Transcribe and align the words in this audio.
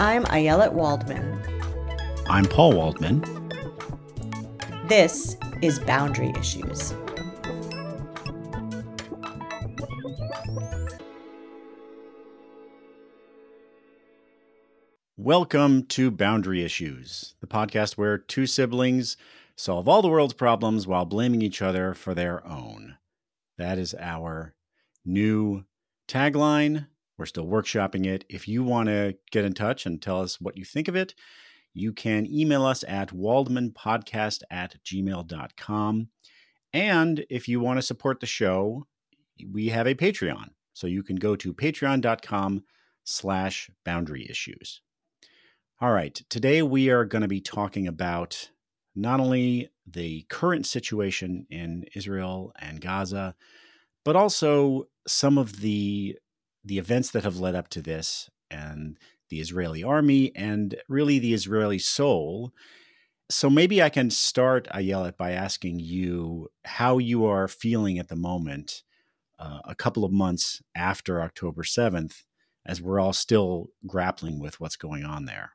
I'm 0.00 0.24
Ayelet 0.24 0.72
Waldman. 0.72 1.38
I'm 2.26 2.46
Paul 2.46 2.72
Waldman. 2.72 3.22
This 4.86 5.36
is 5.60 5.78
Boundary 5.78 6.32
Issues. 6.38 6.94
Welcome 15.18 15.84
to 15.88 16.10
Boundary 16.10 16.64
Issues, 16.64 17.34
the 17.42 17.46
podcast 17.46 17.98
where 17.98 18.16
two 18.16 18.46
siblings 18.46 19.18
solve 19.54 19.86
all 19.86 20.00
the 20.00 20.08
world's 20.08 20.32
problems 20.32 20.86
while 20.86 21.04
blaming 21.04 21.42
each 21.42 21.60
other 21.60 21.92
for 21.92 22.14
their 22.14 22.42
own. 22.46 22.96
That 23.58 23.76
is 23.76 23.94
our 24.00 24.54
new 25.04 25.66
tagline. 26.08 26.86
We're 27.20 27.26
still 27.26 27.46
workshopping 27.46 28.06
it. 28.06 28.24
If 28.30 28.48
you 28.48 28.64
want 28.64 28.88
to 28.88 29.14
get 29.30 29.44
in 29.44 29.52
touch 29.52 29.84
and 29.84 30.00
tell 30.00 30.22
us 30.22 30.40
what 30.40 30.56
you 30.56 30.64
think 30.64 30.88
of 30.88 30.96
it, 30.96 31.14
you 31.74 31.92
can 31.92 32.26
email 32.26 32.64
us 32.64 32.82
at 32.88 33.10
waldmanpodcast 33.10 34.40
at 34.50 34.76
gmail.com. 34.82 36.08
And 36.72 37.26
if 37.28 37.46
you 37.46 37.60
want 37.60 37.76
to 37.76 37.82
support 37.82 38.20
the 38.20 38.26
show, 38.26 38.86
we 39.52 39.68
have 39.68 39.86
a 39.86 39.94
Patreon. 39.94 40.46
So 40.72 40.86
you 40.86 41.02
can 41.02 41.16
go 41.16 41.36
to 41.36 41.52
patreon.com 41.52 42.64
slash 43.04 43.70
boundary 43.84 44.26
issues. 44.30 44.80
All 45.78 45.92
right, 45.92 46.14
today 46.30 46.62
we 46.62 46.88
are 46.88 47.04
going 47.04 47.20
to 47.20 47.28
be 47.28 47.42
talking 47.42 47.86
about 47.86 48.48
not 48.96 49.20
only 49.20 49.68
the 49.86 50.24
current 50.30 50.64
situation 50.64 51.46
in 51.50 51.84
Israel 51.94 52.54
and 52.58 52.80
Gaza, 52.80 53.34
but 54.06 54.16
also 54.16 54.88
some 55.06 55.36
of 55.36 55.60
the 55.60 56.16
the 56.64 56.78
events 56.78 57.10
that 57.10 57.24
have 57.24 57.38
led 57.38 57.54
up 57.54 57.68
to 57.68 57.82
this 57.82 58.30
and 58.50 58.98
the 59.28 59.40
Israeli 59.40 59.82
army 59.82 60.32
and 60.34 60.74
really 60.88 61.18
the 61.18 61.34
Israeli 61.34 61.78
soul. 61.78 62.52
So 63.30 63.48
maybe 63.48 63.82
I 63.82 63.88
can 63.88 64.10
start, 64.10 64.68
Ayelet, 64.74 65.16
by 65.16 65.32
asking 65.32 65.78
you 65.78 66.48
how 66.64 66.98
you 66.98 67.24
are 67.26 67.48
feeling 67.48 67.98
at 67.98 68.08
the 68.08 68.16
moment, 68.16 68.82
uh, 69.38 69.60
a 69.64 69.74
couple 69.74 70.04
of 70.04 70.12
months 70.12 70.60
after 70.74 71.22
October 71.22 71.62
7th, 71.62 72.24
as 72.66 72.82
we're 72.82 73.00
all 73.00 73.12
still 73.12 73.68
grappling 73.86 74.40
with 74.40 74.60
what's 74.60 74.76
going 74.76 75.04
on 75.04 75.24
there. 75.24 75.52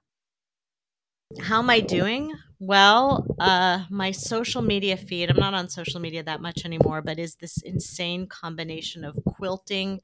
How 1.42 1.59
am 1.59 1.69
I 1.69 1.81
doing? 1.81 2.34
Well, 2.59 3.25
uh, 3.40 3.84
my 3.90 4.12
social 4.12 4.62
media 4.62 4.95
feed, 4.95 5.30
I'm 5.30 5.38
not 5.38 5.53
on 5.53 5.69
social 5.69 6.00
media 6.00 6.23
that 6.23 6.42
much 6.42 6.66
anymore, 6.66 7.02
but 7.02 7.19
is 7.19 7.36
this 7.36 7.62
insane 7.62 8.28
combination 8.28 9.03
of 9.03 9.17
quilting 9.25 10.02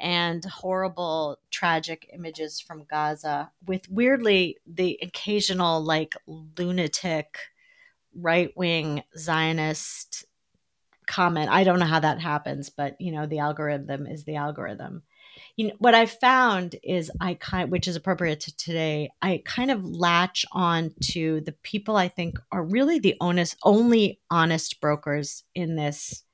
and 0.00 0.44
horrible, 0.44 1.38
tragic 1.50 2.08
images 2.12 2.60
from 2.60 2.84
Gaza 2.84 3.50
with 3.66 3.88
weirdly 3.88 4.58
the 4.66 4.98
occasional 5.02 5.82
like 5.82 6.14
lunatic 6.26 7.38
right 8.14 8.56
wing 8.56 9.02
Zionist 9.16 10.24
comment. 11.06 11.50
I 11.50 11.64
don't 11.64 11.78
know 11.78 11.86
how 11.86 12.00
that 12.00 12.20
happens, 12.20 12.70
but 12.70 13.00
you 13.00 13.12
know, 13.12 13.26
the 13.26 13.38
algorithm 13.38 14.06
is 14.06 14.24
the 14.24 14.36
algorithm. 14.36 15.02
You 15.56 15.68
know, 15.68 15.74
what 15.78 15.94
I 15.94 16.06
found 16.06 16.76
is 16.82 17.10
I 17.20 17.34
kind 17.34 17.70
which 17.70 17.88
is 17.88 17.96
appropriate 17.96 18.40
to 18.40 18.56
today, 18.56 19.10
I 19.22 19.42
kind 19.44 19.70
of 19.70 19.84
latch 19.84 20.44
on 20.52 20.92
to 21.12 21.40
the 21.42 21.52
people 21.52 21.96
I 21.96 22.08
think 22.08 22.38
are 22.52 22.64
really 22.64 22.98
the 22.98 23.16
honest 23.20 23.56
only 23.62 24.20
honest 24.30 24.80
brokers 24.80 25.44
in 25.54 25.76
this 25.76 26.24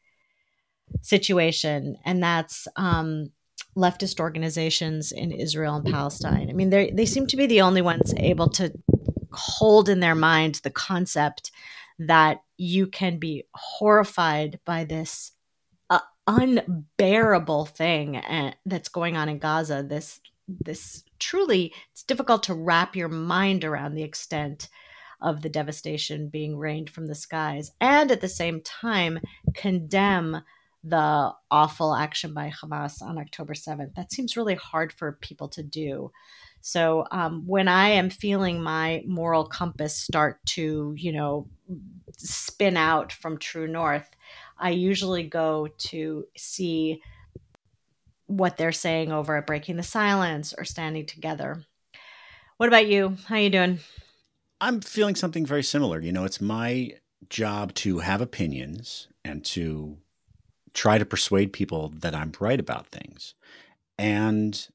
situation. 1.03 1.97
And 2.05 2.23
that's 2.23 2.69
um 2.77 3.31
leftist 3.77 4.21
organizations 4.21 5.13
in 5.13 5.33
Israel 5.33 5.77
and 5.77 5.87
Palestine. 5.87 6.51
I 6.51 6.53
mean, 6.53 6.71
they 6.71 6.91
they 6.91 7.07
seem 7.07 7.27
to 7.29 7.37
be 7.37 7.47
the 7.47 7.63
only 7.63 7.83
ones 7.83 8.13
able 8.17 8.49
to 8.51 8.73
hold 9.33 9.89
in 9.89 10.01
their 10.01 10.15
mind 10.15 10.57
the 10.57 10.71
concept 10.71 11.51
that 11.99 12.43
you 12.57 12.87
can 12.87 13.19
be 13.19 13.45
horrified 13.55 14.61
by 14.65 14.85
this 14.85 15.33
uh, 15.91 16.01
unbearable 16.27 17.67
thing 17.67 18.17
uh, 18.17 18.53
that's 18.67 18.89
going 18.89 19.17
on 19.17 19.29
in 19.29 19.39
Gaza. 19.39 19.85
This 19.89 20.21
this 20.49 21.05
truly 21.19 21.73
it's 21.93 22.03
difficult 22.03 22.43
to 22.45 22.55
wrap 22.55 22.97
your 22.97 23.09
mind 23.09 23.65
around 23.65 23.95
the 23.95 24.03
extent 24.03 24.69
of 25.21 25.41
the 25.41 25.49
devastation 25.49 26.29
being 26.29 26.59
rained 26.59 26.91
from 26.91 27.07
the 27.07 27.15
skies 27.15 27.71
and 27.81 28.11
at 28.11 28.21
the 28.21 28.29
same 28.29 28.61
time 28.61 29.21
condemn 29.55 30.43
the 30.85 31.33
awful 31.51 31.95
action 31.95 32.35
by 32.35 32.51
Hamas 32.51 33.03
on 33.03 33.19
October 33.19 33.55
7th. 33.55 33.95
That 33.95 34.13
seems 34.13 34.37
really 34.37 34.57
hard 34.57 34.93
for 34.93 35.13
people 35.21 35.49
to 35.51 35.63
do. 35.63 36.11
So 36.61 37.07
um, 37.11 37.45
when 37.47 37.69
I 37.69 37.91
am 37.91 38.11
feeling 38.11 38.63
my 38.63 39.03
moral 39.07 39.45
compass 39.45 39.97
start 39.97 40.45
to, 40.47 40.95
you 40.97 41.13
know, 41.13 41.49
spin 42.17 42.77
out 42.77 43.13
from 43.13 43.39
true 43.39 43.67
north, 43.67 44.09
I 44.59 44.71
usually 44.71 45.25
go 45.25 45.69
to 45.79 46.25
see 46.37 47.03
what 48.27 48.57
they're 48.57 48.73
saying 48.73 49.13
over 49.13 49.37
at 49.37 49.47
Breaking 49.47 49.77
the 49.77 49.83
Silence 49.83 50.55
or 50.57 50.65
Standing 50.65 51.07
Together. 51.07 51.65
What 52.57 52.69
about 52.69 52.87
you? 52.87 53.17
How 53.27 53.37
are 53.37 53.41
you 53.41 53.51
doing? 53.51 53.81
I'm 54.61 54.81
feeling 54.81 55.17
something 55.17 55.45
very 55.45 55.65
similar. 55.65 56.01
You 56.01 56.13
know, 56.13 56.25
it's 56.25 56.41
my 56.41 56.93
job 57.29 57.75
to 57.75 57.99
have 57.99 58.21
opinions 58.21 59.09
and 59.25 59.45
to 59.47 59.99
try 60.75 60.99
to 60.99 61.05
persuade 61.05 61.53
people 61.53 61.93
that 61.97 62.15
I'm 62.15 62.33
right 62.41 62.61
about 62.61 62.89
things. 62.89 63.35
And 63.99 64.69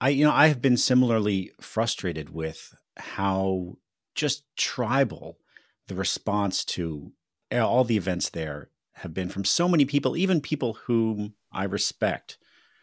I, 0.00 0.10
you 0.10 0.24
know, 0.24 0.32
I 0.32 0.48
have 0.48 0.62
been 0.62 0.76
similarly 0.76 1.52
frustrated 1.60 2.30
with 2.30 2.74
how 2.96 3.76
just 4.14 4.44
tribal 4.56 5.38
the 5.86 5.94
response 5.94 6.64
to 6.64 7.12
all 7.52 7.84
the 7.84 7.96
events 7.96 8.28
there 8.28 8.70
have 8.94 9.14
been 9.14 9.28
from 9.28 9.44
so 9.44 9.68
many 9.68 9.84
people, 9.84 10.16
even 10.16 10.40
people 10.40 10.74
whom 10.84 11.34
I 11.52 11.64
respect 11.64 12.36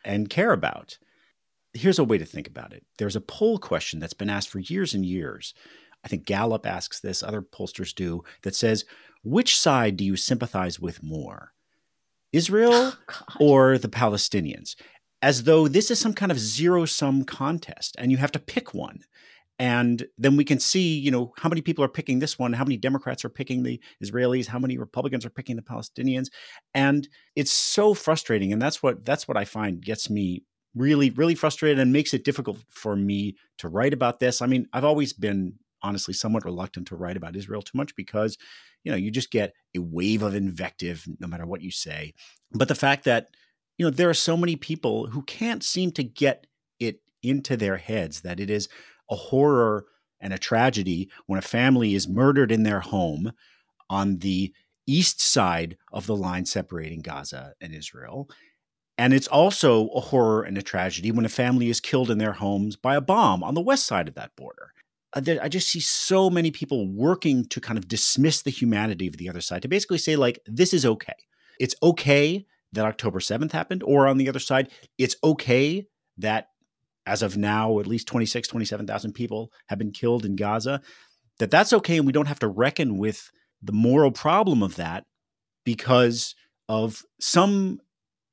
and 0.04 0.30
care 0.30 0.54
about. 0.54 0.98
Here's 1.74 2.00
a 2.00 2.06
way 2.06 2.18
to 2.18 2.26
think 2.26 2.48
about 2.48 2.74
it 2.74 2.86
there's 2.98 3.18
a 3.18 3.22
poll 3.22 3.60
question 3.60 4.00
that's 4.00 4.14
been 4.14 4.30
asked 4.30 4.50
for 4.50 4.60
years 4.60 4.94
and 4.94 5.06
years. 5.06 5.54
I 6.04 6.08
think 6.08 6.26
Gallup 6.26 6.68
asks 6.68 7.00
this, 7.00 7.24
other 7.24 7.42
pollsters 7.42 7.94
do, 7.94 8.24
that 8.44 8.56
says, 8.56 8.86
which 9.24 9.58
side 9.60 9.98
do 9.98 10.06
you 10.06 10.16
sympathize 10.16 10.80
with 10.80 11.02
more? 11.02 11.55
Israel 12.34 12.94
oh, 13.10 13.22
or 13.40 13.78
the 13.78 13.88
Palestinians, 13.88 14.76
as 15.22 15.44
though 15.44 15.68
this 15.68 15.90
is 15.90 16.00
some 16.00 16.14
kind 16.14 16.32
of 16.32 16.40
zero 16.40 16.86
sum 16.86 17.24
contest 17.24 17.96
and 17.98 18.12
you 18.12 18.18
have 18.18 18.32
to 18.34 18.40
pick 18.40 18.74
one. 18.74 19.00
And 19.58 20.06
then 20.18 20.36
we 20.36 20.44
can 20.44 20.60
see, 20.60 21.00
you 21.00 21.12
know, 21.12 21.32
how 21.38 21.48
many 21.48 21.62
people 21.62 21.84
are 21.84 21.90
picking 21.90 22.20
this 22.20 22.38
one, 22.38 22.52
how 22.52 22.66
many 22.66 22.76
Democrats 22.76 23.24
are 23.24 23.30
picking 23.30 23.64
the 23.64 23.80
Israelis, 24.04 24.48
how 24.48 24.60
many 24.60 24.78
Republicans 24.78 25.26
are 25.26 25.30
picking 25.30 25.56
the 25.56 25.62
Palestinians. 25.62 26.28
And 26.74 27.08
it's 27.38 27.54
so 27.54 27.94
frustrating. 27.94 28.52
And 28.52 28.62
that's 28.62 28.84
what 28.84 29.06
that's 29.06 29.30
what 29.30 29.38
I 29.38 29.46
find 29.46 29.82
gets 29.82 30.10
me 30.10 30.44
really, 30.76 31.10
really 31.12 31.36
frustrated 31.36 31.80
and 31.80 31.94
makes 31.94 32.14
it 32.14 32.26
difficult 32.26 32.58
for 32.70 32.96
me 32.96 33.36
to 33.60 33.70
write 33.70 33.94
about 33.94 34.20
this. 34.20 34.42
I 34.42 34.46
mean, 34.46 34.68
I've 34.74 34.84
always 34.84 35.14
been 35.14 35.54
honestly 35.86 36.14
somewhat 36.14 36.46
reluctant 36.46 36.88
to 36.88 36.96
write 36.96 37.18
about 37.18 37.36
Israel 37.36 37.62
too 37.62 37.78
much 37.78 37.96
because 37.96 38.38
you 38.84 38.92
know 38.92 38.98
you 38.98 39.12
just 39.12 39.32
get 39.32 39.54
a 39.76 39.80
wave 39.80 40.24
of 40.24 40.36
invective 40.36 41.06
no 41.20 41.28
matter 41.28 41.46
what 41.46 41.62
you 41.62 41.72
say 41.72 42.14
but 42.52 42.68
the 42.68 42.76
fact 42.76 43.04
that 43.06 43.28
you 43.78 43.86
know 43.86 43.92
there 43.92 44.10
are 44.10 44.14
so 44.14 44.36
many 44.36 44.56
people 44.56 45.08
who 45.08 45.22
can't 45.24 45.64
seem 45.64 45.92
to 45.92 46.04
get 46.04 46.48
it 46.80 47.02
into 47.22 47.56
their 47.58 47.78
heads 47.78 48.22
that 48.22 48.40
it 48.40 48.50
is 48.50 48.68
a 49.10 49.16
horror 49.16 49.86
and 50.20 50.34
a 50.34 50.38
tragedy 50.38 51.10
when 51.28 51.38
a 51.38 51.42
family 51.42 51.94
is 51.94 52.08
murdered 52.08 52.52
in 52.52 52.64
their 52.64 52.80
home 52.80 53.32
on 53.90 54.20
the 54.20 54.54
east 54.88 55.22
side 55.22 55.78
of 55.92 56.08
the 56.08 56.16
line 56.16 56.46
separating 56.46 57.02
Gaza 57.02 57.54
and 57.62 57.74
Israel. 57.74 58.30
And 58.98 59.14
it's 59.14 59.28
also 59.28 59.90
a 59.90 60.00
horror 60.00 60.44
and 60.44 60.58
a 60.58 60.62
tragedy 60.62 61.12
when 61.12 61.26
a 61.26 61.30
family 61.30 61.70
is 61.70 61.82
killed 61.82 62.10
in 62.10 62.18
their 62.18 62.34
homes 62.34 62.76
by 62.76 62.96
a 62.96 63.02
bomb 63.02 63.44
on 63.44 63.54
the 63.54 63.62
west 63.62 63.86
side 63.86 64.08
of 64.08 64.16
that 64.16 64.36
border. 64.36 64.72
Uh, 65.16 65.36
I 65.42 65.50
just 65.50 65.70
see 65.70 65.80
so 65.80 66.30
many 66.30 66.52
people 66.52 66.92
working 66.92 67.46
to 67.46 67.62
kind 67.62 67.78
of 67.78 67.88
dismiss 67.88 68.42
the 68.42 68.52
humanity 68.52 69.08
of 69.08 69.18
the 69.18 69.30
other 69.30 69.42
side, 69.42 69.62
to 69.62 69.68
basically 69.68 69.98
say, 69.98 70.16
like, 70.16 70.40
this 70.46 70.74
is 70.74 70.86
okay. 70.86 71.14
It's 71.60 71.76
okay 71.82 72.46
that 72.74 72.86
October 72.86 73.20
7th 73.20 73.54
happened, 73.54 73.82
or 73.84 74.08
on 74.08 74.18
the 74.18 74.28
other 74.28 74.40
side, 74.40 74.70
it's 74.98 75.16
okay 75.24 75.88
that 76.18 76.50
as 77.06 77.22
of 77.22 77.38
now, 77.38 77.80
at 77.80 77.88
least 77.88 78.08
26, 78.08 78.48
27,000 78.48 79.14
people 79.14 79.52
have 79.68 79.80
been 79.80 79.92
killed 79.92 80.26
in 80.26 80.36
Gaza, 80.36 80.82
that 81.40 81.52
that's 81.52 81.74
okay. 81.74 81.98
And 81.98 82.06
we 82.06 82.12
don't 82.12 82.28
have 82.28 82.40
to 82.40 82.48
reckon 82.48 82.98
with 82.98 83.32
the 83.62 83.72
moral 83.72 84.12
problem 84.12 84.64
of 84.64 84.76
that 84.76 85.06
because 85.64 86.36
of 86.68 87.04
some 87.20 87.80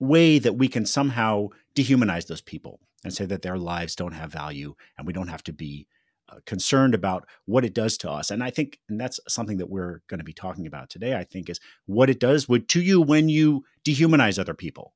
way 0.00 0.38
that 0.38 0.55
we 0.55 0.69
can 0.69 0.87
somehow 0.87 1.49
dehumanize 1.75 2.26
those 2.26 2.40
people 2.40 2.81
and 3.05 3.12
say 3.12 3.25
that 3.26 3.43
their 3.43 3.58
lives 3.58 3.94
don't 3.94 4.12
have 4.12 4.32
value 4.32 4.75
and 4.96 5.06
we 5.06 5.12
don't 5.12 5.28
have 5.28 5.44
to 5.44 5.52
be 5.52 5.87
Uh, 6.32 6.37
concerned 6.46 6.94
about 6.94 7.26
what 7.46 7.64
it 7.64 7.75
does 7.75 7.99
to 7.99 8.11
us. 8.11 8.31
And 8.31 8.43
I 8.43 8.50
think, 8.50 8.79
and 8.88 9.00
that's 9.00 9.20
something 9.29 9.58
that 9.58 9.69
we're 9.69 10.00
going 10.08 10.19
to 10.19 10.25
be 10.25 10.32
talking 10.32 10.67
about 10.67 10.88
today, 10.88 11.14
I 11.14 11.25
think, 11.25 11.50
is 11.50 11.61
what 11.87 12.08
it 12.08 12.20
does 12.20 12.49
with, 12.49 12.67
to 12.69 12.81
you 12.81 13.00
when 13.02 13.29
you 13.29 13.64
dehumanize 13.84 14.38
other 14.38 14.55
people. 14.55 14.94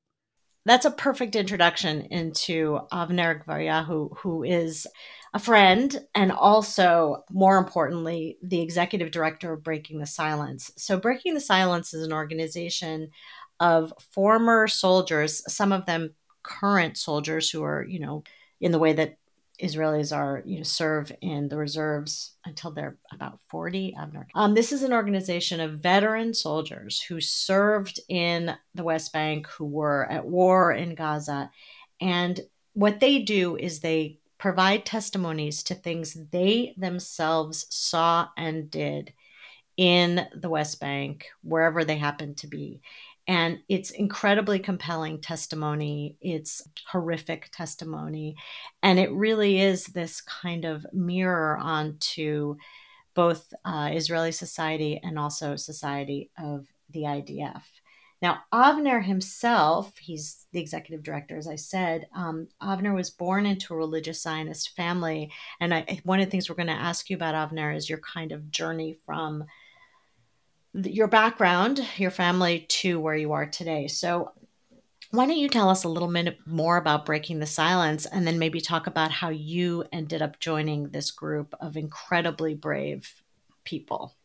that's 0.65 0.85
a 0.85 0.91
perfect 0.91 1.35
introduction 1.35 2.01
into 2.11 2.79
Avner 2.91 3.43
Gvaryahu, 3.43 4.17
who 4.17 4.43
is 4.43 4.85
a 5.33 5.39
friend 5.39 5.97
and 6.13 6.31
also, 6.31 7.23
more 7.31 7.57
importantly, 7.57 8.37
the 8.41 8.61
executive 8.61 9.11
director 9.11 9.53
of 9.53 9.63
Breaking 9.63 9.99
the 9.99 10.05
Silence. 10.05 10.71
So, 10.77 10.99
Breaking 10.99 11.33
the 11.35 11.39
Silence 11.39 11.93
is 11.93 12.05
an 12.05 12.11
organization 12.11 13.11
of 13.59 13.93
former 14.11 14.67
soldiers, 14.67 15.41
some 15.53 15.71
of 15.71 15.85
them 15.85 16.15
current 16.43 16.97
soldiers 16.97 17.49
who 17.49 17.63
are, 17.63 17.85
you 17.85 17.99
know, 17.99 18.23
in 18.59 18.71
the 18.71 18.79
way 18.79 18.93
that 18.93 19.17
Israelis 19.61 20.15
are, 20.15 20.43
you 20.45 20.57
know, 20.57 20.63
serve 20.63 21.11
in 21.21 21.49
the 21.49 21.57
reserves 21.57 22.35
until 22.45 22.71
they're 22.71 22.97
about 23.11 23.39
40. 23.49 23.95
Um, 24.35 24.53
this 24.53 24.71
is 24.71 24.83
an 24.83 24.93
organization 24.93 25.59
of 25.59 25.79
veteran 25.79 26.33
soldiers 26.33 27.01
who 27.01 27.19
served 27.19 27.99
in 28.07 28.55
the 28.75 28.83
West 28.83 29.11
Bank, 29.13 29.47
who 29.47 29.65
were 29.65 30.05
at 30.11 30.25
war 30.25 30.71
in 30.71 30.95
Gaza. 30.95 31.49
And 31.99 32.39
what 32.73 32.99
they 32.99 33.19
do 33.19 33.55
is 33.55 33.79
they 33.79 34.19
provide 34.37 34.85
testimonies 34.85 35.63
to 35.63 35.75
things 35.75 36.15
they 36.31 36.75
themselves 36.77 37.65
saw 37.69 38.27
and 38.37 38.69
did 38.69 39.13
in 39.77 40.27
the 40.35 40.49
West 40.49 40.79
Bank, 40.79 41.27
wherever 41.43 41.83
they 41.83 41.97
happen 41.97 42.35
to 42.35 42.47
be. 42.47 42.81
And 43.27 43.59
it's 43.67 43.91
incredibly 43.91 44.59
compelling 44.59 45.19
testimony. 45.19 46.15
It's 46.21 46.67
horrific 46.87 47.49
testimony. 47.51 48.37
And 48.81 48.99
it 48.99 49.11
really 49.11 49.59
is 49.59 49.85
this 49.87 50.21
kind 50.21 50.63
of 50.63 50.85
mirror 50.93 51.57
onto 51.57 52.55
both 53.13 53.53
uh, 53.65 53.89
Israeli 53.93 54.31
society 54.31 54.99
and 55.03 55.19
also 55.19 55.55
society 55.55 56.29
of 56.37 56.67
the 56.91 57.01
IDF. 57.01 57.63
Now, 58.21 58.39
Avner 58.51 59.03
himself, 59.03 59.95
he's 59.97 60.47
the 60.51 60.59
executive 60.59 61.03
director, 61.03 61.37
as 61.37 61.47
I 61.47 61.55
said. 61.55 62.07
Um, 62.15 62.47
Avner 62.61 62.95
was 62.95 63.11
born 63.11 63.45
into 63.45 63.73
a 63.73 63.77
religious 63.77 64.21
Zionist 64.21 64.75
family. 64.75 65.31
And 65.59 65.73
I, 65.73 65.99
one 66.03 66.19
of 66.19 66.25
the 66.25 66.31
things 66.31 66.49
we're 66.49 66.55
going 66.55 66.67
to 66.67 66.73
ask 66.73 67.09
you 67.09 67.15
about 67.15 67.35
Avner 67.35 67.75
is 67.75 67.89
your 67.89 67.99
kind 67.99 68.31
of 68.31 68.49
journey 68.49 68.93
from 69.05 69.43
your 70.73 71.07
background, 71.07 71.85
your 71.97 72.11
family, 72.11 72.65
to 72.69 72.99
where 72.99 73.15
you 73.15 73.31
are 73.33 73.45
today. 73.45 73.87
So, 73.87 74.31
why 75.11 75.25
don't 75.25 75.37
you 75.37 75.47
tell 75.47 75.69
us 75.69 75.85
a 75.85 75.89
little 75.89 76.11
bit 76.11 76.37
more 76.45 76.75
about 76.75 77.05
Breaking 77.05 77.39
the 77.39 77.45
Silence 77.45 78.05
and 78.05 78.27
then 78.27 78.39
maybe 78.39 78.59
talk 78.59 78.87
about 78.87 79.09
how 79.11 79.29
you 79.29 79.85
ended 79.93 80.21
up 80.21 80.39
joining 80.39 80.89
this 80.89 81.11
group 81.11 81.55
of 81.61 81.77
incredibly 81.77 82.53
brave 82.53 83.21
people? 83.63 84.15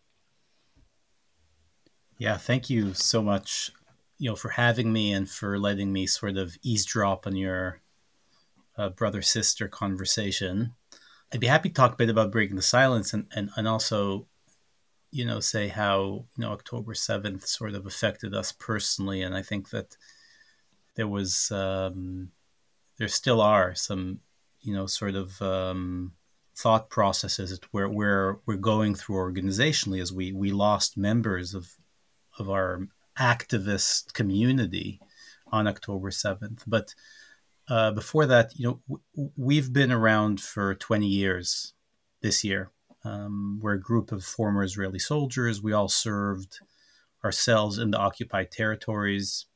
Yeah, 2.19 2.37
thank 2.37 2.69
you 2.69 2.95
so 2.95 3.23
much, 3.23 3.71
you 4.19 4.31
know, 4.31 4.37
for 4.37 4.51
having 4.51 4.93
me 4.93 5.13
and 5.13 5.31
for 5.31 5.59
letting 5.59 5.93
me 5.93 6.07
sort 6.07 6.37
of 6.37 6.57
eavesdrop 6.63 7.27
on 7.27 7.37
your 7.37 7.81
uh, 8.77 8.89
brother 8.89 9.23
sister 9.23 9.69
conversation. 9.69 10.75
I'd 11.33 11.41
be 11.41 11.47
happy 11.47 11.69
to 11.69 11.75
talk 11.75 11.95
a 11.95 11.97
bit 11.97 12.11
about 12.11 12.33
Breaking 12.33 12.57
the 12.57 12.63
Silence 12.63 13.13
and, 13.13 13.27
and, 13.35 13.51
and 13.57 13.69
also 13.69 14.27
you 15.13 15.27
know, 15.27 15.41
say 15.41 15.69
how 15.69 16.25
you 16.37 16.43
know 16.43 16.53
October 16.53 16.95
seventh 16.95 17.47
sort 17.47 17.75
of 17.75 17.87
affected 17.87 18.35
us 18.35 18.51
personally, 18.51 19.23
and 19.23 19.37
I 19.37 19.43
think 19.43 19.71
that 19.71 19.97
there 20.97 21.07
was, 21.07 21.51
um, 21.53 22.31
there 22.99 23.09
still 23.09 23.41
are 23.41 23.75
some, 23.75 24.21
you 24.63 24.75
know, 24.75 24.87
sort 24.87 25.15
of 25.15 25.41
um, 25.43 26.13
thought 26.57 26.89
processes 26.89 27.61
where 27.71 27.89
where 27.89 28.39
we're 28.47 28.57
going 28.57 28.95
through 28.95 29.17
organizationally 29.17 30.01
as 30.01 30.13
we 30.13 30.33
we 30.33 30.51
lost 30.51 30.97
members 30.97 31.55
of 31.55 31.71
of 32.39 32.49
our 32.49 32.89
activist 33.19 34.15
community 34.15 34.99
on 35.53 35.69
October 35.69 36.11
seventh, 36.11 36.65
but. 36.67 36.95
Uh, 37.69 37.93
before 37.93 38.27
that, 38.27 38.53
you 38.59 38.67
know, 38.67 38.81
w- 38.89 39.31
we've 39.37 39.73
been 39.73 39.93
around 39.93 40.41
for 40.41 40.75
20 40.75 41.07
years 41.07 41.75
this 42.21 42.43
year 42.43 42.73
um, 43.05 43.59
we're 43.61 43.75
a 43.75 43.81
group 43.81 44.13
of 44.13 44.25
former 44.25 44.63
Israeli 44.63 44.99
soldiers. 44.99 45.63
We 45.63 45.73
all 45.73 45.89
served 45.89 46.61
ourselves 47.25 47.79
in 47.79 47.91
the 47.91 47.99
occupied 47.99 48.51
territories. 48.51 49.47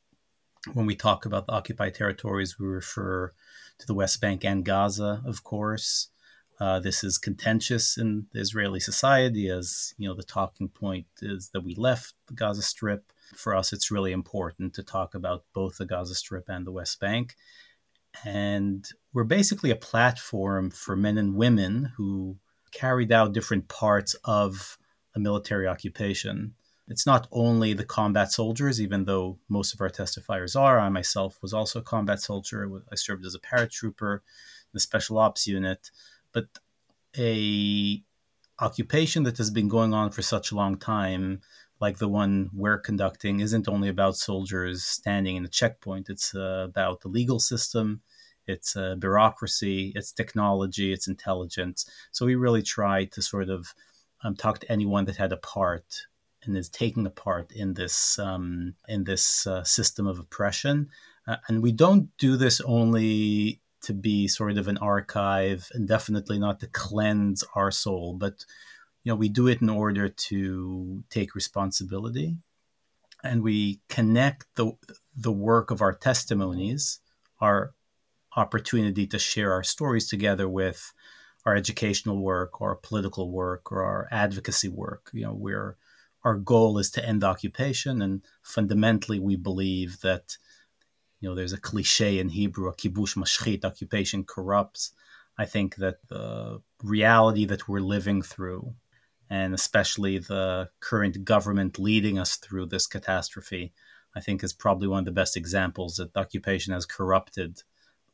When 0.72 0.86
we 0.86 0.96
talk 0.96 1.26
about 1.26 1.46
the 1.46 1.52
occupied 1.52 1.94
territories, 1.94 2.58
we 2.58 2.66
refer 2.66 3.32
to 3.78 3.86
the 3.86 3.94
West 3.94 4.20
Bank 4.20 4.44
and 4.44 4.64
Gaza, 4.64 5.22
of 5.24 5.44
course. 5.44 6.08
Uh, 6.58 6.80
this 6.80 7.04
is 7.04 7.18
contentious 7.18 7.98
in 7.98 8.26
Israeli 8.34 8.80
society, 8.80 9.48
as 9.48 9.94
you 9.98 10.08
know. 10.08 10.14
The 10.14 10.22
talking 10.22 10.68
point 10.68 11.06
is 11.20 11.50
that 11.50 11.62
we 11.62 11.74
left 11.74 12.14
the 12.26 12.34
Gaza 12.34 12.62
Strip. 12.62 13.12
For 13.34 13.54
us, 13.54 13.72
it's 13.72 13.90
really 13.90 14.12
important 14.12 14.72
to 14.74 14.82
talk 14.82 15.14
about 15.14 15.44
both 15.52 15.76
the 15.76 15.84
Gaza 15.84 16.14
Strip 16.14 16.48
and 16.48 16.66
the 16.66 16.72
West 16.72 16.98
Bank, 16.98 17.36
and 18.24 18.88
we're 19.12 19.24
basically 19.24 19.70
a 19.70 19.76
platform 19.76 20.70
for 20.70 20.96
men 20.96 21.18
and 21.18 21.36
women 21.36 21.92
who 21.96 22.38
carried 22.76 23.10
out 23.10 23.32
different 23.32 23.68
parts 23.68 24.14
of 24.24 24.78
a 25.14 25.18
military 25.18 25.66
occupation. 25.66 26.54
It's 26.88 27.06
not 27.06 27.26
only 27.32 27.72
the 27.72 27.84
combat 27.84 28.30
soldiers, 28.30 28.80
even 28.80 29.06
though 29.06 29.38
most 29.48 29.74
of 29.74 29.80
our 29.80 29.88
testifiers 29.88 30.54
are. 30.60 30.78
I 30.78 30.88
myself 30.90 31.38
was 31.42 31.52
also 31.52 31.80
a 31.80 31.82
combat 31.94 32.20
soldier. 32.20 32.70
I 32.92 32.94
served 32.94 33.24
as 33.24 33.34
a 33.34 33.40
paratrooper 33.40 34.16
in 34.16 34.74
the 34.74 34.80
special 34.80 35.18
ops 35.18 35.46
unit, 35.46 35.90
but 36.32 36.46
a 37.18 38.02
occupation 38.60 39.22
that 39.24 39.38
has 39.38 39.50
been 39.50 39.68
going 39.68 39.94
on 39.94 40.10
for 40.10 40.22
such 40.22 40.52
a 40.52 40.54
long 40.54 40.78
time, 40.78 41.40
like 41.80 41.98
the 41.98 42.08
one 42.08 42.50
we're 42.54 42.78
conducting, 42.78 43.40
isn't 43.40 43.68
only 43.68 43.88
about 43.88 44.16
soldiers 44.16 44.84
standing 44.84 45.36
in 45.36 45.44
a 45.44 45.48
checkpoint. 45.48 46.08
It's 46.08 46.34
uh, 46.34 46.66
about 46.68 47.00
the 47.00 47.08
legal 47.08 47.40
system 47.40 48.02
it's 48.46 48.76
uh, 48.76 48.94
bureaucracy, 48.96 49.92
it's 49.94 50.12
technology, 50.12 50.92
it's 50.92 51.08
intelligence. 51.08 51.88
So 52.12 52.26
we 52.26 52.34
really 52.34 52.62
tried 52.62 53.12
to 53.12 53.22
sort 53.22 53.50
of 53.50 53.74
um, 54.22 54.34
talk 54.36 54.60
to 54.60 54.72
anyone 54.72 55.04
that 55.06 55.16
had 55.16 55.32
a 55.32 55.36
part 55.36 56.06
and 56.44 56.56
is 56.56 56.68
taking 56.68 57.06
a 57.06 57.10
part 57.10 57.52
in 57.52 57.74
this 57.74 58.18
um, 58.18 58.74
in 58.88 59.04
this 59.04 59.46
uh, 59.46 59.64
system 59.64 60.06
of 60.06 60.18
oppression. 60.18 60.88
Uh, 61.26 61.36
and 61.48 61.62
we 61.62 61.72
don't 61.72 62.16
do 62.18 62.36
this 62.36 62.60
only 62.60 63.60
to 63.82 63.92
be 63.92 64.26
sort 64.28 64.58
of 64.58 64.68
an 64.68 64.78
archive, 64.78 65.68
and 65.74 65.86
definitely 65.86 66.38
not 66.38 66.60
to 66.60 66.66
cleanse 66.68 67.44
our 67.54 67.70
soul, 67.70 68.14
but 68.14 68.44
you 69.04 69.12
know 69.12 69.16
we 69.16 69.28
do 69.28 69.48
it 69.48 69.60
in 69.60 69.68
order 69.68 70.08
to 70.08 71.04
take 71.10 71.34
responsibility, 71.34 72.36
and 73.22 73.42
we 73.42 73.80
connect 73.88 74.46
the 74.54 74.72
the 75.16 75.32
work 75.32 75.70
of 75.70 75.82
our 75.82 75.94
testimonies, 75.94 77.00
our 77.40 77.74
opportunity 78.36 79.06
to 79.06 79.18
share 79.18 79.52
our 79.52 79.62
stories 79.64 80.08
together 80.08 80.48
with 80.48 80.92
our 81.44 81.56
educational 81.56 82.18
work 82.18 82.60
or 82.60 82.70
our 82.70 82.76
political 82.76 83.30
work 83.30 83.72
or 83.72 83.82
our 83.82 84.08
advocacy 84.10 84.68
work. 84.68 85.10
You 85.12 85.26
know, 85.26 85.34
where 85.34 85.76
our 86.24 86.34
goal 86.34 86.78
is 86.78 86.90
to 86.92 87.04
end 87.04 87.24
occupation, 87.24 88.02
and 88.02 88.22
fundamentally, 88.42 89.18
we 89.18 89.36
believe 89.36 90.00
that 90.00 90.36
you 91.20 91.28
know 91.28 91.34
there's 91.34 91.52
a 91.52 91.60
cliche 91.60 92.18
in 92.18 92.30
Hebrew, 92.30 92.68
a 92.68 92.74
kibush 92.74 93.16
mashchit, 93.16 93.64
occupation 93.64 94.24
corrupts. 94.24 94.92
I 95.38 95.44
think 95.44 95.76
that 95.76 95.98
the 96.08 96.62
reality 96.82 97.44
that 97.46 97.68
we're 97.68 97.80
living 97.80 98.22
through, 98.22 98.74
and 99.30 99.54
especially 99.54 100.18
the 100.18 100.70
current 100.80 101.24
government 101.24 101.78
leading 101.78 102.18
us 102.18 102.36
through 102.36 102.66
this 102.66 102.86
catastrophe, 102.86 103.72
I 104.16 104.20
think 104.20 104.42
is 104.42 104.52
probably 104.52 104.88
one 104.88 105.00
of 105.00 105.04
the 105.04 105.12
best 105.12 105.36
examples 105.36 105.96
that 105.96 106.16
occupation 106.16 106.72
has 106.72 106.86
corrupted 106.86 107.62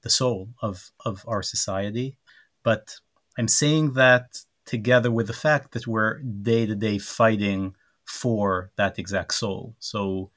the 0.02 0.10
soul 0.10 0.50
of 0.60 0.90
of 1.04 1.24
our 1.26 1.42
society. 1.42 2.16
But 2.62 2.96
I'm 3.38 3.48
saying 3.48 3.94
that 3.94 4.44
together 4.64 5.10
with 5.10 5.26
the 5.26 5.32
fact 5.32 5.72
that 5.72 5.86
we're 5.86 6.18
day 6.20 6.66
to 6.66 6.74
day 6.74 6.98
fighting 6.98 7.74
for 8.04 8.70
that 8.76 8.98
exact 8.98 9.34
soul. 9.34 9.74
So 9.78 10.30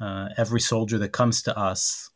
uh, 0.00 0.28
every 0.36 0.60
soldier 0.60 0.98
that 0.98 1.12
comes 1.12 1.42
to 1.42 1.56
us, 1.58 2.10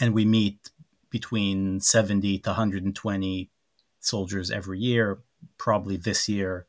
and 0.00 0.14
we 0.14 0.24
meet 0.24 0.70
between 1.10 1.80
70 1.80 2.40
to 2.40 2.50
120 2.50 3.50
soldiers 4.00 4.50
every 4.50 4.78
year, 4.78 5.18
probably 5.58 5.96
this 5.96 6.28
year, 6.28 6.66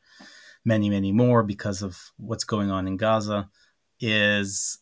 many, 0.64 0.88
many 0.88 1.12
more 1.12 1.42
because 1.42 1.82
of 1.82 2.12
what's 2.16 2.44
going 2.44 2.70
on 2.70 2.86
in 2.86 2.96
Gaza, 2.96 3.48
is 4.00 4.78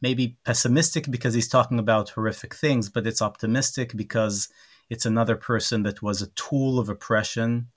maybe 0.00 0.36
pessimistic 0.44 1.10
because 1.10 1.34
he's 1.34 1.48
talking 1.48 1.78
about 1.78 2.10
horrific 2.10 2.54
things, 2.54 2.88
but 2.88 3.06
it's 3.06 3.22
optimistic 3.22 3.96
because 3.96 4.48
it's 4.90 5.06
another 5.06 5.36
person 5.36 5.82
that 5.82 6.02
was 6.02 6.22
a 6.22 6.28
tool 6.28 6.78
of 6.78 6.88
oppression 6.88 7.68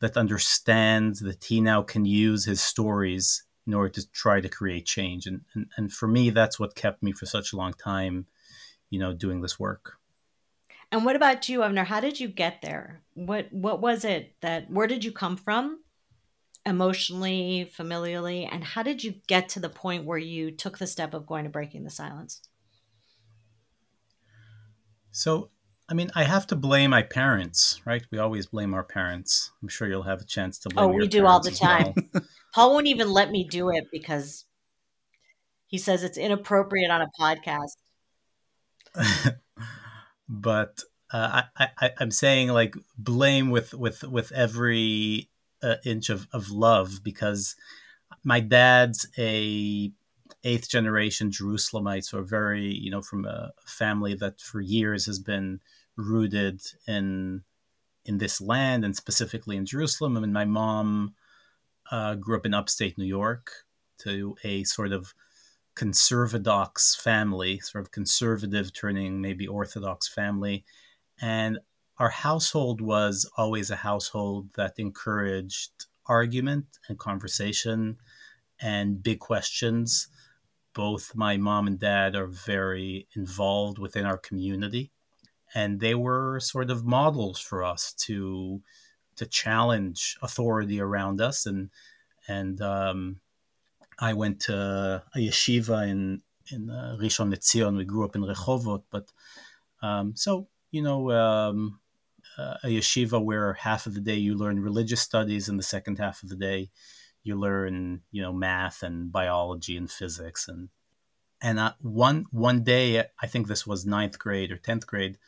that 0.00 0.16
understands 0.16 1.20
that 1.20 1.44
he 1.44 1.60
now 1.60 1.82
can 1.82 2.04
use 2.04 2.44
his 2.44 2.60
stories 2.60 3.44
in 3.66 3.74
order 3.74 3.90
to 3.90 4.10
try 4.10 4.40
to 4.40 4.48
create 4.48 4.86
change. 4.86 5.26
And, 5.26 5.42
and, 5.54 5.66
and 5.76 5.92
for 5.92 6.08
me, 6.08 6.30
that's 6.30 6.58
what 6.58 6.74
kept 6.74 7.02
me 7.02 7.12
for 7.12 7.26
such 7.26 7.52
a 7.52 7.56
long 7.56 7.74
time, 7.74 8.26
you 8.88 8.98
know, 8.98 9.12
doing 9.12 9.42
this 9.42 9.60
work. 9.60 9.98
And 10.92 11.04
what 11.04 11.16
about 11.16 11.48
you, 11.48 11.60
Avner? 11.60 11.84
How 11.84 12.00
did 12.00 12.18
you 12.18 12.28
get 12.28 12.62
there? 12.62 13.02
What 13.14 13.52
what 13.52 13.80
was 13.80 14.04
it 14.04 14.34
that 14.40 14.70
where 14.70 14.88
did 14.88 15.04
you 15.04 15.12
come 15.12 15.36
from? 15.36 15.78
Emotionally, 16.70 17.70
familially, 17.76 18.48
and 18.50 18.62
how 18.62 18.82
did 18.84 19.02
you 19.02 19.14
get 19.26 19.48
to 19.50 19.60
the 19.60 19.68
point 19.68 20.04
where 20.04 20.18
you 20.18 20.52
took 20.52 20.78
the 20.78 20.86
step 20.86 21.12
of 21.12 21.26
going 21.26 21.42
to 21.44 21.50
breaking 21.50 21.82
the 21.82 21.90
silence? 21.90 22.40
So, 25.10 25.50
I 25.88 25.94
mean, 25.94 26.12
I 26.14 26.22
have 26.22 26.46
to 26.46 26.56
blame 26.56 26.90
my 26.90 27.02
parents, 27.02 27.80
right? 27.84 28.02
We 28.12 28.18
always 28.18 28.46
blame 28.46 28.72
our 28.72 28.84
parents. 28.84 29.50
I'm 29.60 29.68
sure 29.68 29.88
you'll 29.88 30.04
have 30.04 30.20
a 30.20 30.24
chance 30.24 30.60
to 30.60 30.68
blame. 30.68 30.90
Oh, 30.90 30.92
we 30.92 31.08
do 31.08 31.26
all 31.26 31.40
the 31.40 31.50
time. 31.50 31.92
Well. 32.14 32.22
Paul 32.54 32.72
won't 32.74 32.86
even 32.86 33.10
let 33.10 33.32
me 33.32 33.48
do 33.50 33.70
it 33.70 33.88
because 33.90 34.44
he 35.66 35.78
says 35.78 36.04
it's 36.04 36.18
inappropriate 36.18 36.90
on 36.92 37.02
a 37.02 37.08
podcast. 37.20 37.76
but 40.28 40.80
uh, 41.12 41.42
I, 41.58 41.68
I, 41.80 41.90
I'm 41.98 42.12
saying 42.12 42.48
like 42.48 42.76
blame 42.96 43.50
with 43.50 43.74
with 43.74 44.04
with 44.04 44.30
every 44.32 45.29
uh, 45.62 45.76
inch 45.84 46.10
of, 46.10 46.26
of 46.32 46.50
love 46.50 47.00
because 47.02 47.56
my 48.24 48.40
dad's 48.40 49.06
a 49.18 49.92
eighth 50.44 50.68
generation 50.68 51.30
Jerusalemite, 51.30 52.04
so 52.04 52.22
very 52.22 52.72
you 52.72 52.90
know 52.90 53.02
from 53.02 53.24
a 53.26 53.52
family 53.66 54.14
that 54.14 54.40
for 54.40 54.60
years 54.60 55.06
has 55.06 55.18
been 55.18 55.60
rooted 55.96 56.62
in 56.86 57.42
in 58.04 58.18
this 58.18 58.40
land 58.40 58.84
and 58.84 58.96
specifically 58.96 59.56
in 59.56 59.66
Jerusalem. 59.66 60.16
I 60.16 60.20
mean, 60.20 60.32
my 60.32 60.44
mom 60.44 61.14
uh, 61.90 62.14
grew 62.14 62.36
up 62.36 62.46
in 62.46 62.54
upstate 62.54 62.96
New 62.96 63.04
York 63.04 63.52
to 63.98 64.36
a 64.44 64.64
sort 64.64 64.92
of 64.92 65.14
conservadox 65.76 66.96
family, 67.00 67.58
sort 67.60 67.84
of 67.84 67.90
conservative 67.90 68.72
turning 68.72 69.20
maybe 69.20 69.46
orthodox 69.46 70.08
family, 70.08 70.64
and 71.20 71.58
our 72.00 72.08
household 72.08 72.80
was 72.80 73.30
always 73.36 73.70
a 73.70 73.76
household 73.76 74.48
that 74.54 74.72
encouraged 74.78 75.84
argument 76.06 76.64
and 76.88 76.98
conversation 76.98 77.98
and 78.58 79.02
big 79.02 79.20
questions. 79.20 80.08
Both 80.72 81.14
my 81.14 81.36
mom 81.36 81.66
and 81.66 81.78
dad 81.78 82.16
are 82.16 82.26
very 82.26 83.06
involved 83.14 83.78
within 83.78 84.06
our 84.06 84.16
community, 84.16 84.92
and 85.54 85.78
they 85.78 85.94
were 85.94 86.40
sort 86.40 86.70
of 86.70 86.86
models 86.86 87.38
for 87.38 87.62
us 87.62 87.92
to 88.06 88.62
to 89.16 89.26
challenge 89.26 90.16
authority 90.22 90.80
around 90.80 91.20
us. 91.20 91.44
and 91.44 91.70
And 92.26 92.62
um, 92.62 93.20
I 93.98 94.14
went 94.14 94.40
to 94.42 95.02
a 95.14 95.18
yeshiva 95.18 95.86
in 95.86 96.22
in 96.50 96.70
uh, 96.70 96.96
Rishon 96.98 97.30
LeZion. 97.34 97.76
We 97.76 97.84
grew 97.84 98.06
up 98.06 98.16
in 98.16 98.22
Rehovot, 98.22 98.84
but 98.90 99.12
um, 99.82 100.16
so 100.16 100.48
you 100.70 100.82
know, 100.82 101.10
um, 101.10 101.80
uh, 102.38 102.54
a 102.64 102.68
yeshiva 102.68 103.22
where 103.22 103.54
half 103.54 103.86
of 103.86 103.94
the 103.94 104.00
day 104.00 104.14
you 104.14 104.34
learn 104.34 104.60
religious 104.60 105.00
studies 105.00 105.48
and 105.48 105.58
the 105.58 105.64
second 105.64 105.98
half 105.98 106.22
of 106.22 106.28
the 106.28 106.36
day 106.36 106.70
you 107.22 107.36
learn 107.36 108.00
you 108.10 108.22
know 108.22 108.32
math 108.32 108.82
and 108.82 109.12
biology 109.12 109.76
and 109.76 109.90
physics. 109.90 110.48
And 110.48 110.68
and 111.42 111.58
uh, 111.58 111.72
one 111.80 112.26
one 112.30 112.62
day 112.62 113.04
i 113.20 113.26
think 113.26 113.46
this 113.46 113.66
was 113.66 113.86
ninth 113.86 114.18
grade 114.18 114.52
or 114.52 114.56
10th 114.56 114.86
grade 114.86 115.18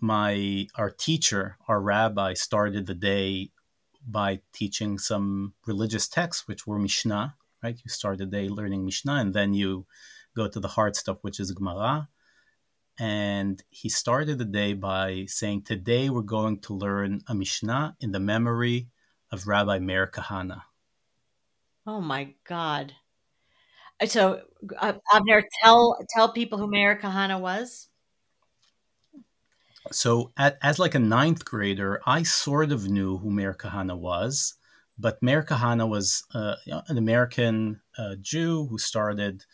my 0.00 0.66
our 0.74 0.90
teacher 0.90 1.56
our 1.68 1.80
rabbi 1.80 2.34
started 2.34 2.86
the 2.86 2.94
day 2.94 3.50
by 4.06 4.40
teaching 4.52 4.98
some 4.98 5.54
religious 5.66 6.08
texts 6.08 6.46
which 6.48 6.66
were 6.66 6.78
mishnah 6.78 7.34
right? 7.62 7.80
You 7.82 7.88
start 7.88 8.18
the 8.18 8.26
day 8.26 8.48
learning 8.48 8.84
mishnah 8.84 9.14
and 9.14 9.34
then 9.34 9.54
you 9.54 9.86
go 10.36 10.48
to 10.48 10.60
the 10.60 10.68
hard 10.68 10.96
stuff 10.96 11.18
which 11.22 11.40
is 11.40 11.52
gemara 11.52 12.08
and 12.98 13.62
he 13.70 13.88
started 13.88 14.38
the 14.38 14.44
day 14.44 14.72
by 14.72 15.24
saying, 15.26 15.62
Today 15.62 16.10
we're 16.10 16.22
going 16.22 16.60
to 16.60 16.74
learn 16.74 17.20
a 17.26 17.34
Mishnah 17.34 17.96
in 18.00 18.12
the 18.12 18.20
memory 18.20 18.88
of 19.32 19.48
Rabbi 19.48 19.78
Meir 19.80 20.06
Kahana. 20.06 20.62
Oh 21.86 22.00
my 22.00 22.34
God. 22.44 22.92
Uh, 24.00 24.06
so, 24.06 24.42
uh, 24.78 24.94
Avner, 25.12 25.42
tell, 25.62 25.98
tell 26.10 26.32
people 26.32 26.58
who 26.58 26.68
Meir 26.68 26.96
Kahana 26.96 27.40
was. 27.40 27.88
So, 29.92 30.32
at, 30.36 30.58
as 30.62 30.78
like 30.78 30.94
a 30.94 31.00
ninth 31.00 31.44
grader, 31.44 32.00
I 32.06 32.22
sort 32.22 32.72
of 32.72 32.88
knew 32.88 33.18
who 33.18 33.30
Meir 33.30 33.54
Kahana 33.54 33.98
was, 33.98 34.54
but 34.98 35.22
Meir 35.22 35.42
Kahana 35.42 35.88
was 35.88 36.24
uh, 36.32 36.54
an 36.88 36.96
American 36.96 37.80
uh, 37.98 38.14
Jew 38.20 38.66
who 38.66 38.78
started, 38.78 39.44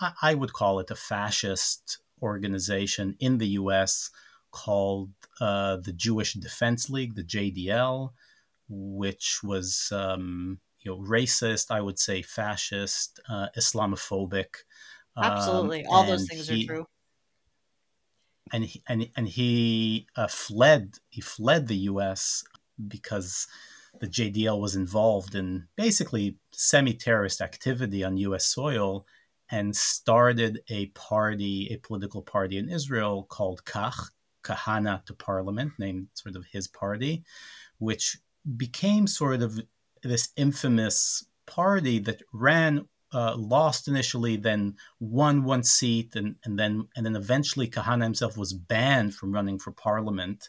I, 0.00 0.12
I 0.20 0.34
would 0.34 0.52
call 0.52 0.80
it 0.80 0.90
a 0.90 0.96
fascist 0.96 1.98
organization 2.22 3.16
in 3.20 3.38
the 3.38 3.48
US 3.48 4.10
called 4.50 5.10
uh, 5.40 5.76
the 5.76 5.92
Jewish 5.92 6.34
Defense 6.34 6.90
League, 6.90 7.14
the 7.14 7.24
JDL, 7.24 8.10
which 8.68 9.40
was 9.42 9.90
um, 9.92 10.60
you 10.80 10.90
know 10.90 10.98
racist, 10.98 11.70
I 11.70 11.80
would 11.80 11.98
say 11.98 12.22
fascist, 12.22 13.20
uh, 13.28 13.48
Islamophobic. 13.56 14.64
Absolutely, 15.16 15.84
um, 15.86 15.92
all 15.92 16.04
those 16.04 16.28
things 16.28 16.48
he, 16.48 16.64
are 16.64 16.66
true. 16.66 16.86
And 18.52 18.64
he, 18.64 18.82
and 18.88 19.08
and 19.16 19.28
he 19.28 20.06
uh, 20.16 20.28
fled. 20.28 20.94
He 21.08 21.20
fled 21.20 21.68
the 21.68 21.76
U.S. 21.76 22.42
because 22.88 23.46
the 24.00 24.06
JDL 24.06 24.60
was 24.60 24.76
involved 24.76 25.34
in 25.34 25.66
basically 25.76 26.36
semi-terrorist 26.52 27.40
activity 27.40 28.04
on 28.04 28.16
U.S. 28.16 28.46
soil 28.46 29.04
and 29.50 29.74
started 29.74 30.60
a 30.68 30.86
party, 30.86 31.68
a 31.70 31.76
political 31.78 32.22
party 32.22 32.56
in 32.56 32.68
Israel 32.68 33.26
called 33.28 33.64
Kach, 33.64 34.10
Kahana 34.44 35.04
to 35.06 35.14
Parliament, 35.14 35.72
named 35.78 36.08
sort 36.14 36.36
of 36.36 36.44
his 36.52 36.68
party, 36.68 37.24
which 37.78 38.18
became 38.56 39.06
sort 39.06 39.42
of 39.42 39.60
this 40.02 40.30
infamous 40.36 41.24
party 41.46 41.98
that 41.98 42.22
ran, 42.32 42.88
uh, 43.12 43.34
lost 43.36 43.88
initially, 43.88 44.36
then 44.36 44.76
won 45.00 45.42
one 45.42 45.64
seat, 45.64 46.14
and, 46.14 46.36
and 46.44 46.58
then 46.58 46.86
and 46.96 47.04
then 47.04 47.16
eventually 47.16 47.68
Kahana 47.68 48.04
himself 48.04 48.36
was 48.36 48.52
banned 48.52 49.14
from 49.14 49.32
running 49.32 49.58
for 49.58 49.72
parliament. 49.72 50.48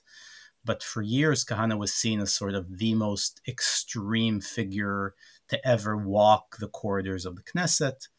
But 0.63 0.83
for 0.83 1.01
years, 1.01 1.43
Kahana 1.43 1.77
was 1.77 1.91
seen 1.91 2.19
as 2.19 2.33
sort 2.33 2.53
of 2.53 2.77
the 2.77 2.93
most 2.93 3.41
extreme 3.47 4.39
figure 4.41 5.15
to 5.47 5.67
ever 5.67 5.97
walk 5.97 6.57
the 6.59 6.67
corridors 6.67 7.25
of 7.25 7.35
the 7.35 7.41
Knesset. 7.41 8.09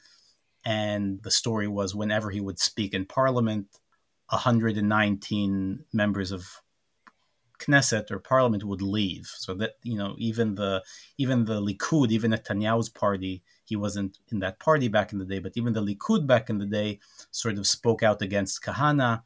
And 0.65 1.23
the 1.23 1.31
story 1.31 1.69
was 1.69 1.95
whenever 1.95 2.31
he 2.31 2.41
would 2.41 2.59
speak 2.59 2.95
in 2.95 3.07
parliament, 3.07 3.67
119 4.29 5.85
members 5.93 6.33
of 6.33 6.63
Knesset 7.59 8.11
or 8.11 8.19
parliament 8.19 8.65
would 8.65 8.83
leave. 8.83 9.31
So 9.37 9.55
that, 9.55 9.75
you 9.83 9.97
know, 9.97 10.15
even 10.19 10.55
the 10.55 10.83
even 11.19 11.45
the 11.45 11.61
Likud, 11.61 12.11
even 12.11 12.33
Netanyahu's 12.33 12.89
party, 12.89 13.43
he 13.65 13.77
wasn't 13.77 14.19
in 14.31 14.41
that 14.41 14.59
party 14.59 14.89
back 14.89 15.13
in 15.13 15.19
the 15.19 15.25
day, 15.25 15.39
but 15.39 15.53
even 15.57 15.73
the 15.73 15.83
Likud 15.83 16.27
back 16.27 16.51
in 16.51 16.59
the 16.59 16.67
day 16.67 17.01
sort 17.31 17.59
of 17.59 17.67
spoke 17.67 18.03
out 18.03 18.23
against 18.23 18.63
Kahana. 18.63 19.23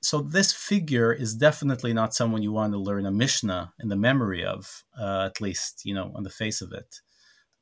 So 0.00 0.20
this 0.20 0.52
figure 0.52 1.12
is 1.12 1.34
definitely 1.34 1.92
not 1.92 2.14
someone 2.14 2.42
you 2.42 2.52
want 2.52 2.72
to 2.72 2.78
learn 2.78 3.06
a 3.06 3.12
Mishnah 3.12 3.72
in 3.78 3.88
the 3.88 3.96
memory 3.96 4.44
of, 4.44 4.82
uh, 4.98 5.30
at 5.30 5.40
least, 5.40 5.82
you 5.84 5.94
know, 5.94 6.10
on 6.16 6.24
the 6.24 6.30
face 6.30 6.60
of 6.60 6.72
it. 6.72 7.00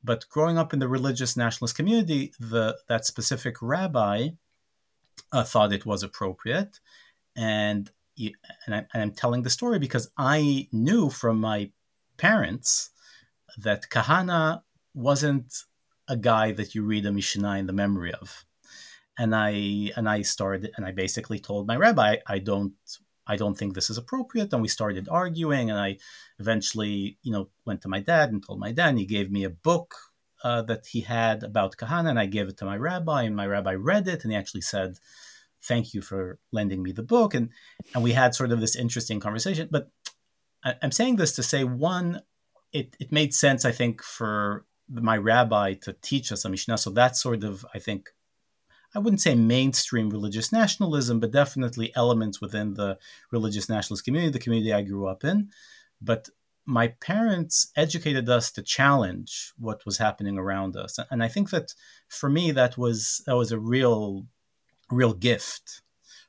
But 0.03 0.27
growing 0.29 0.57
up 0.57 0.73
in 0.73 0.79
the 0.79 0.87
religious 0.87 1.37
nationalist 1.37 1.75
community, 1.75 2.33
the 2.39 2.77
that 2.87 3.05
specific 3.05 3.61
rabbi 3.61 4.29
uh, 5.31 5.43
thought 5.43 5.73
it 5.73 5.85
was 5.85 6.03
appropriate, 6.03 6.79
and 7.35 7.91
and, 8.65 8.85
I, 8.93 8.99
am 8.99 9.11
telling 9.11 9.43
the 9.43 9.49
story 9.49 9.79
because 9.79 10.11
I 10.17 10.67
knew 10.71 11.09
from 11.09 11.39
my 11.39 11.71
parents 12.17 12.91
that 13.57 13.89
Kahana 13.89 14.61
wasn't 14.93 15.63
a 16.07 16.17
guy 16.17 16.51
that 16.51 16.75
you 16.75 16.83
read 16.83 17.05
a 17.05 17.11
Mishnah 17.11 17.57
in 17.57 17.67
the 17.67 17.73
memory 17.73 18.13
of, 18.13 18.45
and 19.17 19.35
I 19.35 19.91
and 19.95 20.09
I 20.09 20.23
started 20.23 20.71
and 20.75 20.85
I 20.85 20.91
basically 20.91 21.39
told 21.39 21.67
my 21.67 21.77
rabbi 21.77 22.17
I 22.27 22.39
don't 22.39 22.73
I 23.33 23.35
don't 23.41 23.57
think 23.57 23.71
this 23.73 23.89
is 23.89 23.97
appropriate. 23.97 24.51
And 24.51 24.61
we 24.61 24.77
started 24.79 25.07
arguing, 25.21 25.65
and 25.71 25.79
I 25.87 25.89
eventually, 26.43 26.95
you 27.25 27.31
know, 27.33 27.45
went 27.67 27.81
to 27.81 27.93
my 27.95 28.01
dad 28.11 28.27
and 28.31 28.39
told 28.45 28.59
my 28.59 28.73
dad, 28.79 28.89
and 28.89 28.99
he 28.99 29.15
gave 29.15 29.29
me 29.31 29.43
a 29.45 29.57
book 29.69 29.89
uh, 30.43 30.61
that 30.69 30.83
he 30.93 31.01
had 31.17 31.43
about 31.43 31.77
Kahana, 31.77 32.09
and 32.09 32.19
I 32.19 32.25
gave 32.35 32.47
it 32.49 32.57
to 32.57 32.65
my 32.65 32.77
rabbi, 32.89 33.21
and 33.23 33.35
my 33.35 33.47
rabbi 33.55 33.75
read 33.91 34.07
it, 34.13 34.23
and 34.23 34.31
he 34.31 34.37
actually 34.37 34.65
said, 34.73 34.89
"Thank 35.69 35.93
you 35.93 36.01
for 36.09 36.39
lending 36.57 36.81
me 36.83 36.91
the 36.91 37.09
book," 37.15 37.31
and 37.37 37.49
and 37.93 38.03
we 38.03 38.13
had 38.13 38.35
sort 38.35 38.51
of 38.51 38.59
this 38.59 38.75
interesting 38.75 39.19
conversation. 39.19 39.69
But 39.71 39.85
I, 40.63 40.75
I'm 40.81 40.91
saying 40.91 41.15
this 41.17 41.33
to 41.35 41.43
say, 41.43 41.63
one, 41.63 42.21
it 42.79 42.87
it 42.99 43.11
made 43.11 43.33
sense, 43.33 43.63
I 43.65 43.73
think, 43.79 44.03
for 44.03 44.65
my 44.89 45.17
rabbi 45.17 45.67
to 45.85 45.93
teach 46.09 46.31
us 46.31 46.45
a 46.45 46.49
Mishnah. 46.49 46.77
So 46.77 46.89
that's 46.89 47.21
sort 47.21 47.43
of, 47.43 47.65
I 47.75 47.79
think, 47.79 48.09
I 48.93 48.99
wouldn't 48.99 49.21
say 49.21 49.35
mainstream 49.35 50.09
religious 50.09 50.51
nationalism, 50.51 51.19
but 51.19 51.31
definitely 51.31 51.95
elements 51.95 52.41
within 52.41 52.73
the 52.73 52.97
religious 53.31 53.69
nationalist 53.69 54.03
community, 54.03 54.31
the 54.31 54.39
community 54.39 54.73
I 54.73 54.81
grew 54.81 55.07
up 55.07 55.23
in. 55.23 55.49
But 56.01 56.29
my 56.65 56.89
parents 56.89 57.71
educated 57.75 58.29
us 58.29 58.51
to 58.51 58.61
challenge 58.61 59.53
what 59.57 59.85
was 59.85 59.97
happening 59.97 60.37
around 60.37 60.75
us, 60.75 60.99
and 61.09 61.23
I 61.23 61.27
think 61.27 61.49
that 61.51 61.73
for 62.07 62.29
me 62.29 62.51
that 62.51 62.77
was 62.77 63.23
that 63.25 63.35
was 63.35 63.51
a 63.51 63.59
real, 63.59 64.27
real 64.89 65.13
gift, 65.13 65.81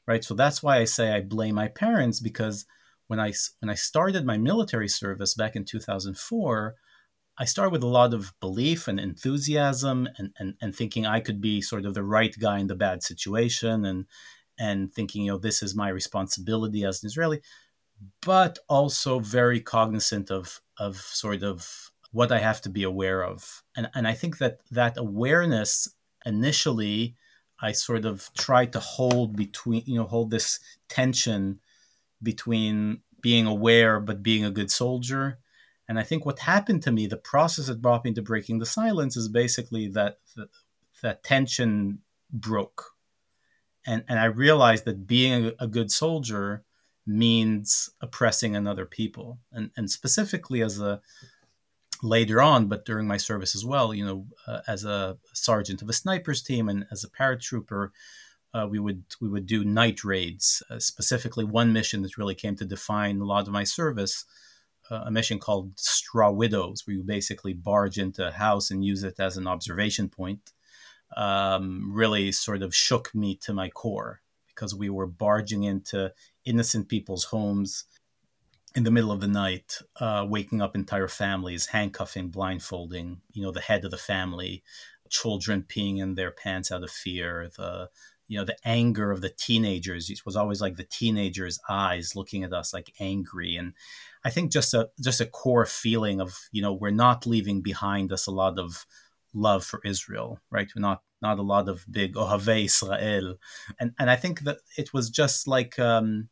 right? 0.06 0.24
So 0.24 0.34
that's 0.34 0.62
why 0.62 0.78
I 0.78 0.84
say 0.84 1.12
I 1.12 1.20
blame 1.20 1.56
my 1.56 1.68
parents 1.68 2.20
because 2.20 2.64
when 3.08 3.20
I 3.20 3.32
when 3.60 3.70
I 3.70 3.74
started 3.74 4.24
my 4.24 4.38
military 4.38 4.88
service 4.88 5.34
back 5.34 5.54
in 5.54 5.64
2004 5.64 6.74
I 7.38 7.44
started 7.44 7.72
with 7.72 7.82
a 7.82 7.86
lot 7.86 8.14
of 8.14 8.32
belief 8.40 8.88
and 8.88 9.00
enthusiasm 9.00 10.08
and, 10.18 10.32
and, 10.38 10.54
and 10.60 10.74
thinking 10.74 11.06
I 11.06 11.20
could 11.20 11.40
be 11.40 11.60
sort 11.62 11.86
of 11.86 11.94
the 11.94 12.04
right 12.04 12.34
guy 12.38 12.58
in 12.58 12.66
the 12.66 12.74
bad 12.74 13.02
situation 13.02 13.84
and 13.84 14.06
and 14.58 14.92
thinking, 14.92 15.24
you 15.24 15.32
know, 15.32 15.38
this 15.38 15.62
is 15.62 15.74
my 15.74 15.88
responsibility 15.88 16.84
as 16.84 17.02
an 17.02 17.06
Israeli, 17.06 17.40
but 18.24 18.58
also 18.68 19.18
very 19.18 19.60
cognizant 19.60 20.30
of 20.30 20.60
of 20.78 20.96
sort 20.96 21.42
of 21.42 21.90
what 22.10 22.32
I 22.32 22.38
have 22.38 22.60
to 22.62 22.68
be 22.70 22.82
aware 22.82 23.24
of. 23.24 23.62
And 23.76 23.88
and 23.94 24.06
I 24.06 24.14
think 24.14 24.38
that 24.38 24.60
that 24.70 24.96
awareness 24.98 25.88
initially 26.26 27.16
I 27.60 27.72
sort 27.72 28.04
of 28.04 28.30
tried 28.36 28.72
to 28.72 28.80
hold 28.80 29.36
between, 29.36 29.84
you 29.86 29.96
know, 29.96 30.06
hold 30.06 30.30
this 30.30 30.58
tension 30.88 31.60
between 32.22 33.02
being 33.20 33.46
aware 33.46 34.00
but 34.00 34.22
being 34.22 34.44
a 34.44 34.50
good 34.50 34.70
soldier. 34.70 35.38
And 35.88 35.98
I 35.98 36.02
think 36.02 36.24
what 36.24 36.38
happened 36.38 36.82
to 36.84 36.92
me, 36.92 37.06
the 37.06 37.16
process 37.16 37.66
that 37.66 37.82
brought 37.82 38.04
me 38.04 38.12
to 38.14 38.22
breaking 38.22 38.58
the 38.58 38.66
silence, 38.66 39.16
is 39.16 39.28
basically 39.28 39.88
that 39.88 40.18
that, 41.02 41.24
tension 41.24 41.98
broke, 42.30 42.92
and 43.84 44.04
and 44.08 44.18
I 44.18 44.26
realized 44.26 44.84
that 44.84 45.06
being 45.06 45.52
a, 45.58 45.66
good 45.66 45.90
soldier 45.90 46.64
means 47.04 47.90
oppressing 48.00 48.54
another 48.54 48.86
people, 48.86 49.40
and 49.50 49.70
and 49.76 49.90
specifically 49.90 50.62
as 50.62 50.80
a 50.80 51.00
later 52.02 52.42
on, 52.42 52.66
but 52.66 52.84
during 52.84 53.06
my 53.06 53.16
service 53.16 53.54
as 53.54 53.64
well, 53.64 53.94
you 53.94 54.04
know, 54.04 54.26
uh, 54.46 54.60
as 54.66 54.84
a 54.84 55.16
sergeant 55.32 55.82
of 55.82 55.88
a 55.88 55.92
snipers 55.92 56.42
team 56.42 56.68
and 56.68 56.84
as 56.90 57.04
a 57.04 57.10
paratrooper, 57.10 57.90
uh, 58.54 58.66
we 58.68 58.78
would 58.78 59.04
we 59.20 59.28
would 59.28 59.46
do 59.46 59.64
night 59.64 60.04
raids. 60.04 60.62
Uh, 60.70 60.78
specifically, 60.78 61.44
one 61.44 61.72
mission 61.72 62.02
that 62.02 62.18
really 62.18 62.34
came 62.34 62.56
to 62.56 62.64
define 62.64 63.20
a 63.20 63.24
lot 63.24 63.46
of 63.46 63.52
my 63.52 63.64
service, 63.64 64.24
a 65.06 65.10
mission 65.10 65.38
called 65.38 65.78
Straw 65.78 66.30
Widows, 66.30 66.86
where 66.86 66.96
you 66.96 67.02
basically 67.02 67.52
barge 67.52 67.98
into 67.98 68.28
a 68.28 68.32
house 68.32 68.70
and 68.70 68.84
use 68.84 69.02
it 69.02 69.18
as 69.18 69.36
an 69.36 69.46
observation 69.46 70.08
point. 70.08 70.52
Um, 71.16 71.90
really 71.92 72.32
sort 72.32 72.62
of 72.62 72.74
shook 72.74 73.14
me 73.14 73.36
to 73.42 73.52
my 73.52 73.68
core 73.68 74.20
because 74.48 74.74
we 74.74 74.88
were 74.88 75.06
barging 75.06 75.64
into 75.64 76.12
innocent 76.44 76.88
people's 76.88 77.24
homes 77.24 77.84
in 78.74 78.84
the 78.84 78.90
middle 78.90 79.12
of 79.12 79.20
the 79.20 79.28
night, 79.28 79.78
uh, 80.00 80.24
waking 80.26 80.62
up 80.62 80.74
entire 80.74 81.08
families, 81.08 81.66
handcuffing, 81.66 82.30
blindfolding, 82.30 83.20
you 83.32 83.42
know, 83.42 83.50
the 83.50 83.60
head 83.60 83.84
of 83.84 83.90
the 83.90 83.98
family, 83.98 84.62
children 85.10 85.62
peeing 85.68 85.98
in 85.98 86.14
their 86.14 86.30
pants 86.30 86.72
out 86.72 86.82
of 86.82 86.90
fear, 86.90 87.50
the 87.56 87.90
you 88.28 88.38
know 88.38 88.44
the 88.46 88.56
anger 88.64 89.10
of 89.10 89.20
the 89.20 89.28
teenagers 89.28 90.08
it 90.08 90.24
was 90.24 90.36
always 90.36 90.58
like 90.58 90.76
the 90.76 90.84
teenagers 90.84 91.58
eyes 91.68 92.16
looking 92.16 92.42
at 92.42 92.52
us 92.54 92.72
like 92.72 92.94
angry 92.98 93.56
and 93.56 93.74
i 94.24 94.30
think 94.30 94.52
just 94.52 94.74
a 94.74 94.88
just 95.00 95.20
a 95.20 95.26
core 95.26 95.66
feeling 95.66 96.20
of 96.20 96.36
you 96.52 96.62
know 96.62 96.72
we're 96.72 96.90
not 96.90 97.26
leaving 97.26 97.62
behind 97.62 98.12
us 98.12 98.26
a 98.26 98.30
lot 98.30 98.58
of 98.58 98.86
love 99.34 99.64
for 99.64 99.80
israel 99.84 100.38
right? 100.50 100.68
We're 100.74 100.82
not 100.82 101.02
not 101.22 101.38
a 101.38 101.42
lot 101.42 101.68
of 101.68 101.86
big 101.90 102.14
ohave 102.14 102.64
israel. 102.64 103.36
And 103.78 103.92
and 103.98 104.10
i 104.10 104.16
think 104.16 104.40
that 104.40 104.58
it 104.76 104.92
was 104.92 105.10
just 105.10 105.48
like 105.48 105.78
um 105.78 106.28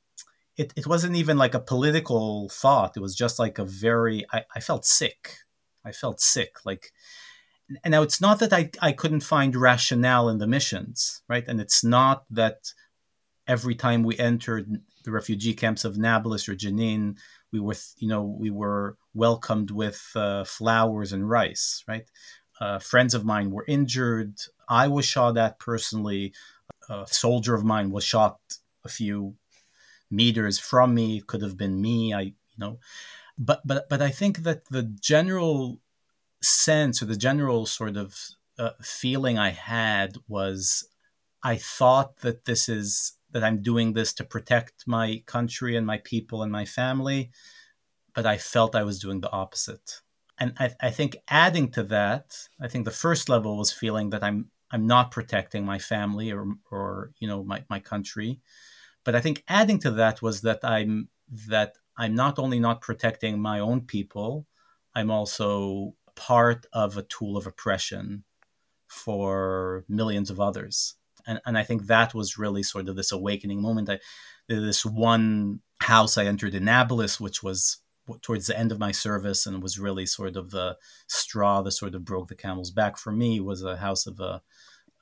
it, 0.56 0.74
it 0.76 0.86
wasn't 0.86 1.16
even 1.16 1.38
like 1.38 1.54
a 1.54 1.60
political 1.60 2.50
thought. 2.50 2.94
It 2.94 3.00
was 3.00 3.14
just 3.14 3.38
like 3.38 3.58
a 3.58 3.64
very 3.64 4.26
I, 4.30 4.44
I 4.54 4.60
felt 4.60 4.84
sick. 4.84 5.38
I 5.86 5.92
felt 5.92 6.20
sick. 6.20 6.56
Like 6.66 6.92
and 7.82 7.92
now 7.92 8.02
it's 8.02 8.20
not 8.20 8.40
that 8.40 8.52
I, 8.52 8.70
I 8.82 8.92
couldn't 8.92 9.20
find 9.20 9.54
rationale 9.56 10.28
in 10.28 10.38
the 10.38 10.46
missions, 10.46 11.22
right? 11.28 11.44
And 11.46 11.60
it's 11.60 11.84
not 11.84 12.24
that 12.30 12.72
every 13.46 13.74
time 13.74 14.02
we 14.02 14.18
entered 14.18 14.80
the 15.04 15.12
refugee 15.12 15.54
camps 15.54 15.84
of 15.84 15.96
Nablus 15.96 16.48
or 16.48 16.54
Jenin, 16.54 17.16
we 17.52 17.60
were, 17.60 17.76
you 17.98 18.08
know, 18.08 18.22
we 18.22 18.50
were 18.50 18.96
welcomed 19.14 19.70
with 19.70 20.10
uh, 20.14 20.44
flowers 20.44 21.12
and 21.12 21.28
rice, 21.28 21.84
right? 21.88 22.04
Uh, 22.60 22.78
friends 22.78 23.14
of 23.14 23.24
mine 23.24 23.50
were 23.50 23.64
injured. 23.66 24.34
I 24.68 24.88
was 24.88 25.04
shot 25.04 25.36
at 25.36 25.58
personally. 25.58 26.32
A 26.88 27.06
soldier 27.06 27.54
of 27.54 27.64
mine 27.64 27.90
was 27.90 28.04
shot 28.04 28.38
a 28.84 28.88
few 28.88 29.34
meters 30.10 30.58
from 30.58 30.94
me. 30.94 31.18
It 31.18 31.26
could 31.26 31.42
have 31.42 31.56
been 31.56 31.80
me. 31.80 32.12
I, 32.12 32.20
you 32.20 32.34
know, 32.58 32.78
but 33.38 33.62
but 33.64 33.88
but 33.88 34.02
I 34.02 34.10
think 34.10 34.38
that 34.38 34.66
the 34.66 34.82
general 34.82 35.80
sense 36.42 37.02
or 37.02 37.06
the 37.06 37.16
general 37.16 37.66
sort 37.66 37.96
of 37.96 38.18
uh, 38.58 38.70
feeling 38.82 39.38
I 39.38 39.50
had 39.50 40.16
was 40.28 40.88
I 41.42 41.56
thought 41.56 42.18
that 42.18 42.44
this 42.44 42.68
is 42.68 43.12
that 43.32 43.44
I'm 43.44 43.62
doing 43.62 43.92
this 43.92 44.12
to 44.14 44.24
protect 44.24 44.84
my 44.86 45.22
country 45.26 45.76
and 45.76 45.86
my 45.86 45.98
people 45.98 46.42
and 46.42 46.52
my 46.52 46.64
family, 46.64 47.30
but 48.14 48.26
I 48.26 48.38
felt 48.38 48.74
I 48.74 48.82
was 48.82 48.98
doing 48.98 49.20
the 49.20 49.30
opposite. 49.32 50.00
And 50.38 50.54
I, 50.58 50.70
I 50.80 50.90
think 50.90 51.16
adding 51.28 51.70
to 51.72 51.82
that, 51.84 52.36
I 52.60 52.68
think 52.68 52.84
the 52.84 52.90
first 52.90 53.28
level 53.28 53.56
was 53.58 53.72
feeling 53.72 54.10
that 54.10 54.24
I'm 54.24 54.50
I'm 54.72 54.86
not 54.86 55.10
protecting 55.10 55.64
my 55.66 55.78
family 55.78 56.32
or 56.32 56.46
or 56.70 57.10
you 57.18 57.28
know 57.28 57.44
my, 57.44 57.64
my 57.68 57.80
country. 57.80 58.40
But 59.04 59.14
I 59.14 59.20
think 59.20 59.44
adding 59.48 59.78
to 59.80 59.90
that 59.92 60.22
was 60.22 60.42
that 60.42 60.60
I'm 60.62 61.08
that 61.48 61.74
I'm 61.96 62.14
not 62.14 62.38
only 62.38 62.58
not 62.58 62.80
protecting 62.80 63.40
my 63.40 63.60
own 63.60 63.82
people, 63.82 64.46
I'm 64.94 65.10
also 65.10 65.94
part 66.16 66.66
of 66.72 66.96
a 66.96 67.02
tool 67.02 67.36
of 67.36 67.46
oppression 67.46 68.24
for 68.88 69.84
millions 69.88 70.30
of 70.30 70.40
others. 70.40 70.96
And, 71.26 71.40
and 71.46 71.58
I 71.58 71.62
think 71.62 71.86
that 71.86 72.14
was 72.14 72.38
really 72.38 72.62
sort 72.62 72.88
of 72.88 72.96
this 72.96 73.12
awakening 73.12 73.62
moment. 73.62 73.90
I, 73.90 73.98
this 74.48 74.84
one 74.84 75.60
house 75.80 76.18
I 76.18 76.24
entered 76.26 76.54
in 76.54 76.64
Nablus, 76.64 77.20
which 77.20 77.42
was 77.42 77.78
towards 78.22 78.46
the 78.46 78.58
end 78.58 78.72
of 78.72 78.80
my 78.80 78.90
service 78.90 79.46
and 79.46 79.62
was 79.62 79.78
really 79.78 80.06
sort 80.06 80.36
of 80.36 80.50
the 80.50 80.76
straw 81.06 81.62
that 81.62 81.72
sort 81.72 81.94
of 81.94 82.04
broke 82.04 82.28
the 82.28 82.34
camel's 82.34 82.70
back 82.70 82.98
for 82.98 83.12
me, 83.12 83.40
was 83.40 83.62
a 83.62 83.76
house 83.76 84.06
of 84.06 84.20
a 84.20 84.42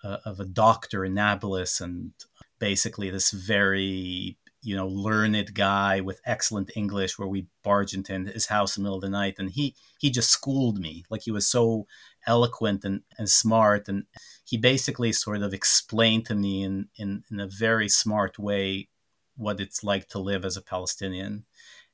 of 0.05 0.39
a 0.39 0.45
doctor 0.45 1.05
in 1.05 1.13
Nablus, 1.15 1.81
and 1.81 2.13
basically 2.61 3.11
this 3.11 3.31
very 3.33 4.39
you 4.63 4.75
know, 4.75 4.89
learned 4.89 5.55
guy 5.55 6.01
with 6.01 6.21
excellent 6.25 6.71
English 6.75 7.19
where 7.19 7.29
we 7.29 7.47
barged 7.63 7.95
into 7.95 8.31
his 8.33 8.47
house 8.47 8.77
in 8.77 8.83
the 8.83 8.87
middle 8.87 8.99
of 8.99 9.03
the 9.03 9.09
night 9.09 9.37
and 9.39 9.51
he 9.51 9.75
he 9.99 10.11
just 10.11 10.31
schooled 10.31 10.79
me. 10.79 11.05
Like 11.09 11.23
he 11.23 11.31
was 11.31 11.47
so 11.47 11.87
eloquent 12.29 12.85
and, 12.85 13.03
and 13.19 13.29
smart 13.29 13.89
and 13.89 14.05
he 14.45 14.57
basically 14.57 15.13
sort 15.13 15.43
of 15.43 15.53
explained 15.53 16.27
to 16.27 16.35
me 16.35 16.63
in, 16.63 16.89
in, 16.97 17.25
in 17.31 17.41
a 17.41 17.49
very 17.49 17.89
smart 17.89 18.39
way 18.39 18.89
what 19.37 19.61
it's 19.61 19.83
like 19.83 20.09
to 20.09 20.19
live 20.19 20.45
as 20.45 20.57
a 20.57 20.63
Palestinian. 20.63 21.45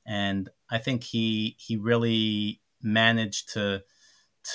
And 0.05 0.49
I 0.69 0.77
think 0.77 1.03
he 1.03 1.55
he 1.57 1.77
really 1.77 2.61
managed 2.81 3.53
to 3.53 3.83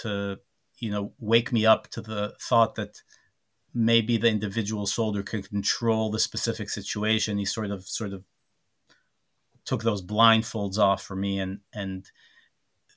to 0.02 0.38
you 0.78 0.90
know 0.90 1.12
wake 1.18 1.52
me 1.52 1.66
up 1.66 1.88
to 1.88 2.00
the 2.00 2.34
thought 2.40 2.74
that 2.76 3.02
maybe 3.72 4.16
the 4.16 4.28
individual 4.28 4.86
soldier 4.86 5.22
could 5.22 5.48
control 5.48 6.10
the 6.10 6.18
specific 6.18 6.68
situation. 6.70 7.38
He 7.38 7.44
sort 7.44 7.70
of 7.70 7.86
sort 7.86 8.12
of 8.12 8.24
took 9.64 9.82
those 9.82 10.02
blindfolds 10.02 10.78
off 10.78 11.02
for 11.02 11.16
me 11.16 11.38
and 11.38 11.60
and 11.72 12.10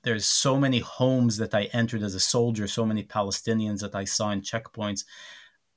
there's 0.04 0.26
so 0.26 0.60
many 0.60 0.80
homes 0.80 1.38
that 1.38 1.54
I 1.54 1.64
entered 1.74 2.04
as 2.04 2.16
a 2.16 2.20
soldier, 2.20 2.68
so 2.68 2.86
many 2.86 3.04
Palestinians 3.04 3.82
that 3.82 3.96
I 3.96 4.04
saw 4.04 4.32
in 4.32 4.42
checkpoints. 4.42 5.06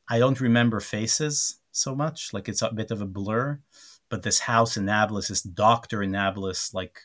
I 0.08 0.18
don't 0.18 0.40
remember 0.40 0.80
faces 0.80 1.56
so 1.72 1.94
much, 1.94 2.32
like 2.32 2.48
it's 2.48 2.62
a 2.62 2.72
bit 2.72 2.90
of 2.90 3.00
a 3.00 3.06
blur. 3.06 3.60
But 4.08 4.22
this 4.22 4.40
house 4.40 4.76
in 4.76 4.84
Nablus, 4.84 5.28
this 5.28 5.42
doctor 5.42 6.02
in 6.02 6.12
Nablus, 6.12 6.72
like 6.72 7.00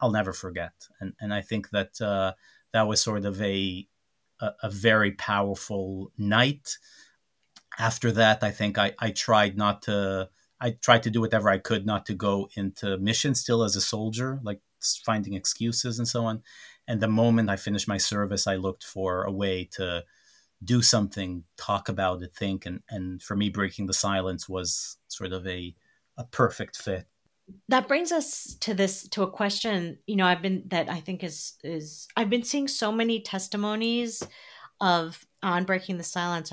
I'll 0.00 0.10
never 0.10 0.32
forget. 0.32 0.72
And 1.00 1.14
and 1.20 1.34
I 1.34 1.42
think 1.42 1.70
that 1.70 2.00
uh, 2.00 2.32
that 2.72 2.86
was 2.88 3.02
sort 3.02 3.24
of 3.26 3.40
a 3.42 3.86
a, 4.40 4.50
a 4.62 4.70
very 4.70 5.12
powerful 5.12 6.12
night 6.16 6.78
after 7.78 8.12
that, 8.12 8.42
I 8.42 8.50
think 8.50 8.78
I, 8.78 8.92
I 8.98 9.10
tried 9.10 9.56
not 9.56 9.82
to. 9.82 10.28
I 10.60 10.72
tried 10.72 11.04
to 11.04 11.10
do 11.10 11.22
whatever 11.22 11.48
I 11.48 11.56
could 11.56 11.86
not 11.86 12.04
to 12.06 12.14
go 12.14 12.50
into 12.54 12.98
mission 12.98 13.34
still 13.34 13.62
as 13.62 13.76
a 13.76 13.80
soldier, 13.80 14.38
like 14.42 14.60
finding 15.04 15.34
excuses 15.34 15.98
and 15.98 16.08
so 16.08 16.24
on. 16.24 16.42
And 16.88 17.00
the 17.00 17.08
moment 17.08 17.50
I 17.50 17.56
finished 17.56 17.88
my 17.88 17.98
service, 17.98 18.46
I 18.46 18.56
looked 18.56 18.84
for 18.84 19.24
a 19.24 19.32
way 19.32 19.68
to 19.72 20.04
do 20.62 20.82
something, 20.82 21.44
talk 21.56 21.88
about 21.88 22.22
it, 22.22 22.34
think. 22.34 22.66
And, 22.66 22.82
and 22.90 23.22
for 23.22 23.36
me, 23.36 23.48
breaking 23.48 23.86
the 23.86 23.94
silence 23.94 24.48
was 24.48 24.96
sort 25.08 25.32
of 25.32 25.46
a, 25.46 25.74
a 26.16 26.24
perfect 26.24 26.76
fit. 26.76 27.06
That 27.68 27.88
brings 27.88 28.12
us 28.12 28.56
to 28.60 28.74
this 28.74 29.08
to 29.08 29.22
a 29.22 29.30
question, 29.30 29.98
you 30.06 30.14
know, 30.14 30.26
I've 30.26 30.42
been 30.42 30.62
that 30.66 30.88
I 30.88 31.00
think 31.00 31.24
is 31.24 31.54
is 31.64 32.06
I've 32.16 32.30
been 32.30 32.44
seeing 32.44 32.68
so 32.68 32.92
many 32.92 33.20
testimonies 33.20 34.22
of 34.80 35.26
on 35.42 35.64
breaking 35.64 35.96
the 35.98 36.04
silence 36.04 36.52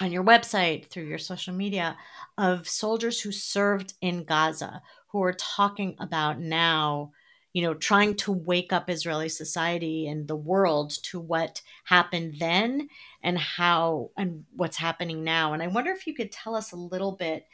on 0.00 0.10
your 0.10 0.24
website, 0.24 0.86
through 0.86 1.04
your 1.04 1.18
social 1.18 1.54
media, 1.54 1.96
of 2.38 2.68
soldiers 2.68 3.20
who 3.20 3.30
served 3.30 3.94
in 4.00 4.24
Gaza 4.24 4.82
who 5.08 5.22
are 5.22 5.32
talking 5.32 5.96
about 5.98 6.38
now, 6.38 7.12
you 7.56 7.62
know, 7.62 7.72
trying 7.72 8.14
to 8.14 8.32
wake 8.32 8.70
up 8.70 8.90
Israeli 8.90 9.30
society 9.30 10.08
and 10.08 10.28
the 10.28 10.36
world 10.36 10.90
to 11.04 11.18
what 11.18 11.62
happened 11.84 12.34
then 12.38 12.86
and 13.22 13.38
how 13.38 14.10
and 14.18 14.44
what's 14.54 14.76
happening 14.76 15.24
now. 15.24 15.54
And 15.54 15.62
I 15.62 15.68
wonder 15.68 15.90
if 15.90 16.06
you 16.06 16.12
could 16.12 16.30
tell 16.30 16.54
us 16.54 16.72
a 16.72 16.76
little 16.76 17.12
bit, 17.12 17.46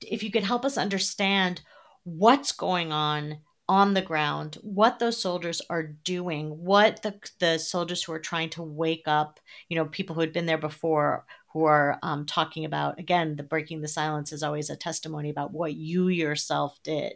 if 0.00 0.24
you 0.24 0.32
could 0.32 0.42
help 0.42 0.64
us 0.64 0.76
understand 0.76 1.60
what's 2.02 2.50
going 2.50 2.90
on 2.90 3.38
on 3.68 3.94
the 3.94 4.02
ground, 4.02 4.58
what 4.62 4.98
those 4.98 5.22
soldiers 5.22 5.62
are 5.70 5.84
doing, 5.84 6.48
what 6.64 7.02
the, 7.02 7.14
the 7.38 7.56
soldiers 7.58 8.02
who 8.02 8.12
are 8.12 8.18
trying 8.18 8.50
to 8.50 8.62
wake 8.64 9.04
up, 9.06 9.38
you 9.68 9.76
know, 9.76 9.84
people 9.84 10.16
who 10.16 10.20
had 10.20 10.32
been 10.32 10.46
there 10.46 10.58
before 10.58 11.26
who 11.54 11.64
are 11.64 12.00
um, 12.02 12.26
talking 12.26 12.64
about 12.64 12.98
again 12.98 13.36
the 13.36 13.42
breaking 13.42 13.80
the 13.80 13.88
silence 13.88 14.32
is 14.32 14.42
always 14.42 14.68
a 14.68 14.76
testimony 14.76 15.30
about 15.30 15.52
what 15.52 15.74
you 15.74 16.08
yourself 16.08 16.78
did. 16.82 17.14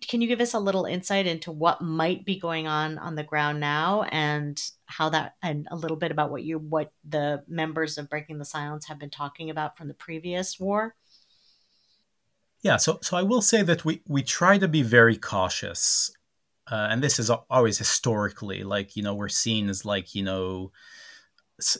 Can 0.00 0.20
you 0.20 0.28
give 0.28 0.40
us 0.40 0.54
a 0.54 0.60
little 0.60 0.86
insight 0.86 1.26
into 1.26 1.50
what 1.50 1.82
might 1.82 2.24
be 2.24 2.38
going 2.38 2.66
on 2.66 2.98
on 2.98 3.16
the 3.16 3.22
ground 3.24 3.60
now 3.60 4.04
and 4.04 4.60
how 4.86 5.08
that 5.10 5.34
and 5.42 5.66
a 5.70 5.76
little 5.76 5.96
bit 5.96 6.12
about 6.12 6.30
what 6.30 6.44
you 6.44 6.58
what 6.58 6.92
the 7.06 7.42
members 7.48 7.98
of 7.98 8.08
breaking 8.08 8.38
the 8.38 8.44
silence 8.44 8.86
have 8.86 8.98
been 8.98 9.10
talking 9.10 9.50
about 9.50 9.76
from 9.76 9.88
the 9.88 9.94
previous 9.94 10.58
war? 10.58 10.94
Yeah 12.62 12.76
so 12.76 12.98
so 13.02 13.16
i 13.16 13.22
will 13.22 13.42
say 13.42 13.62
that 13.62 13.84
we 13.84 14.02
we 14.06 14.22
try 14.22 14.56
to 14.56 14.68
be 14.68 14.82
very 14.82 15.16
cautious 15.16 16.12
uh, 16.70 16.88
and 16.90 17.02
this 17.02 17.18
is 17.18 17.28
always 17.28 17.76
historically 17.76 18.62
like 18.62 18.96
you 18.96 19.02
know 19.02 19.14
we're 19.14 19.28
seen 19.28 19.68
as 19.68 19.84
like 19.84 20.14
you 20.14 20.22
know 20.22 20.72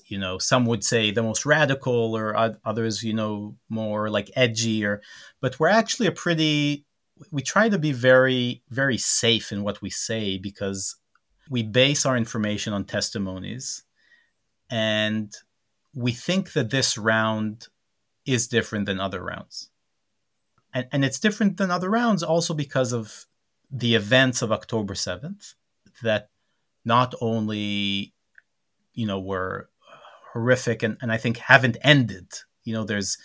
you 0.06 0.18
know 0.18 0.38
some 0.38 0.66
would 0.66 0.84
say 0.84 1.10
the 1.10 1.22
most 1.22 1.46
radical 1.46 2.16
or 2.16 2.36
others 2.64 3.02
you 3.02 3.14
know 3.14 3.56
more 3.68 4.10
like 4.10 4.30
edgy 4.36 4.84
or 4.84 5.00
but 5.40 5.58
we're 5.58 5.68
actually 5.68 6.06
a 6.06 6.12
pretty 6.12 6.84
we 7.30 7.42
try 7.42 7.68
to 7.68 7.78
be 7.78 7.92
very 7.92 8.62
very 8.70 8.98
safe 8.98 9.52
in 9.52 9.62
what 9.62 9.80
we 9.82 9.90
say 9.90 10.38
because 10.38 10.96
we 11.50 11.62
base 11.62 12.06
our 12.06 12.16
information 12.16 12.72
on 12.72 12.84
testimonies 12.84 13.84
and 14.70 15.32
we 15.94 16.12
think 16.12 16.52
that 16.52 16.70
this 16.70 16.98
round 16.98 17.68
is 18.26 18.48
different 18.48 18.86
than 18.86 19.00
other 19.00 19.22
rounds. 19.22 19.70
And, 20.72 20.86
and 20.90 21.04
it's 21.04 21.20
different 21.20 21.56
than 21.56 21.70
other 21.70 21.90
rounds 21.90 22.22
also 22.22 22.54
because 22.54 22.92
of 22.92 23.26
the 23.70 23.94
events 23.94 24.42
of 24.42 24.52
october 24.52 24.94
7th 24.94 25.54
that 26.02 26.28
not 26.84 27.14
only 27.20 28.12
you 28.92 29.06
know 29.06 29.18
were 29.18 29.68
horrific 30.34 30.82
and, 30.82 30.98
and 31.00 31.10
i 31.10 31.16
think 31.16 31.38
haven't 31.38 31.78
ended 31.82 32.26
you 32.64 32.74
know 32.74 32.84
there's 32.84 33.16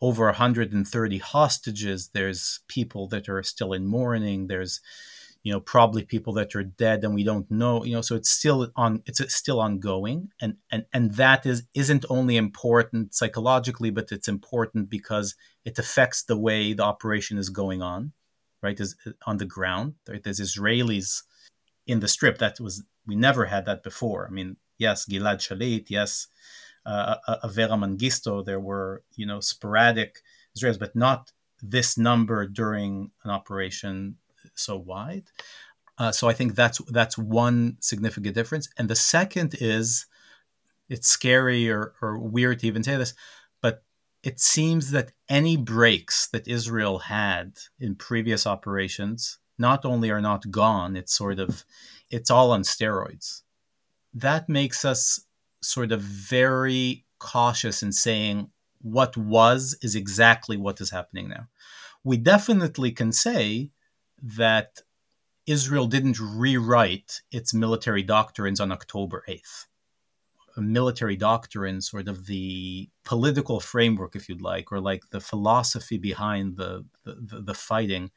over 0.00 0.26
130 0.26 1.18
hostages. 1.18 2.10
There's 2.12 2.60
people 2.68 3.08
that 3.08 3.28
are 3.28 3.42
still 3.42 3.72
in 3.72 3.86
mourning. 3.86 4.46
There's, 4.46 4.80
you 5.42 5.52
know, 5.52 5.60
probably 5.60 6.04
people 6.04 6.32
that 6.34 6.54
are 6.54 6.62
dead 6.62 7.04
and 7.04 7.14
we 7.14 7.24
don't 7.24 7.50
know. 7.50 7.84
You 7.84 7.94
know, 7.94 8.00
so 8.02 8.14
it's 8.14 8.30
still 8.30 8.70
on. 8.76 9.02
It's 9.06 9.34
still 9.34 9.60
ongoing, 9.60 10.30
and 10.40 10.56
and 10.70 10.84
and 10.92 11.12
that 11.12 11.46
is 11.46 11.64
isn't 11.74 12.04
only 12.10 12.36
important 12.36 13.14
psychologically, 13.14 13.90
but 13.90 14.12
it's 14.12 14.28
important 14.28 14.90
because 14.90 15.34
it 15.64 15.78
affects 15.78 16.24
the 16.24 16.36
way 16.36 16.72
the 16.72 16.82
operation 16.82 17.38
is 17.38 17.48
going 17.48 17.80
on, 17.82 18.12
right? 18.62 18.78
Is 18.78 18.96
uh, 19.06 19.12
on 19.26 19.38
the 19.38 19.46
ground. 19.46 19.94
Right? 20.08 20.22
There's 20.22 20.40
Israelis 20.40 21.22
in 21.86 22.00
the 22.00 22.08
strip. 22.08 22.38
That 22.38 22.60
was 22.60 22.82
we 23.06 23.14
never 23.14 23.46
had 23.46 23.66
that 23.66 23.84
before. 23.84 24.26
I 24.26 24.30
mean, 24.30 24.56
yes, 24.78 25.06
Gilad 25.06 25.38
Shalit, 25.38 25.86
yes 25.88 26.28
uh, 26.86 27.16
Avera 27.44 27.76
Mengistu, 27.76 28.44
there 28.44 28.60
were 28.60 29.02
you 29.16 29.26
know 29.26 29.40
sporadic 29.40 30.22
Israelis, 30.56 30.78
but 30.78 30.94
not 30.94 31.32
this 31.60 31.98
number 31.98 32.46
during 32.46 33.10
an 33.24 33.30
operation 33.30 34.16
so 34.54 34.76
wide. 34.76 35.24
Uh, 35.98 36.12
so 36.12 36.28
I 36.28 36.32
think 36.32 36.54
that's 36.54 36.78
that's 36.90 37.18
one 37.18 37.76
significant 37.80 38.34
difference. 38.34 38.68
And 38.78 38.88
the 38.88 38.94
second 38.96 39.56
is, 39.60 40.06
it's 40.88 41.08
scary 41.08 41.68
or, 41.70 41.94
or 42.00 42.18
weird 42.18 42.60
to 42.60 42.66
even 42.68 42.84
say 42.84 42.96
this, 42.96 43.14
but 43.60 43.82
it 44.22 44.38
seems 44.38 44.92
that 44.92 45.12
any 45.28 45.56
breaks 45.56 46.28
that 46.28 46.46
Israel 46.46 46.98
had 47.00 47.54
in 47.80 47.96
previous 47.96 48.46
operations 48.46 49.38
not 49.58 49.84
only 49.84 50.10
are 50.10 50.20
not 50.20 50.50
gone, 50.50 50.96
it's 50.96 51.14
sort 51.14 51.40
of 51.40 51.64
it's 52.10 52.30
all 52.30 52.52
on 52.52 52.62
steroids. 52.62 53.42
That 54.16 54.48
makes 54.48 54.82
us 54.82 55.20
sort 55.60 55.92
of 55.92 56.00
very 56.00 57.04
cautious 57.18 57.82
in 57.82 57.92
saying 57.92 58.48
what 58.80 59.14
was 59.14 59.76
is 59.82 59.94
exactly 59.94 60.56
what 60.56 60.80
is 60.80 60.90
happening 60.90 61.28
now. 61.28 61.48
We 62.02 62.16
definitely 62.16 62.92
can 62.92 63.12
say 63.12 63.72
that 64.22 64.80
Israel 65.46 65.86
didn't 65.86 66.18
rewrite 66.18 67.20
its 67.30 67.52
military 67.52 68.02
doctrines 68.02 68.58
on 68.58 68.72
October 68.72 69.22
8th. 69.28 69.66
A 70.56 70.62
military 70.62 71.16
doctrine, 71.16 71.82
sort 71.82 72.08
of 72.08 72.24
the 72.24 72.88
political 73.04 73.60
framework, 73.60 74.16
if 74.16 74.30
you'd 74.30 74.40
like, 74.40 74.72
or 74.72 74.80
like 74.80 75.02
the 75.10 75.20
philosophy 75.20 75.98
behind 75.98 76.56
the, 76.56 76.86
the, 77.04 77.42
the 77.42 77.54
fighting, 77.54 78.10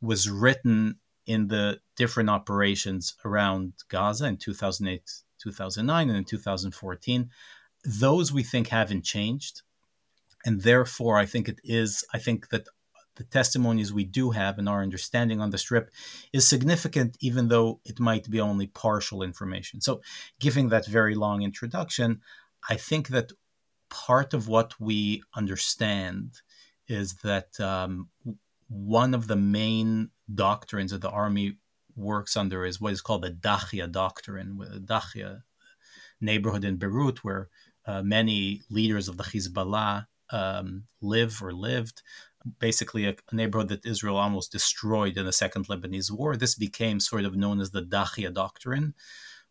was 0.00 0.28
written 0.28 0.96
in 1.26 1.46
the 1.46 1.78
different 1.94 2.28
operations 2.28 3.14
around 3.24 3.74
Gaza 3.88 4.26
in 4.26 4.36
2008 4.36 5.02
2009 5.38 6.08
and 6.08 6.18
in 6.18 6.24
2014 6.24 7.30
those 7.84 8.32
we 8.32 8.42
think 8.42 8.68
haven't 8.68 9.04
changed. 9.04 9.62
And 10.44 10.62
therefore 10.62 11.18
i 11.18 11.26
think 11.26 11.48
it 11.48 11.60
is 11.64 12.04
i 12.12 12.18
think 12.18 12.48
that 12.50 12.66
the 13.16 13.24
testimonies 13.24 13.92
we 13.92 14.04
do 14.04 14.30
have 14.30 14.58
and 14.58 14.68
our 14.68 14.80
understanding 14.80 15.40
on 15.40 15.50
the 15.50 15.58
strip 15.58 15.90
is 16.32 16.48
significant 16.48 17.16
even 17.20 17.48
though 17.48 17.80
it 17.84 17.98
might 17.98 18.30
be 18.30 18.40
only 18.40 18.68
partial 18.68 19.24
information. 19.24 19.80
So 19.80 20.00
giving 20.38 20.68
that 20.68 20.86
very 20.86 21.14
long 21.14 21.42
introduction 21.42 22.20
i 22.68 22.76
think 22.76 23.08
that 23.08 23.32
part 23.90 24.34
of 24.34 24.48
what 24.48 24.78
we 24.80 25.22
understand 25.34 26.40
is 26.88 27.14
that 27.16 27.58
um, 27.60 28.08
one 28.68 29.14
of 29.14 29.26
the 29.26 29.36
main 29.36 30.10
doctrines 30.32 30.92
of 30.92 31.00
the 31.00 31.10
army 31.10 31.56
works 31.98 32.36
under 32.36 32.64
is 32.64 32.80
what 32.80 32.92
is 32.92 33.00
called 33.00 33.22
the 33.22 33.30
Dahia 33.30 33.90
doctrine, 33.90 34.56
the 34.58 34.80
Dahia 34.80 35.42
neighborhood 36.20 36.64
in 36.64 36.76
Beirut, 36.76 37.24
where 37.24 37.48
uh, 37.86 38.02
many 38.02 38.62
leaders 38.70 39.08
of 39.08 39.16
the 39.16 39.24
Hezbollah 39.24 40.06
um, 40.30 40.84
live 41.00 41.42
or 41.42 41.52
lived. 41.52 42.02
Basically, 42.58 43.04
a, 43.04 43.14
a, 43.30 43.34
neighborhood 43.34 43.68
that 43.68 43.84
Israel 43.84 44.16
almost 44.16 44.52
destroyed 44.52 45.16
in 45.16 45.26
the 45.26 45.32
Second 45.32 45.66
Lebanese 45.66 46.10
War. 46.10 46.36
This 46.36 46.54
became 46.54 47.00
sort 47.00 47.24
of 47.24 47.36
known 47.36 47.60
as 47.60 47.70
the 47.70 47.82
Dahia 47.82 48.32
doctrine, 48.32 48.94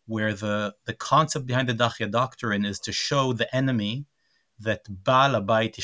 where 0.06 0.32
the, 0.32 0.74
the 0.86 0.94
concept 0.94 1.46
behind 1.46 1.68
the 1.68 1.74
Dahia 1.74 2.10
doctrine 2.10 2.64
is 2.64 2.80
to 2.80 2.92
show 2.92 3.32
the 3.32 3.54
enemy 3.54 4.06
that 4.58 4.82
Baal 4.88 5.40
Abayit 5.40 5.76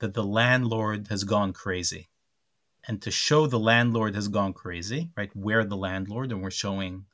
that 0.00 0.14
the 0.14 0.24
landlord 0.24 1.08
has 1.08 1.24
gone 1.24 1.52
crazy 1.52 2.08
and 2.86 3.00
to 3.02 3.10
show 3.10 3.46
the 3.46 3.58
landlord 3.58 4.14
has 4.14 4.28
gone 4.28 4.52
crazy, 4.52 5.10
right? 5.16 5.30
We're 5.34 5.64
the 5.64 5.76
landlord 5.76 6.32
and 6.32 6.42
we're 6.42 6.50
showing 6.50 7.06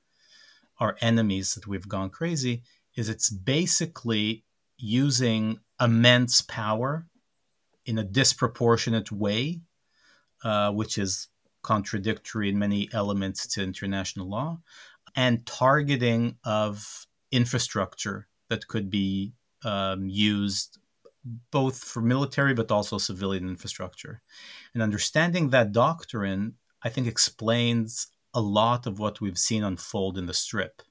our 0.78 0.96
enemies 1.00 1.54
that 1.54 1.66
we've 1.66 1.88
gone 1.88 2.10
crazy, 2.10 2.62
is 2.96 3.08
it's 3.08 3.30
basically 3.30 4.44
using 4.78 5.60
immense 5.80 6.40
power 6.40 7.06
in 7.84 7.98
a 7.98 8.04
disproportionate 8.04 9.12
way, 9.12 9.60
uh, 10.42 10.72
which 10.72 10.98
is 10.98 11.28
contradictory 11.62 12.48
in 12.48 12.58
many 12.58 12.88
elements 12.92 13.46
to 13.46 13.62
international 13.62 14.28
law, 14.28 14.58
and 15.14 15.44
targeting 15.46 16.36
of 16.44 17.06
infrastructure 17.30 18.26
that 18.48 18.66
could 18.66 18.90
be 18.90 19.34
um, 19.64 20.08
used 20.08 20.78
both 21.24 21.82
for 21.82 22.00
military 22.00 22.54
but 22.54 22.70
also 22.70 22.98
civilian 22.98 23.48
infrastructure. 23.48 24.22
And 24.74 24.82
understanding 24.82 25.50
that 25.50 25.72
doctrine, 25.72 26.54
I 26.82 26.88
think, 26.88 27.06
explains 27.06 28.08
a 28.32 28.40
lot 28.40 28.86
of 28.86 28.98
what 28.98 29.20
we've 29.20 29.38
seen 29.38 29.64
unfold 29.64 30.16
in 30.16 30.26
the 30.26 30.34
strip. 30.34 30.82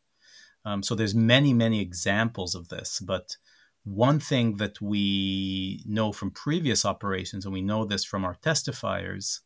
Um, 0.65 0.83
so 0.83 0.93
there's 0.93 1.15
many, 1.15 1.53
many 1.53 1.81
examples 1.81 2.53
of 2.53 2.69
this, 2.69 2.99
but 2.99 3.37
one 3.85 4.19
thing 4.19 4.57
that 4.57 4.81
we 4.81 5.81
know 5.85 6.11
from 6.11 6.31
previous 6.31 6.85
operations, 6.85 7.45
and 7.45 7.53
we 7.53 7.61
know 7.61 7.85
this 7.85 8.03
from 8.03 8.25
our 8.25 8.35
testifiers, 8.35 9.39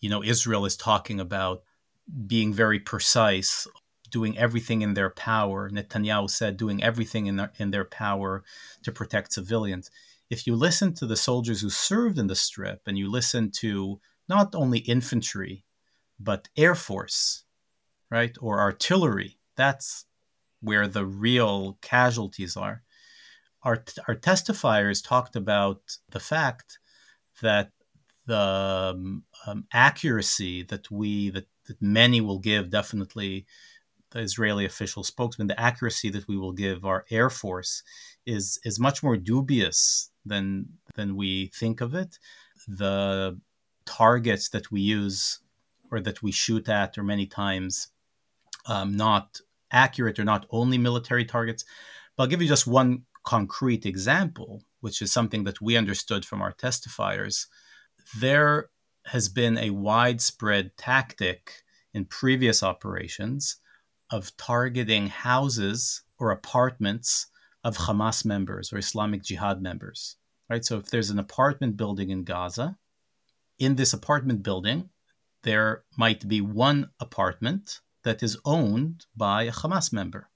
you 0.00 0.08
know, 0.08 0.22
Israel 0.22 0.64
is 0.64 0.76
talking 0.76 1.20
about 1.20 1.62
being 2.26 2.52
very 2.52 2.80
precise 2.80 3.68
doing 4.12 4.38
everything 4.38 4.82
in 4.82 4.94
their 4.94 5.10
power. 5.10 5.68
Netanyahu 5.70 6.30
said, 6.30 6.56
doing 6.56 6.82
everything 6.82 7.26
in 7.26 7.36
their, 7.36 7.52
in 7.58 7.72
their 7.72 7.84
power 7.84 8.44
to 8.84 8.92
protect 8.92 9.32
civilians. 9.32 9.90
If 10.30 10.46
you 10.46 10.54
listen 10.54 10.94
to 10.94 11.06
the 11.06 11.16
soldiers 11.16 11.60
who 11.60 11.70
served 11.70 12.18
in 12.18 12.28
the 12.28 12.36
strip 12.36 12.82
and 12.86 12.96
you 12.96 13.10
listen 13.10 13.50
to 13.62 14.00
not 14.28 14.54
only 14.54 14.78
infantry, 14.78 15.64
but 16.20 16.48
air 16.56 16.76
force, 16.76 17.44
right, 18.10 18.36
or 18.40 18.60
artillery, 18.60 19.38
that's 19.56 20.04
where 20.60 20.86
the 20.86 21.04
real 21.04 21.78
casualties 21.80 22.56
are. 22.56 22.82
Our, 23.64 23.84
our 24.06 24.14
testifiers 24.14 25.06
talked 25.06 25.34
about 25.36 25.96
the 26.10 26.20
fact 26.20 26.78
that 27.40 27.72
the 28.26 29.20
um, 29.46 29.66
accuracy 29.72 30.62
that 30.64 30.90
we 30.90 31.30
that, 31.30 31.46
that 31.66 31.82
many 31.82 32.20
will 32.20 32.38
give 32.38 32.70
definitely 32.70 33.46
the 34.12 34.20
Israeli 34.20 34.64
official 34.64 35.04
spokesman, 35.04 35.48
the 35.48 35.60
accuracy 35.60 36.10
that 36.10 36.28
we 36.28 36.36
will 36.36 36.52
give 36.52 36.84
our 36.84 37.04
air 37.10 37.30
force 37.30 37.82
is 38.26 38.58
is 38.64 38.78
much 38.78 39.02
more 39.02 39.16
dubious 39.16 40.10
than 40.24 40.68
than 40.94 41.16
we 41.16 41.46
think 41.54 41.80
of 41.80 41.94
it. 41.94 42.18
The 42.68 43.40
targets 43.84 44.48
that 44.50 44.70
we 44.70 44.80
use 44.80 45.40
or 45.90 46.00
that 46.00 46.22
we 46.22 46.32
shoot 46.32 46.68
at 46.68 46.96
are 46.96 47.02
many 47.02 47.26
times 47.26 47.88
um, 48.66 48.96
not 48.96 49.40
accurate 49.70 50.18
or 50.18 50.24
not 50.24 50.46
only 50.50 50.78
military 50.78 51.24
targets. 51.24 51.64
But 52.16 52.24
I'll 52.24 52.28
give 52.28 52.42
you 52.42 52.48
just 52.48 52.66
one 52.66 53.04
concrete 53.24 53.86
example, 53.86 54.62
which 54.80 55.02
is 55.02 55.12
something 55.12 55.44
that 55.44 55.60
we 55.60 55.76
understood 55.76 56.24
from 56.24 56.42
our 56.42 56.52
testifiers, 56.52 57.46
there 58.18 58.68
has 59.06 59.28
been 59.28 59.58
a 59.58 59.70
widespread 59.70 60.76
tactic 60.76 61.62
in 61.94 62.04
previous 62.04 62.62
operations 62.62 63.56
of 64.12 64.36
targeting 64.36 65.08
houses 65.08 66.02
or 66.18 66.30
apartments 66.30 67.26
of 67.64 67.76
Hamas 67.76 68.24
members 68.24 68.72
or 68.72 68.78
Islamic 68.78 69.24
Jihad 69.24 69.62
members. 69.62 70.16
Right? 70.48 70.64
So 70.64 70.76
if 70.76 70.90
there's 70.90 71.10
an 71.10 71.18
apartment 71.18 71.76
building 71.76 72.10
in 72.10 72.24
Gaza, 72.24 72.76
in 73.58 73.76
this 73.76 73.92
apartment 73.92 74.42
building, 74.42 74.90
there 75.42 75.84
might 75.96 76.28
be 76.28 76.40
one 76.40 76.90
apartment 77.00 77.80
that 78.04 78.22
is 78.22 78.38
owned 78.44 79.06
by 79.16 79.44
a 79.44 79.52
Hamas 79.52 79.92
member. 79.92 80.28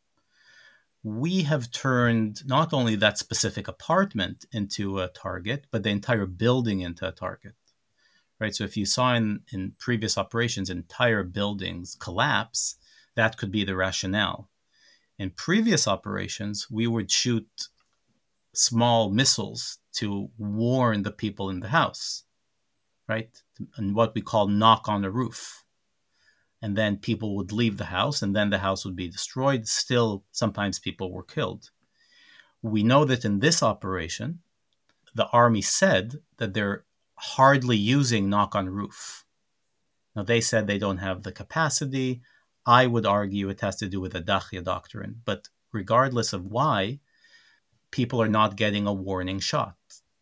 We 1.02 1.42
have 1.42 1.70
turned 1.70 2.46
not 2.46 2.72
only 2.72 2.96
that 2.96 3.18
specific 3.18 3.68
apartment 3.68 4.44
into 4.52 5.00
a 5.00 5.08
target, 5.08 5.66
but 5.70 5.82
the 5.82 5.90
entire 5.90 6.26
building 6.26 6.80
into 6.80 7.06
a 7.06 7.12
target. 7.12 7.54
Right. 8.38 8.54
So 8.54 8.64
if 8.64 8.76
you 8.76 8.84
saw 8.84 9.14
in, 9.14 9.40
in 9.52 9.72
previous 9.78 10.18
operations 10.18 10.68
entire 10.68 11.22
buildings 11.22 11.96
collapse, 11.98 12.76
that 13.16 13.36
could 13.36 13.50
be 13.50 13.64
the 13.64 13.74
rationale. 13.74 14.48
In 15.18 15.30
previous 15.30 15.88
operations, 15.88 16.68
we 16.70 16.86
would 16.86 17.10
shoot 17.10 17.68
small 18.54 19.10
missiles 19.10 19.78
to 19.94 20.30
warn 20.38 21.02
the 21.02 21.10
people 21.10 21.50
in 21.50 21.60
the 21.60 21.68
house, 21.68 22.24
right? 23.08 23.30
And 23.76 23.94
what 23.94 24.14
we 24.14 24.20
call 24.20 24.46
knock 24.46 24.88
on 24.88 25.02
the 25.02 25.10
roof. 25.10 25.64
And 26.62 26.76
then 26.76 26.96
people 26.96 27.36
would 27.36 27.52
leave 27.52 27.76
the 27.76 27.86
house 27.86 28.22
and 28.22 28.34
then 28.34 28.50
the 28.50 28.58
house 28.58 28.84
would 28.84 28.96
be 28.96 29.08
destroyed. 29.08 29.66
Still 29.66 30.24
sometimes 30.32 30.78
people 30.78 31.12
were 31.12 31.22
killed. 31.22 31.70
We 32.62 32.82
know 32.82 33.04
that 33.04 33.24
in 33.24 33.40
this 33.40 33.62
operation 33.62 34.40
the 35.14 35.28
army 35.28 35.62
said 35.62 36.16
that 36.36 36.52
they're 36.52 36.84
hardly 37.14 37.76
using 37.76 38.28
knock 38.28 38.54
on 38.54 38.68
roof. 38.68 39.24
Now 40.14 40.22
they 40.22 40.42
said 40.42 40.66
they 40.66 40.78
don't 40.78 40.98
have 40.98 41.22
the 41.22 41.32
capacity 41.32 42.20
i 42.66 42.86
would 42.86 43.06
argue 43.06 43.48
it 43.48 43.60
has 43.60 43.76
to 43.76 43.88
do 43.88 44.00
with 44.00 44.12
the 44.12 44.20
Dahia 44.20 44.62
doctrine 44.62 45.20
but 45.24 45.48
regardless 45.72 46.32
of 46.32 46.46
why 46.46 46.98
people 47.90 48.20
are 48.20 48.28
not 48.28 48.56
getting 48.56 48.86
a 48.86 48.92
warning 48.92 49.40
shot 49.40 49.76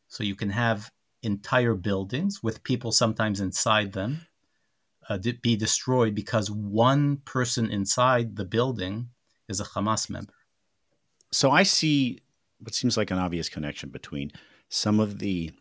so 0.09 0.23
you 0.23 0.35
can 0.35 0.51
have 0.51 0.91
entire 1.23 1.75
buildings 1.75 2.43
with 2.43 2.63
people 2.63 2.93
sometimes 2.93 3.41
inside 3.41 3.93
them 3.93 4.27
uh, 5.09 5.19
be 5.43 5.57
destroyed 5.57 6.15
because 6.15 6.51
one 6.51 7.19
person 7.19 7.71
inside 7.71 8.37
the 8.37 8.45
building 8.45 9.09
is 9.49 9.61
a 9.61 9.65
Hamas 9.65 10.09
member. 10.09 10.35
So 11.33 11.51
I 11.51 11.63
see 11.63 12.21
what 12.59 12.75
seems 12.75 12.97
like 12.97 13.11
an 13.11 13.19
obvious 13.19 13.49
connection 13.49 13.91
between 13.91 14.31
some 14.69 15.01
of 15.01 15.19
the 15.19 15.53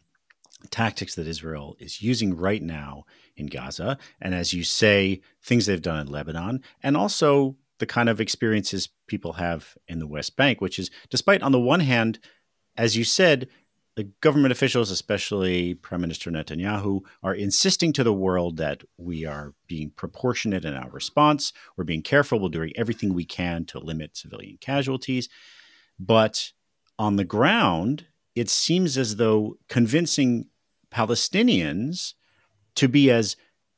tactics 0.70 1.16
that 1.16 1.28
Israel 1.28 1.76
is 1.80 2.02
using 2.02 2.36
right 2.36 2.62
now 2.62 3.06
in 3.36 3.48
Gaza, 3.48 3.98
and 4.22 4.34
as 4.34 4.54
you 4.54 4.64
say, 4.64 5.22
things 5.42 5.66
they've 5.66 5.82
done 5.82 6.00
in 6.00 6.08
Lebanon, 6.08 6.62
and 6.82 6.96
also 6.96 7.56
the 7.80 7.86
kind 7.86 8.10
of 8.10 8.22
experiences 8.22 8.90
people 9.08 9.34
have 9.34 9.76
in 9.88 10.00
the 10.00 10.08
West 10.08 10.36
Bank, 10.38 10.62
which 10.62 10.80
is, 10.80 10.90
despite 11.10 11.42
on 11.42 11.52
the 11.52 11.60
one 11.60 11.82
hand, 11.82 12.20
as 12.78 12.96
you 12.96 13.04
said, 13.04 13.48
the 13.96 14.06
government 14.22 14.52
officials, 14.52 14.90
especially 14.90 15.76
Prime 15.76 16.02
Minister 16.02 16.32
Netanyahu, 16.32 17.02
are 17.22 17.36
insisting 17.36 17.94
to 17.94 18.04
the 18.04 18.14
world 18.14 18.58
that 18.58 18.84
we 18.98 19.26
are 19.26 19.54
being 19.68 19.92
proportionate 19.92 20.66
in 20.66 20.74
our 20.74 20.90
response. 20.90 21.54
We're 21.78 21.84
being 21.84 22.02
careful. 22.02 22.40
We're 22.40 22.50
doing 22.50 22.74
everything 22.76 23.14
we 23.14 23.26
can 23.26 23.66
to 23.66 23.80
limit 23.80 24.18
civilian 24.18 24.58
casualties. 24.60 25.30
But 26.00 26.54
on 26.98 27.18
the 27.18 27.24
ground, 27.24 28.08
it 28.36 28.50
seems 28.50 28.98
as 28.98 29.18
though 29.18 29.58
convincing 29.70 30.48
Palestinians 30.94 32.14
to 32.76 32.88
be 32.88 33.12
as 33.12 33.36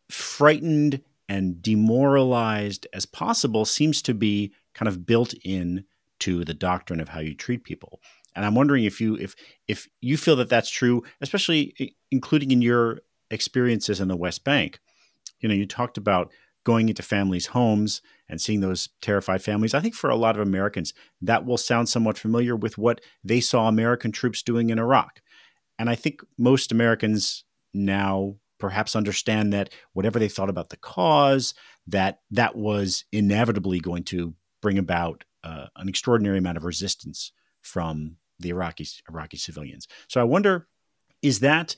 frightened 0.09 1.01
and 1.27 1.61
demoralized 1.61 2.87
as 2.93 3.05
possible 3.05 3.65
seems 3.65 4.01
to 4.03 4.13
be 4.13 4.53
kind 4.73 4.87
of 4.87 5.05
built 5.05 5.33
in 5.43 5.85
to 6.19 6.45
the 6.45 6.53
doctrine 6.53 6.99
of 6.99 7.09
how 7.09 7.19
you 7.19 7.33
treat 7.33 7.63
people. 7.63 7.99
And 8.35 8.45
I'm 8.45 8.55
wondering 8.55 8.83
if 8.83 8.99
you 8.99 9.15
if 9.15 9.35
if 9.67 9.87
you 10.01 10.17
feel 10.17 10.35
that 10.37 10.49
that's 10.49 10.69
true, 10.69 11.03
especially 11.21 11.95
including 12.11 12.51
in 12.51 12.61
your 12.61 12.99
experiences 13.31 14.01
in 14.01 14.07
the 14.07 14.15
West 14.15 14.43
Bank. 14.43 14.79
You 15.39 15.49
know, 15.49 15.55
you 15.55 15.65
talked 15.65 15.97
about 15.97 16.31
going 16.63 16.89
into 16.89 17.03
families' 17.03 17.47
homes 17.47 18.01
and 18.27 18.41
seeing 18.41 18.59
those 18.59 18.89
terrified 19.01 19.41
families. 19.41 19.73
I 19.73 19.79
think 19.79 19.93
for 19.93 20.09
a 20.09 20.15
lot 20.15 20.35
of 20.35 20.45
Americans, 20.45 20.93
that 21.21 21.45
will 21.45 21.57
sound 21.57 21.87
somewhat 21.87 22.17
familiar 22.17 22.55
with 22.55 22.77
what 22.77 23.01
they 23.23 23.39
saw 23.39 23.67
American 23.67 24.11
troops 24.11 24.41
doing 24.41 24.69
in 24.69 24.79
Iraq. 24.79 25.21
And 25.77 25.89
I 25.89 25.95
think 25.95 26.21
most 26.37 26.71
Americans 26.71 27.43
now 27.73 28.35
perhaps 28.57 28.95
understand 28.95 29.51
that 29.53 29.71
whatever 29.93 30.19
they 30.19 30.29
thought 30.29 30.49
about 30.49 30.69
the 30.69 30.77
cause, 30.77 31.53
that 31.87 32.21
that 32.31 32.55
was 32.55 33.05
inevitably 33.11 33.79
going 33.79 34.03
to 34.03 34.33
bring 34.61 34.77
about 34.77 35.23
uh, 35.43 35.67
an 35.75 35.89
extraordinary 35.89 36.37
amount 36.37 36.57
of 36.57 36.63
resistance 36.63 37.31
from 37.61 38.17
the 38.39 38.49
Iraqi 38.49 38.87
Iraqi 39.09 39.37
civilians. 39.37 39.87
So 40.07 40.21
I 40.21 40.23
wonder, 40.23 40.67
is 41.21 41.39
that 41.41 41.75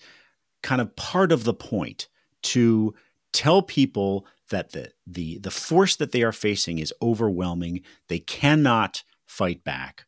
kind 0.63 0.81
of 0.81 0.95
part 0.95 1.31
of 1.31 1.43
the 1.43 1.53
point 1.53 2.07
to 2.43 2.93
tell 3.33 3.61
people 3.61 4.25
that 4.49 4.71
the 4.71 4.91
the 5.05 5.39
the 5.39 5.51
force 5.51 5.95
that 5.97 6.11
they 6.11 6.23
are 6.23 6.31
facing 6.31 6.79
is 6.79 6.93
overwhelming. 7.01 7.81
They 8.07 8.19
cannot 8.19 9.03
fight 9.25 9.63
back, 9.63 10.05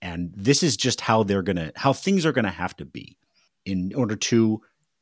and 0.00 0.32
this 0.34 0.62
is 0.62 0.76
just 0.76 1.00
how 1.02 1.22
they're 1.22 1.42
gonna 1.42 1.72
how 1.76 1.92
things 1.92 2.24
are 2.24 2.32
gonna 2.32 2.50
have 2.50 2.76
to 2.76 2.84
be 2.84 3.16
in 3.64 3.92
order 3.94 4.16
to, 4.16 4.60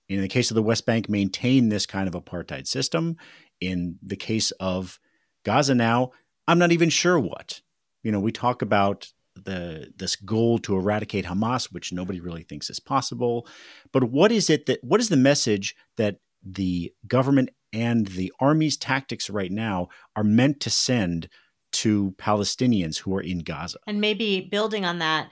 in 0.09 0.21
the 0.21 0.29
case 0.29 0.51
of 0.51 0.55
the 0.55 0.63
West 0.63 0.87
Bank, 0.87 1.09
maintain 1.09 1.69
this 1.69 1.87
kind 1.87 2.09
of 2.09 2.15
apartheid 2.15 2.67
system. 2.67 3.17
In 3.61 3.99
the 4.03 4.17
case 4.17 4.51
of 4.53 4.99
Gaza 5.45 5.75
now, 5.75 6.13
I'm 6.47 6.59
not 6.59 6.73
even 6.73 6.91
sure 6.91 7.19
what. 7.19 7.61
You 8.03 8.13
know, 8.13 8.21
we 8.21 8.33
talk 8.33 8.63
about 8.63 9.11
the 9.45 9.93
this 9.97 10.17
goal 10.17 10.59
to 10.61 10.77
eradicate 10.77 11.25
Hamas, 11.25 11.73
which 11.73 11.93
nobody 11.93 12.21
really 12.21 12.43
thinks 12.43 12.71
is 12.71 12.81
possible. 12.81 13.47
But 13.93 14.05
what 14.05 14.33
is 14.33 14.51
it 14.51 14.67
that 14.67 14.83
what 14.83 15.01
is 15.01 15.09
the 15.09 15.17
message 15.17 15.77
that 15.97 16.17
the 16.43 16.93
government 17.07 17.51
and 17.73 18.07
the 18.07 18.33
army's 18.41 18.77
tactics 18.77 19.29
right 19.29 19.51
now 19.51 19.89
are 20.17 20.25
meant 20.25 20.61
to 20.61 20.71
send 20.71 21.29
to 21.71 22.15
Palestinians 22.19 22.99
who 22.99 23.15
are 23.15 23.21
in 23.21 23.41
Gaza? 23.41 23.79
And 23.87 24.01
maybe 24.01 24.49
building 24.51 24.85
on 24.85 24.99
that 24.99 25.31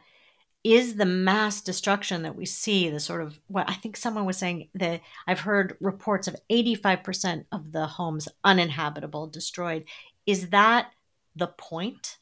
is 0.67 0.97
the 0.97 1.07
mass 1.07 1.61
destruction 1.61 2.23
that 2.23 2.35
we 2.35 2.45
see 2.45 2.89
the 2.89 2.99
sort 2.99 3.23
of 3.23 3.39
what 3.47 3.69
I 3.71 3.75
think 3.75 3.97
someone 3.97 4.25
was 4.25 4.37
saying 4.37 4.69
that 4.75 5.01
I've 5.27 5.41
heard 5.41 5.77
reports 5.81 6.27
of 6.27 6.37
85% 6.51 7.45
of 7.53 7.73
the 7.73 7.87
homes 7.87 8.29
uninhabitable 8.43 9.29
destroyed 9.29 9.85
is 10.27 10.49
that 10.49 10.91
the 11.37 11.47
point 11.47 12.19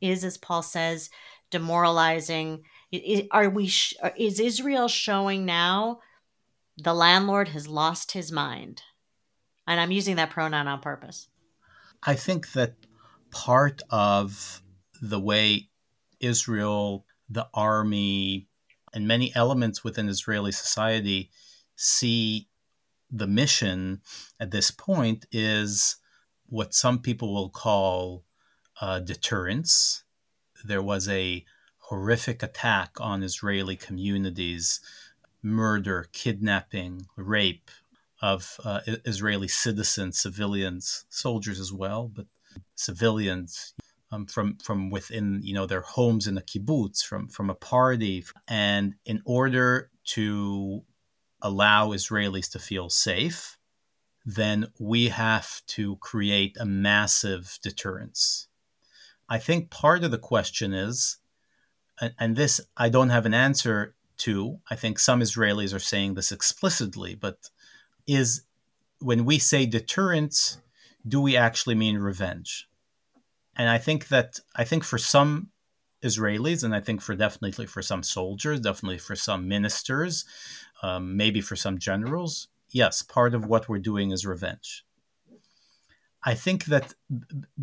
is, 0.00 0.24
as 0.24 0.36
Paul 0.36 0.62
says, 0.62 1.10
demoralizing? 1.50 2.64
Are 3.30 3.48
we? 3.48 3.70
Is 4.16 4.40
Israel 4.40 4.88
showing 4.88 5.44
now 5.44 6.00
the 6.76 6.94
landlord 6.94 7.48
has 7.48 7.68
lost 7.68 8.12
his 8.12 8.32
mind? 8.32 8.82
And 9.66 9.80
I'm 9.80 9.92
using 9.92 10.16
that 10.16 10.30
pronoun 10.30 10.66
on 10.66 10.80
purpose. 10.80 11.28
I 12.02 12.14
think 12.14 12.52
that 12.52 12.74
part 13.30 13.82
of 13.88 14.62
the 15.00 15.20
way 15.20 15.70
Israel, 16.20 17.06
the 17.28 17.48
army, 17.54 18.48
and 18.92 19.08
many 19.08 19.34
elements 19.34 19.82
within 19.82 20.08
Israeli 20.08 20.52
society 20.52 21.30
see 21.76 22.48
the 23.10 23.26
mission 23.26 24.00
at 24.40 24.50
this 24.50 24.70
point 24.70 25.26
is 25.32 25.96
what 26.46 26.74
some 26.74 26.98
people 27.00 27.32
will 27.32 27.48
call 27.48 28.24
uh, 28.80 28.98
deterrence. 29.00 30.04
There 30.64 30.82
was 30.82 31.08
a 31.08 31.44
horrific 31.78 32.42
attack 32.42 32.96
on 33.00 33.22
Israeli 33.22 33.76
communities, 33.76 34.80
murder, 35.42 36.08
kidnapping, 36.12 37.06
rape 37.16 37.70
of 38.22 38.58
uh, 38.64 38.80
Israeli 39.04 39.48
citizens, 39.48 40.18
civilians, 40.18 41.04
soldiers 41.08 41.60
as 41.60 41.72
well, 41.72 42.10
but 42.14 42.26
civilians 42.74 43.74
um, 44.14 44.26
from 44.26 44.56
from 44.58 44.90
within 44.90 45.40
you 45.42 45.54
know 45.54 45.66
their 45.66 45.80
homes 45.80 46.26
in 46.26 46.34
the 46.34 46.42
kibbutz, 46.42 47.04
from 47.04 47.28
from 47.28 47.50
a 47.50 47.54
party, 47.54 48.24
and 48.48 48.94
in 49.04 49.22
order 49.24 49.90
to 50.04 50.82
allow 51.42 51.88
Israelis 51.88 52.50
to 52.52 52.58
feel 52.58 52.88
safe, 52.88 53.58
then 54.24 54.66
we 54.78 55.08
have 55.08 55.62
to 55.66 55.96
create 55.96 56.56
a 56.58 56.64
massive 56.64 57.58
deterrence. 57.62 58.48
I 59.28 59.38
think 59.38 59.70
part 59.70 60.04
of 60.04 60.10
the 60.10 60.18
question 60.18 60.72
is, 60.72 61.18
and 62.18 62.36
this 62.36 62.60
I 62.76 62.88
don't 62.88 63.10
have 63.10 63.26
an 63.26 63.34
answer 63.34 63.94
to. 64.18 64.60
I 64.70 64.76
think 64.76 64.98
some 64.98 65.20
Israelis 65.20 65.74
are 65.74 65.80
saying 65.80 66.14
this 66.14 66.30
explicitly, 66.30 67.14
but 67.14 67.50
is 68.06 68.42
when 69.00 69.24
we 69.24 69.38
say 69.38 69.66
deterrence, 69.66 70.58
do 71.06 71.20
we 71.20 71.36
actually 71.36 71.74
mean 71.74 71.98
revenge? 71.98 72.68
And 73.56 73.68
I 73.68 73.78
think 73.78 74.08
that 74.08 74.40
I 74.54 74.64
think 74.64 74.84
for 74.84 74.98
some 74.98 75.50
Israelis, 76.02 76.62
and 76.64 76.74
I 76.74 76.80
think 76.80 77.00
for 77.00 77.14
definitely 77.14 77.66
for 77.66 77.82
some 77.82 78.02
soldiers, 78.02 78.60
definitely 78.60 78.98
for 78.98 79.16
some 79.16 79.48
ministers, 79.48 80.24
um, 80.82 81.16
maybe 81.16 81.40
for 81.40 81.56
some 81.56 81.78
generals, 81.78 82.48
yes, 82.70 83.02
part 83.02 83.34
of 83.34 83.46
what 83.46 83.68
we're 83.68 83.78
doing 83.78 84.10
is 84.10 84.26
revenge. 84.26 84.84
I 86.22 86.34
think 86.34 86.66
that 86.66 86.94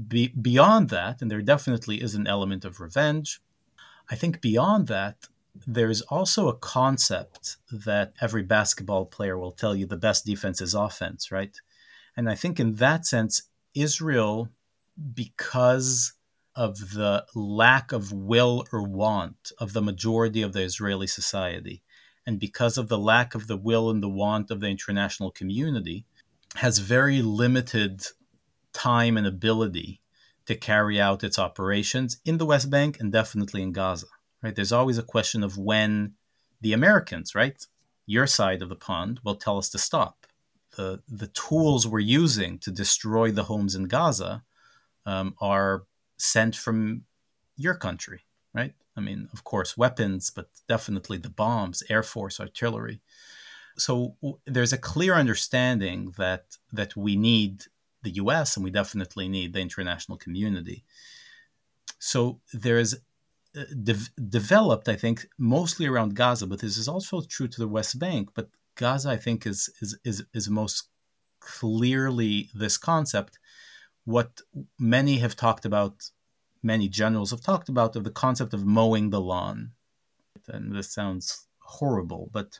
be, 0.07 0.29
beyond 0.29 0.89
that, 0.89 1.21
and 1.21 1.29
there 1.29 1.41
definitely 1.41 2.01
is 2.01 2.15
an 2.15 2.27
element 2.27 2.63
of 2.63 2.79
revenge, 2.79 3.41
I 4.09 4.15
think 4.15 4.41
beyond 4.41 4.87
that, 4.87 5.27
there's 5.67 6.01
also 6.03 6.47
a 6.47 6.57
concept 6.57 7.57
that 7.71 8.13
every 8.21 8.43
basketball 8.43 9.05
player 9.05 9.37
will 9.37 9.51
tell 9.51 9.75
you 9.75 9.85
the 9.85 9.97
best 9.97 10.25
defense 10.25 10.61
is 10.61 10.73
offense, 10.73 11.31
right? 11.31 11.59
And 12.15 12.29
I 12.29 12.35
think 12.35 12.59
in 12.59 12.75
that 12.75 13.05
sense, 13.05 13.43
Israel, 13.73 14.49
because 15.13 16.13
of 16.55 16.91
the 16.91 17.25
lack 17.33 17.91
of 17.91 18.11
will 18.11 18.65
or 18.71 18.83
want 18.83 19.51
of 19.57 19.73
the 19.73 19.81
majority 19.81 20.41
of 20.41 20.53
the 20.53 20.61
Israeli 20.61 21.07
society, 21.07 21.81
and 22.25 22.39
because 22.39 22.77
of 22.77 22.87
the 22.87 22.99
lack 22.99 23.33
of 23.33 23.47
the 23.47 23.57
will 23.57 23.89
and 23.89 24.03
the 24.03 24.09
want 24.09 24.51
of 24.51 24.59
the 24.59 24.67
international 24.67 25.31
community, 25.31 26.05
has 26.55 26.79
very 26.79 27.21
limited 27.21 28.03
time 28.73 29.17
and 29.17 29.25
ability 29.25 30.01
to 30.45 30.55
carry 30.55 30.99
out 30.99 31.23
its 31.23 31.39
operations 31.39 32.19
in 32.25 32.37
the 32.37 32.45
West 32.45 32.69
Bank 32.69 32.99
and 32.99 33.11
definitely 33.11 33.61
in 33.61 33.71
Gaza. 33.71 34.07
Right? 34.43 34.55
There's 34.55 34.71
always 34.71 34.97
a 34.97 35.03
question 35.03 35.43
of 35.43 35.57
when 35.57 36.13
the 36.59 36.73
Americans, 36.73 37.33
right, 37.35 37.65
your 38.05 38.27
side 38.27 38.61
of 38.61 38.69
the 38.69 38.75
pond, 38.75 39.19
will 39.23 39.35
tell 39.35 39.57
us 39.57 39.69
to 39.69 39.77
stop. 39.77 40.27
The 40.75 41.01
the 41.07 41.27
tools 41.27 41.87
we're 41.87 41.99
using 41.99 42.57
to 42.59 42.71
destroy 42.71 43.31
the 43.31 43.43
homes 43.43 43.75
in 43.75 43.85
Gaza 43.85 44.43
um, 45.05 45.35
are 45.41 45.83
sent 46.17 46.55
from 46.55 47.03
your 47.57 47.75
country, 47.75 48.21
right? 48.53 48.73
I 48.95 49.01
mean, 49.01 49.29
of 49.33 49.43
course, 49.43 49.77
weapons, 49.77 50.29
but 50.29 50.49
definitely 50.67 51.17
the 51.17 51.29
bombs, 51.29 51.83
air 51.89 52.03
force, 52.03 52.39
artillery. 52.39 53.01
So 53.77 54.15
w- 54.21 54.39
there's 54.45 54.73
a 54.73 54.77
clear 54.77 55.15
understanding 55.15 56.13
that 56.17 56.57
that 56.73 56.95
we 56.95 57.15
need 57.15 57.63
the 58.03 58.11
U.S. 58.11 58.57
and 58.57 58.63
we 58.63 58.71
definitely 58.71 59.29
need 59.29 59.53
the 59.53 59.61
international 59.61 60.17
community. 60.17 60.83
So 61.99 62.41
there's 62.53 62.95
uh, 63.55 63.63
de- 63.83 64.11
developed, 64.29 64.89
I 64.89 64.95
think, 64.95 65.27
mostly 65.37 65.85
around 65.85 66.15
Gaza, 66.15 66.47
but 66.47 66.59
this 66.59 66.77
is 66.77 66.87
also 66.87 67.21
true 67.21 67.47
to 67.47 67.59
the 67.59 67.67
West 67.67 67.99
Bank. 67.99 68.29
But 68.33 68.49
Gaza, 68.75 69.09
I 69.09 69.17
think, 69.17 69.45
is 69.45 69.69
is 69.81 69.97
is, 70.03 70.23
is 70.33 70.49
most 70.49 70.89
clearly 71.39 72.49
this 72.53 72.77
concept. 72.77 73.39
What 74.05 74.41
many 74.79 75.17
have 75.17 75.35
talked 75.35 75.65
about, 75.65 76.09
many 76.63 76.87
generals 76.87 77.31
have 77.31 77.41
talked 77.41 77.69
about, 77.69 77.95
of 77.95 78.03
the 78.03 78.11
concept 78.11 78.53
of 78.53 78.65
mowing 78.65 79.09
the 79.09 79.21
lawn. 79.21 79.71
And 80.47 80.75
this 80.75 80.91
sounds 80.91 81.47
horrible, 81.59 82.29
but 82.31 82.59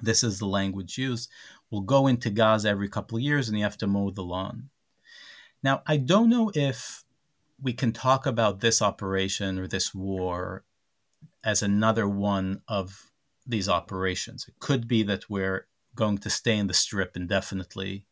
this 0.00 0.24
is 0.24 0.38
the 0.38 0.46
language 0.46 0.96
used. 0.96 1.30
We'll 1.70 1.82
go 1.82 2.06
into 2.06 2.30
Gaza 2.30 2.68
every 2.68 2.88
couple 2.88 3.18
of 3.18 3.22
years 3.22 3.48
and 3.48 3.58
you 3.58 3.64
have 3.64 3.78
to 3.78 3.86
mow 3.86 4.10
the 4.10 4.22
lawn. 4.22 4.70
Now, 5.62 5.82
I 5.86 5.96
don't 5.96 6.30
know 6.30 6.50
if 6.54 7.04
we 7.60 7.72
can 7.72 7.92
talk 7.92 8.26
about 8.26 8.60
this 8.60 8.82
operation 8.82 9.58
or 9.58 9.68
this 9.68 9.94
war 9.94 10.64
as 11.44 11.62
another 11.62 12.08
one 12.08 12.62
of 12.66 13.10
these 13.46 13.68
operations. 13.68 14.46
It 14.48 14.54
could 14.58 14.88
be 14.88 15.02
that 15.04 15.30
we're 15.30 15.66
going 15.94 16.18
to 16.18 16.30
stay 16.30 16.56
in 16.56 16.66
the 16.66 16.74
strip 16.74 17.16
indefinitely. 17.16 18.04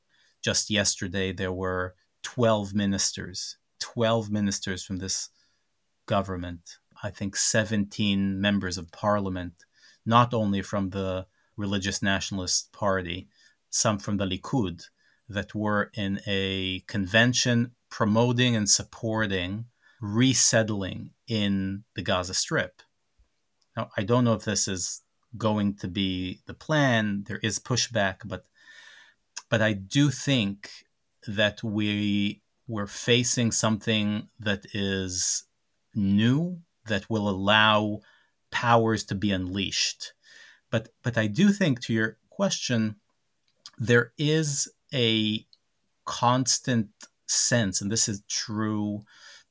Just 0.42 0.70
yesterday, 0.70 1.32
there 1.32 1.52
were 1.52 1.94
12 2.22 2.74
ministers, 2.74 3.56
12 3.80 4.30
ministers 4.30 4.84
from 4.84 4.96
this 4.96 5.30
government, 6.06 6.78
I 7.02 7.10
think 7.10 7.36
17 7.36 8.40
members 8.40 8.78
of 8.78 8.92
parliament, 8.92 9.64
not 10.04 10.34
only 10.34 10.62
from 10.62 10.90
the 10.90 11.26
religious 11.56 12.02
nationalist 12.02 12.72
party, 12.72 13.28
some 13.70 13.98
from 13.98 14.16
the 14.16 14.26
Likud, 14.26 14.84
that 15.28 15.54
were 15.54 15.90
in 15.94 16.20
a 16.26 16.80
convention 16.86 17.72
promoting 17.88 18.56
and 18.56 18.68
supporting 18.68 19.66
resettling 20.00 21.10
in 21.28 21.84
the 21.94 22.02
Gaza 22.02 22.34
Strip. 22.34 22.82
Now, 23.76 23.90
I 23.96 24.02
don't 24.02 24.24
know 24.24 24.34
if 24.34 24.44
this 24.44 24.66
is 24.66 25.02
going 25.36 25.76
to 25.76 25.88
be 25.88 26.40
the 26.46 26.54
plan. 26.54 27.24
There 27.26 27.38
is 27.38 27.58
pushback, 27.58 28.16
but 28.24 28.44
but 29.48 29.60
I 29.60 29.72
do 29.72 30.10
think 30.10 30.70
that 31.26 31.62
we 31.62 32.42
we're 32.66 32.86
facing 32.86 33.50
something 33.50 34.28
that 34.38 34.64
is 34.72 35.44
new 35.94 36.60
that 36.86 37.10
will 37.10 37.28
allow 37.28 38.00
powers 38.50 39.04
to 39.04 39.14
be 39.14 39.30
unleashed. 39.32 40.12
But 40.70 40.90
but 41.02 41.18
I 41.18 41.26
do 41.26 41.50
think 41.50 41.80
to 41.82 41.92
your 41.92 42.18
question, 42.30 42.96
there 43.78 44.12
is 44.18 44.70
a 44.94 45.44
constant 46.04 46.88
sense, 47.26 47.80
and 47.80 47.90
this 47.90 48.08
is 48.08 48.22
true 48.28 49.02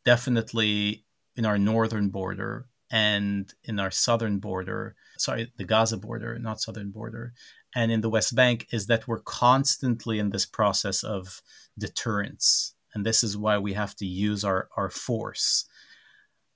definitely 0.05 1.05
in 1.35 1.45
our 1.45 1.57
northern 1.57 2.09
border 2.09 2.67
and 2.91 3.53
in 3.63 3.79
our 3.79 3.91
southern 3.91 4.39
border, 4.39 4.95
sorry, 5.17 5.51
the 5.57 5.63
Gaza 5.63 5.97
border, 5.97 6.39
not 6.39 6.61
southern 6.61 6.89
border, 6.91 7.33
and 7.75 7.91
in 7.91 8.01
the 8.01 8.09
West 8.09 8.35
Bank, 8.35 8.67
is 8.71 8.87
that 8.87 9.07
we're 9.07 9.19
constantly 9.21 10.19
in 10.19 10.29
this 10.29 10.45
process 10.45 11.03
of 11.03 11.41
deterrence. 11.77 12.73
And 12.93 13.05
this 13.05 13.23
is 13.23 13.37
why 13.37 13.57
we 13.57 13.73
have 13.73 13.95
to 13.97 14.05
use 14.05 14.43
our, 14.43 14.69
our 14.75 14.89
force. 14.89 15.65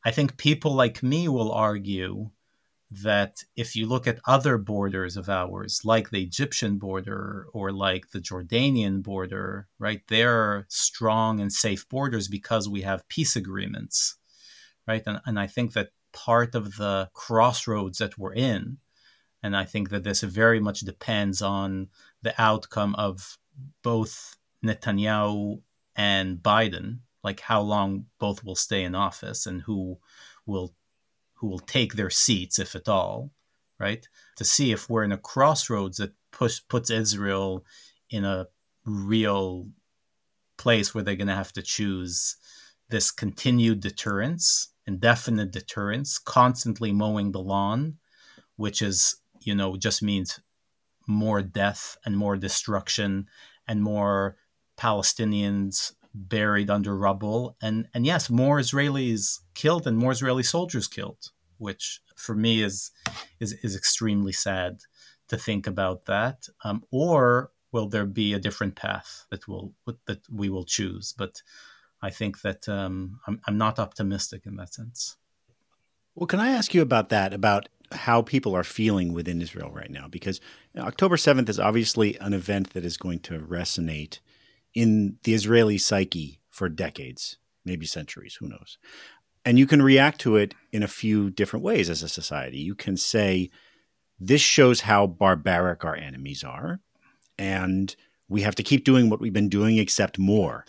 I 0.05 0.11
think 0.11 0.37
people 0.37 0.73
like 0.73 1.03
me 1.03 1.27
will 1.27 1.51
argue 1.51 2.31
that 3.01 3.43
if 3.55 3.75
you 3.75 3.87
look 3.87 4.07
at 4.07 4.19
other 4.27 4.57
borders 4.57 5.17
of 5.17 5.29
ours, 5.29 5.81
like 5.83 6.09
the 6.09 6.21
Egyptian 6.21 6.77
border 6.77 7.47
or 7.53 7.71
like 7.71 8.11
the 8.11 8.19
Jordanian 8.19 9.01
border, 9.01 9.67
right, 9.79 10.01
they're 10.09 10.65
strong 10.69 11.39
and 11.39 11.51
safe 11.51 11.87
borders 11.89 12.27
because 12.27 12.69
we 12.69 12.81
have 12.81 13.07
peace 13.07 13.35
agreements, 13.35 14.17
right? 14.87 15.01
And, 15.05 15.21
and 15.25 15.39
I 15.39 15.47
think 15.47 15.73
that 15.73 15.89
part 16.11 16.53
of 16.53 16.75
the 16.75 17.09
crossroads 17.13 17.97
that 17.97 18.17
we're 18.17 18.33
in, 18.33 18.77
and 19.43 19.55
I 19.55 19.65
think 19.65 19.89
that 19.89 20.03
this 20.03 20.21
very 20.21 20.59
much 20.59 20.79
depends 20.79 21.41
on 21.41 21.89
the 22.21 22.33
outcome 22.41 22.95
of 22.95 23.37
both 23.83 24.37
Netanyahu 24.65 25.61
and 25.95 26.37
Biden, 26.37 26.99
like 27.23 27.41
how 27.41 27.61
long 27.61 28.05
both 28.19 28.43
will 28.43 28.55
stay 28.55 28.83
in 28.83 28.95
office 28.95 29.45
and 29.45 29.61
who 29.61 29.99
will 30.45 30.73
who 31.35 31.47
will 31.47 31.59
take 31.59 31.93
their 31.93 32.09
seats, 32.09 32.57
if 32.57 32.73
at 32.73 32.87
all, 32.87 33.31
right? 33.77 34.07
To 34.37 34.45
see 34.45 34.71
if 34.71 34.89
we're 34.89 35.03
in 35.03 35.11
a 35.11 35.17
crossroads 35.17 35.97
that 35.97 36.13
push, 36.31 36.61
puts 36.69 36.89
Israel 36.89 37.65
in 38.09 38.23
a 38.23 38.47
real 38.85 39.67
place 40.57 40.95
where 40.95 41.03
they're 41.03 41.17
going 41.17 41.27
to 41.27 41.35
have 41.35 41.51
to 41.53 41.61
choose 41.61 42.37
this 42.89 43.11
continued 43.11 43.81
deterrence, 43.81 44.69
indefinite 44.87 45.51
deterrence, 45.51 46.17
constantly 46.17 46.93
mowing 46.93 47.33
the 47.33 47.41
lawn, 47.41 47.97
which 48.55 48.81
is, 48.81 49.17
you 49.45 49.55
know, 49.55 49.75
just 49.75 50.01
means 50.01 50.39
more 51.07 51.41
death 51.41 51.97
and 52.05 52.17
more 52.17 52.37
destruction 52.37 53.27
and 53.67 53.81
more 53.81 54.37
Palestinians 54.77 55.93
buried 56.13 56.69
under 56.69 56.95
rubble. 56.95 57.57
And 57.61 57.87
and 57.93 58.05
yes 58.05 58.29
more 58.29 58.59
israelis 58.59 59.39
killed 59.55 59.87
and 59.87 59.97
more 59.97 60.11
israeli 60.11 60.43
soldiers 60.43 60.87
killed 60.87 61.31
which 61.57 62.01
for 62.15 62.35
me 62.35 62.61
is 62.61 62.91
is 63.39 63.53
is 63.63 63.75
extremely 63.75 64.33
sad 64.33 64.81
to 65.29 65.37
think 65.37 65.65
about 65.65 66.05
that. 66.05 66.47
Um, 66.63 66.83
or 66.91 67.51
will 67.71 67.87
there 67.87 68.05
be 68.05 68.33
a 68.33 68.39
different 68.39 68.75
path 68.75 69.25
that 69.31 69.47
will 69.47 69.73
that 70.05 70.21
we 70.29 70.49
will 70.49 70.65
choose? 70.65 71.13
But 71.17 71.41
i 72.01 72.09
think 72.09 72.41
that 72.41 72.67
um, 72.67 73.19
I'm, 73.25 73.39
I'm 73.45 73.57
not 73.57 73.79
optimistic 73.79 74.45
in 74.45 74.57
that 74.57 74.73
sense. 74.73 75.17
Well 76.15 76.27
can 76.27 76.39
i 76.39 76.49
ask 76.49 76.73
you 76.73 76.81
about 76.81 77.09
that 77.09 77.33
about 77.33 77.69
how 77.93 78.21
people 78.21 78.55
are 78.55 78.63
feeling 78.63 79.13
within 79.13 79.41
israel 79.41 79.71
right 79.71 79.91
now 79.91 80.07
because 80.07 80.41
october 80.77 81.15
7th 81.15 81.49
is 81.49 81.59
obviously 81.59 82.17
an 82.19 82.33
event 82.33 82.71
that 82.73 82.85
is 82.85 82.97
going 82.97 83.19
to 83.19 83.39
resonate 83.39 84.19
in 84.73 85.17
the 85.23 85.33
Israeli 85.33 85.77
psyche 85.77 86.39
for 86.49 86.69
decades, 86.69 87.37
maybe 87.65 87.85
centuries, 87.85 88.35
who 88.35 88.47
knows. 88.47 88.77
And 89.45 89.59
you 89.59 89.67
can 89.67 89.81
react 89.81 90.21
to 90.21 90.37
it 90.37 90.53
in 90.71 90.83
a 90.83 90.87
few 90.87 91.29
different 91.29 91.65
ways 91.65 91.89
as 91.89 92.01
a 92.01 92.09
society. 92.09 92.59
You 92.59 92.75
can 92.75 92.97
say, 92.97 93.49
this 94.19 94.41
shows 94.41 94.81
how 94.81 95.07
barbaric 95.07 95.83
our 95.83 95.95
enemies 95.95 96.43
are, 96.43 96.79
and 97.37 97.93
we 98.29 98.41
have 98.41 98.55
to 98.55 98.63
keep 98.63 98.85
doing 98.85 99.09
what 99.09 99.19
we've 99.19 99.33
been 99.33 99.49
doing, 99.49 99.77
except 99.77 100.17
more. 100.17 100.65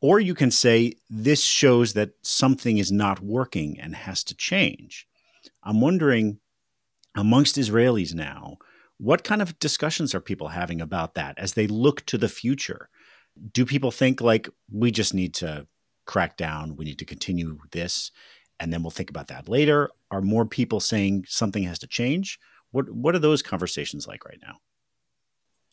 Or 0.00 0.18
you 0.20 0.34
can 0.34 0.50
say, 0.50 0.94
this 1.10 1.42
shows 1.42 1.92
that 1.92 2.12
something 2.22 2.78
is 2.78 2.90
not 2.90 3.20
working 3.20 3.78
and 3.78 3.94
has 3.94 4.24
to 4.24 4.34
change. 4.34 5.07
I'm 5.62 5.80
wondering, 5.80 6.38
amongst 7.16 7.56
Israelis 7.56 8.14
now, 8.14 8.58
what 8.98 9.24
kind 9.24 9.42
of 9.42 9.58
discussions 9.58 10.14
are 10.14 10.20
people 10.20 10.48
having 10.48 10.80
about 10.80 11.14
that 11.14 11.38
as 11.38 11.54
they 11.54 11.66
look 11.66 12.04
to 12.06 12.18
the 12.18 12.28
future? 12.28 12.88
Do 13.52 13.64
people 13.64 13.90
think 13.90 14.20
like 14.20 14.48
we 14.70 14.90
just 14.90 15.14
need 15.14 15.34
to 15.34 15.66
crack 16.04 16.36
down, 16.36 16.76
we 16.76 16.84
need 16.84 16.98
to 16.98 17.04
continue 17.04 17.58
this? 17.70 18.10
and 18.60 18.72
then 18.72 18.82
we'll 18.82 18.90
think 18.90 19.10
about 19.10 19.28
that 19.28 19.48
later? 19.48 19.90
Are 20.10 20.20
more 20.20 20.46
people 20.46 20.80
saying 20.80 21.24
something 21.28 21.62
has 21.64 21.78
to 21.80 21.86
change? 21.86 22.38
What 22.70 22.90
what 22.90 23.14
are 23.14 23.20
those 23.20 23.42
conversations 23.42 24.06
like 24.06 24.24
right 24.24 24.38
now? 24.42 24.56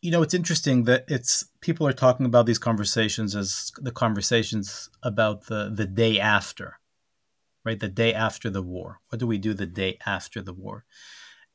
You 0.01 0.11
know, 0.11 0.21
it's 0.21 0.33
interesting 0.33 0.83
that 0.83 1.05
it's 1.07 1.45
people 1.61 1.87
are 1.87 1.93
talking 1.93 2.25
about 2.25 2.45
these 2.45 2.59
conversations 2.59 3.35
as 3.35 3.71
the 3.77 3.91
conversations 3.91 4.89
about 5.03 5.45
the 5.47 5.71
the 5.73 5.87
day 5.87 6.19
after, 6.19 6.79
right? 7.65 7.79
The 7.79 7.87
day 7.87 8.13
after 8.13 8.49
the 8.49 8.61
war. 8.61 8.99
What 9.09 9.19
do 9.19 9.27
we 9.27 9.37
do 9.37 9.53
the 9.53 9.65
day 9.65 9.97
after 10.05 10.41
the 10.41 10.53
war? 10.53 10.85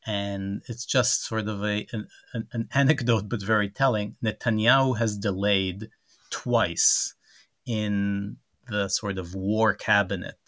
And 0.07 0.63
it's 0.67 0.85
just 0.85 1.25
sort 1.25 1.47
of 1.49 1.63
a 1.63 1.87
an, 1.93 2.09
an 2.53 2.69
anecdote, 2.75 3.29
but 3.29 3.43
very 3.43 3.69
telling. 3.69 4.17
Netanyahu 4.25 4.99
has 4.99 5.17
delayed 5.17 5.91
twice 6.31 7.15
in 7.67 8.37
the 8.69 8.89
sort 8.89 9.19
of 9.19 9.35
war 9.35 9.75
cabinet 9.75 10.39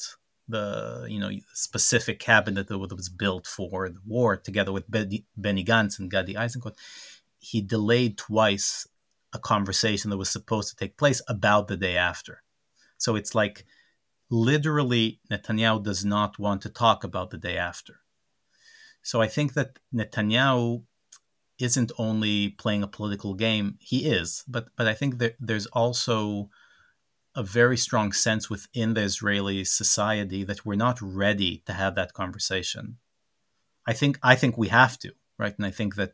the 0.49 1.07
you 1.09 1.19
know 1.19 1.31
specific 1.55 2.19
cabinet 2.19 2.69
that 2.69 2.79
was 2.79 3.09
built 3.09 3.47
for 3.47 3.89
the 3.89 4.01
war, 4.07 4.37
together 4.37 4.73
with 4.73 4.91
Benny, 4.91 5.25
Gantz 5.65 5.99
and 5.99 6.11
Gadi 6.11 6.35
Eisenkot, 6.35 6.75
he 7.39 7.61
delayed 7.61 8.19
twice 8.19 8.87
a 9.33 9.39
conversation 9.39 10.11
that 10.11 10.19
was 10.19 10.31
supposed 10.31 10.69
to 10.69 10.77
take 10.77 10.97
place 10.97 11.23
about 11.27 11.69
the 11.69 11.77
day 11.77 11.97
after. 11.97 12.43
So 12.99 13.17
it's 13.17 13.35
like 13.35 13.65
literally 14.33 15.21
Netanyahu 15.31 15.85
does 15.85 16.05
not 16.05 16.39
want 16.39 16.63
to 16.63 16.71
talk 16.71 17.05
about 17.05 17.31
the 17.31 17.37
day 17.37 17.59
after. 17.59 18.01
So 19.03 19.21
I 19.21 19.29
think 19.29 19.53
that 19.53 19.79
Netanyahu 19.95 20.85
isn't 21.59 21.93
only 21.99 22.49
playing 22.49 22.83
a 22.83 22.89
political 22.89 23.35
game; 23.35 23.77
he 23.79 24.07
is, 24.07 24.43
but 24.49 24.69
but 24.77 24.87
I 24.89 24.95
think 24.95 25.19
that 25.19 25.37
there's 25.39 25.67
also 25.67 26.49
a 27.37 27.43
very 27.43 27.77
strong 27.77 28.13
sense 28.13 28.49
within 28.49 28.95
the 28.95 29.03
Israeli 29.03 29.65
society 29.65 30.45
that 30.45 30.65
we're 30.65 30.75
not 30.77 31.01
ready 31.01 31.63
to 31.67 31.73
have 31.73 31.95
that 31.95 32.15
conversation. 32.15 32.99
I 33.87 33.93
think 33.93 34.19
I 34.23 34.35
think 34.35 34.57
we 34.57 34.69
have 34.69 34.99
to, 35.01 35.13
right? 35.39 35.55
And 35.57 35.67
I 35.67 35.71
think 35.71 35.97
that 35.97 36.13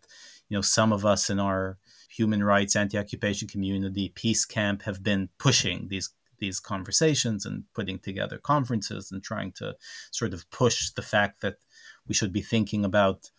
you 0.48 0.56
know 0.56 0.62
some 0.62 0.92
of 0.92 1.06
us 1.06 1.30
in 1.30 1.38
our 1.38 1.78
human 2.10 2.42
rights 2.42 2.74
anti-occupation 2.74 3.46
community 3.46 4.08
peace 4.08 4.44
camp 4.44 4.82
have 4.82 5.04
been 5.04 5.28
pushing 5.38 5.86
these 5.88 6.10
these 6.38 6.60
conversations 6.60 7.44
and 7.46 7.64
putting 7.74 7.98
together 7.98 8.38
conferences 8.38 9.10
and 9.10 9.22
trying 9.22 9.52
to 9.52 9.76
sort 10.10 10.32
of 10.32 10.48
push 10.50 10.90
the 10.90 11.02
fact 11.02 11.40
that 11.40 11.56
we 12.06 12.14
should 12.14 12.32
be 12.32 12.42
thinking 12.42 12.84
about 12.84 13.30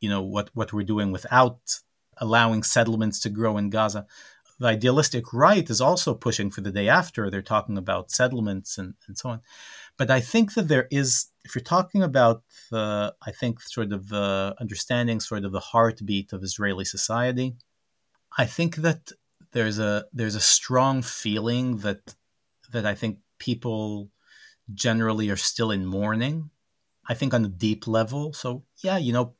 you 0.00 0.08
know 0.08 0.22
what 0.22 0.50
what 0.54 0.72
we're 0.72 0.82
doing 0.82 1.10
without 1.12 1.80
allowing 2.18 2.62
settlements 2.62 3.20
to 3.20 3.28
grow 3.28 3.56
in 3.56 3.70
Gaza 3.70 4.06
the 4.58 4.66
idealistic 4.66 5.32
right 5.32 5.68
is 5.70 5.80
also 5.80 6.14
pushing 6.14 6.50
for 6.50 6.60
the 6.60 6.72
day 6.72 6.88
after. 6.88 7.30
They're 7.30 7.42
talking 7.42 7.78
about 7.78 8.10
settlements 8.10 8.76
and, 8.76 8.94
and 9.06 9.16
so 9.16 9.30
on. 9.30 9.40
But 9.96 10.10
I 10.10 10.20
think 10.20 10.54
that 10.54 10.68
there 10.68 10.88
is, 10.90 11.28
if 11.44 11.54
you're 11.54 11.62
talking 11.62 12.02
about 12.02 12.42
the, 12.70 13.14
I 13.22 13.30
think 13.30 13.60
sort 13.60 13.92
of 13.92 14.08
the 14.08 14.54
understanding, 14.60 15.20
sort 15.20 15.44
of 15.44 15.52
the 15.52 15.60
heartbeat 15.60 16.32
of 16.32 16.42
Israeli 16.42 16.84
society, 16.84 17.56
I 18.36 18.46
think 18.46 18.76
that 18.76 19.12
there's 19.52 19.78
a 19.78 20.04
there's 20.12 20.34
a 20.34 20.40
strong 20.40 21.00
feeling 21.02 21.78
that 21.78 22.14
that 22.72 22.86
I 22.86 22.94
think 22.94 23.18
people 23.38 24.10
generally 24.74 25.30
are 25.30 25.36
still 25.36 25.70
in 25.70 25.86
mourning. 25.86 26.50
I 27.08 27.14
think 27.14 27.32
on 27.32 27.44
a 27.44 27.48
deep 27.48 27.86
level. 27.86 28.32
So 28.32 28.64
yeah, 28.82 28.98
you 28.98 29.12
know, 29.12 29.34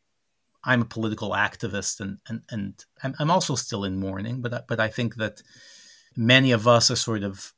I'm 0.64 0.82
a 0.82 0.86
political 0.86 1.30
activist 1.30 2.00
and 2.00 2.18
and 2.28 2.42
and 2.50 3.14
I'm, 3.18 3.30
also 3.30 3.54
still 3.54 3.84
in 3.84 4.00
mourning, 4.00 4.40
but 4.40 4.66
but 4.66 4.80
I 4.80 4.88
think 4.88 5.16
that 5.16 5.42
many 6.16 6.52
of 6.52 6.66
us 6.66 6.90
are 6.90 6.96
sort 6.96 7.22
of 7.22 7.52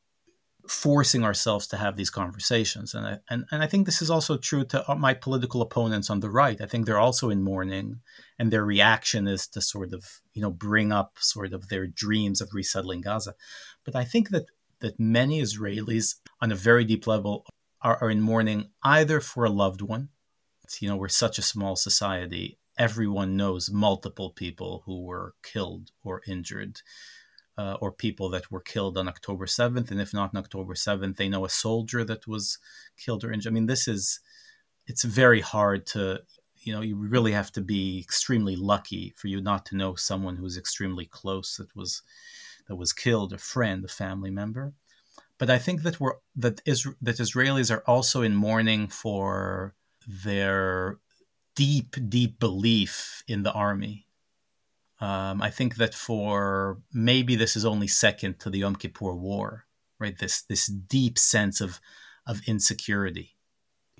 forcing 0.68 1.24
ourselves 1.24 1.66
to 1.68 1.76
have 1.76 1.96
these 1.96 2.10
conversations, 2.10 2.94
and 2.94 3.06
I, 3.06 3.18
and 3.30 3.46
and 3.50 3.62
I 3.62 3.66
think 3.66 3.86
this 3.86 4.02
is 4.02 4.10
also 4.10 4.36
true 4.36 4.64
to 4.66 4.90
uh, 4.90 4.94
my 4.94 5.14
political 5.14 5.62
opponents 5.62 6.10
on 6.10 6.20
the 6.20 6.30
right. 6.30 6.60
I 6.60 6.66
think 6.66 6.86
they're 6.86 6.98
also 6.98 7.30
in 7.30 7.42
mourning, 7.42 8.00
and 8.38 8.50
their 8.50 8.64
reaction 8.64 9.26
is 9.26 9.46
to 9.48 9.60
sort 9.60 9.92
of 9.92 10.20
you 10.34 10.42
know 10.42 10.50
bring 10.50 10.92
up 10.92 11.18
sort 11.18 11.52
of 11.52 11.68
their 11.68 11.86
dreams 11.86 12.40
of 12.40 12.50
resettling 12.52 13.00
Gaza, 13.00 13.34
but 13.84 13.96
I 13.96 14.04
think 14.04 14.30
that 14.30 14.46
that 14.80 14.98
many 14.98 15.40
Israelis 15.40 16.16
on 16.40 16.52
a 16.52 16.56
very 16.56 16.84
deep 16.84 17.06
level 17.06 17.46
are, 17.82 17.98
are 18.00 18.10
in 18.10 18.20
mourning 18.20 18.70
either 18.82 19.20
for 19.20 19.44
a 19.44 19.50
loved 19.50 19.82
one. 19.82 20.08
You 20.80 20.88
know, 20.88 20.96
we're 20.96 21.08
such 21.08 21.38
a 21.38 21.42
small 21.42 21.74
society 21.74 22.60
everyone 22.80 23.36
knows 23.36 23.70
multiple 23.70 24.30
people 24.30 24.82
who 24.86 25.02
were 25.02 25.34
killed 25.42 25.90
or 26.02 26.22
injured, 26.26 26.80
uh, 27.58 27.76
or 27.78 27.92
people 27.92 28.30
that 28.30 28.50
were 28.50 28.62
killed 28.62 28.96
on 28.96 29.06
October 29.06 29.44
7th. 29.44 29.90
And 29.90 30.00
if 30.00 30.14
not 30.14 30.30
on 30.34 30.38
October 30.38 30.72
7th, 30.72 31.16
they 31.16 31.28
know 31.28 31.44
a 31.44 31.50
soldier 31.50 32.04
that 32.04 32.26
was 32.26 32.58
killed 32.96 33.22
or 33.22 33.32
injured. 33.32 33.52
I 33.52 33.54
mean, 33.54 33.66
this 33.66 33.86
is, 33.86 34.20
it's 34.86 35.04
very 35.04 35.42
hard 35.42 35.86
to, 35.88 36.22
you 36.62 36.72
know, 36.72 36.80
you 36.80 36.96
really 36.96 37.32
have 37.32 37.52
to 37.52 37.60
be 37.60 37.98
extremely 38.00 38.56
lucky 38.56 39.12
for 39.14 39.28
you 39.28 39.42
not 39.42 39.66
to 39.66 39.76
know 39.76 39.94
someone 39.94 40.36
who's 40.36 40.56
extremely 40.56 41.04
close 41.04 41.56
that 41.58 41.76
was, 41.76 42.02
that 42.70 42.76
was 42.76 42.92
killed, 42.92 43.32
a 43.32 43.38
friend, 43.38 43.84
a 43.84 43.88
family 43.88 44.30
member. 44.30 44.72
But 45.38 45.50
I 45.50 45.58
think 45.58 45.82
that 45.82 45.98
we're, 45.98 46.14
that, 46.36 46.62
is, 46.64 46.86
that 47.02 47.16
Israelis 47.16 47.74
are 47.74 47.82
also 47.84 48.22
in 48.22 48.36
mourning 48.36 48.86
for 48.86 49.74
their 50.06 50.98
deep, 51.56 51.96
deep 52.08 52.38
belief 52.38 53.24
in 53.26 53.42
the 53.42 53.50
army. 53.50 54.06
Um, 55.00 55.42
I 55.42 55.50
think 55.50 55.76
that 55.76 55.94
for 55.94 56.78
maybe 56.92 57.34
this 57.34 57.56
is 57.56 57.64
only 57.64 57.88
second 57.88 58.38
to 58.38 58.50
the 58.50 58.60
Yom 58.60 58.76
Kippur 58.76 59.16
War, 59.16 59.64
right? 59.98 60.16
This 60.16 60.42
this 60.42 60.66
deep 60.66 61.18
sense 61.18 61.60
of 61.60 61.80
of 62.24 62.40
insecurity. 62.46 63.34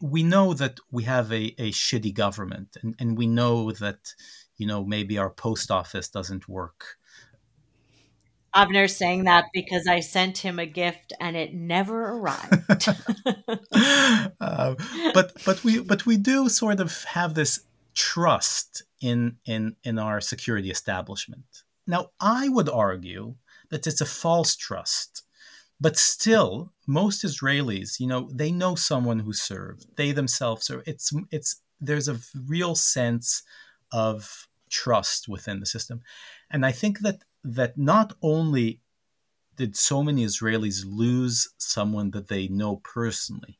We 0.00 0.22
know 0.22 0.54
that 0.54 0.78
we 0.92 1.04
have 1.04 1.32
a, 1.32 1.54
a 1.58 1.72
shitty 1.72 2.14
government, 2.14 2.76
and, 2.82 2.94
and 3.00 3.18
we 3.18 3.26
know 3.26 3.72
that 3.72 4.14
you 4.58 4.66
know 4.66 4.84
maybe 4.84 5.18
our 5.18 5.30
post 5.30 5.70
office 5.70 6.08
doesn't 6.08 6.48
work 6.48 6.99
Avner 8.55 8.90
saying 8.90 9.24
that 9.24 9.46
because 9.53 9.86
I 9.86 10.01
sent 10.01 10.38
him 10.38 10.59
a 10.59 10.66
gift 10.66 11.12
and 11.20 11.36
it 11.36 11.55
never 11.55 12.11
arrived. 12.11 12.88
uh, 14.40 14.74
but 15.14 15.32
but 15.44 15.62
we 15.62 15.80
but 15.80 16.07
we 16.07 16.16
do 16.16 16.48
sort 16.48 16.80
of 16.80 17.05
have 17.05 17.34
this 17.34 17.61
trust 17.94 18.82
in 19.01 19.36
in 19.44 19.76
in 19.84 19.98
our 19.98 20.20
security 20.20 20.70
establishment. 20.70 21.62
Now 21.86 22.11
I 22.20 22.48
would 22.48 22.68
argue 22.68 23.36
that 23.70 23.86
it's 23.86 24.01
a 24.01 24.07
false 24.07 24.57
trust. 24.57 25.22
But 25.82 25.96
still, 25.96 26.74
most 26.86 27.24
Israelis, 27.24 28.01
you 28.01 28.07
know, 28.07 28.28
they 28.30 28.53
know 28.53 28.74
someone 28.74 29.20
who 29.20 29.32
served. 29.32 29.86
They 29.96 30.12
themselves 30.12 30.68
are. 30.70 30.82
It's 30.86 31.11
it's 31.30 31.62
there's 31.80 32.09
a 32.09 32.20
real 32.46 32.74
sense 32.74 33.42
of 33.90 34.46
trust 34.68 35.26
within 35.26 35.61
the 35.61 35.66
system, 35.66 36.03
and 36.51 36.66
I 36.66 36.72
think 36.72 37.01
that 37.01 37.22
that 37.45 37.78
not 37.78 38.14
only 38.22 38.80
did 39.57 39.76
so 39.76 40.03
many 40.03 40.24
Israelis 40.24 40.84
lose 40.86 41.49
someone 41.59 42.11
that 42.12 42.28
they 42.28 42.49
know 42.49 42.76
personally, 42.76 43.59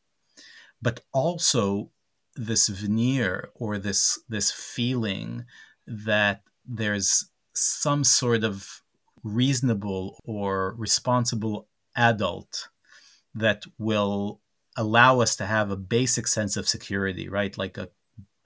but 0.81 1.01
also 1.13 1.91
this 2.37 2.69
veneer 2.69 3.51
or 3.55 3.79
this 3.79 4.19
this 4.29 4.51
feeling 4.51 5.45
that 5.87 6.43
there's 6.65 7.31
some 7.53 8.05
sort 8.05 8.45
of 8.45 8.83
reasonable 9.23 10.21
or 10.25 10.75
responsible 10.79 11.69
adult 11.97 12.69
that 13.35 13.65
will 13.79 14.41
allow 14.77 15.21
us 15.21 15.37
to 15.37 15.47
have 15.47 15.71
a 15.71 15.77
basic 15.77 16.27
sense 16.27 16.57
of 16.57 16.69
security, 16.69 17.29
right? 17.29 17.59
Like 17.59 17.77
a 17.77 17.89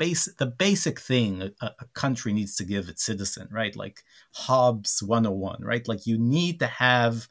base 0.05 0.29
the 0.39 0.47
basic 0.47 1.01
thing 1.01 1.43
a, 1.43 1.51
a, 1.67 1.87
country 1.95 2.33
needs 2.33 2.57
to 2.57 2.65
give 2.65 2.89
its 2.89 3.05
citizen 3.05 3.49
right? 3.51 3.75
Like 3.77 4.03
hobbes 4.33 5.03
101 5.03 5.63
right? 5.63 5.87
Like 5.89 6.07
you 6.07 6.19
need 6.19 6.59
to 6.61 6.67
have 6.67 7.29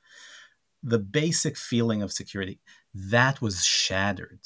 the 0.81 0.99
basic 0.99 1.57
feeling 1.57 2.01
of 2.01 2.11
security. 2.11 2.59
That 2.93 3.41
was 3.41 3.65
shattered. 3.65 4.41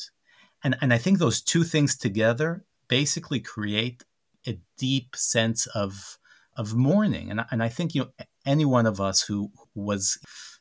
And 0.63 0.75
and 0.81 0.93
i 0.93 0.97
think 0.97 1.19
those 1.19 1.41
two 1.41 1.63
things 1.63 1.97
together 1.97 2.65
basically 2.87 3.39
create 3.39 4.03
a 4.45 4.59
deep 4.77 5.15
sense 5.15 5.67
of 5.67 6.17
of 6.55 6.73
mourning. 6.75 7.31
And, 7.31 7.41
and 7.51 7.63
i 7.63 7.69
think 7.69 7.95
you 7.95 8.01
know 8.01 8.11
any 8.45 8.65
one 8.65 8.85
of 8.85 8.99
us 8.99 9.21
who 9.21 9.51
was 9.75 10.17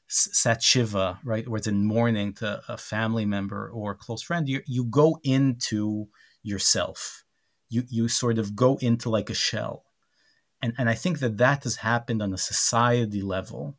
sat 0.09 0.63
shiva 0.63 1.19
right 1.25 1.49
was 1.49 1.67
in 1.67 1.85
mourning 1.85 2.33
to 2.35 2.63
a 2.69 2.77
family 2.77 3.27
member 3.27 3.69
or 3.71 3.93
a 3.93 3.97
close 3.97 4.23
friend 4.23 4.49
you, 4.49 4.61
you 4.67 4.85
go 4.85 5.19
into 5.25 6.07
yourself 6.45 7.25
you 7.69 7.85
you 7.89 8.09
sort 8.09 8.39
of 8.39 8.57
go 8.57 8.77
into 8.81 9.11
like 9.11 9.31
a 9.31 9.35
shell. 9.35 9.85
And 10.63 10.73
and 10.79 10.89
i 10.89 10.95
think 10.95 11.19
that 11.19 11.37
that 11.37 11.65
has 11.65 11.77
happened 11.77 12.23
on 12.23 12.33
a 12.33 12.39
society 12.39 13.23
level 13.23 13.77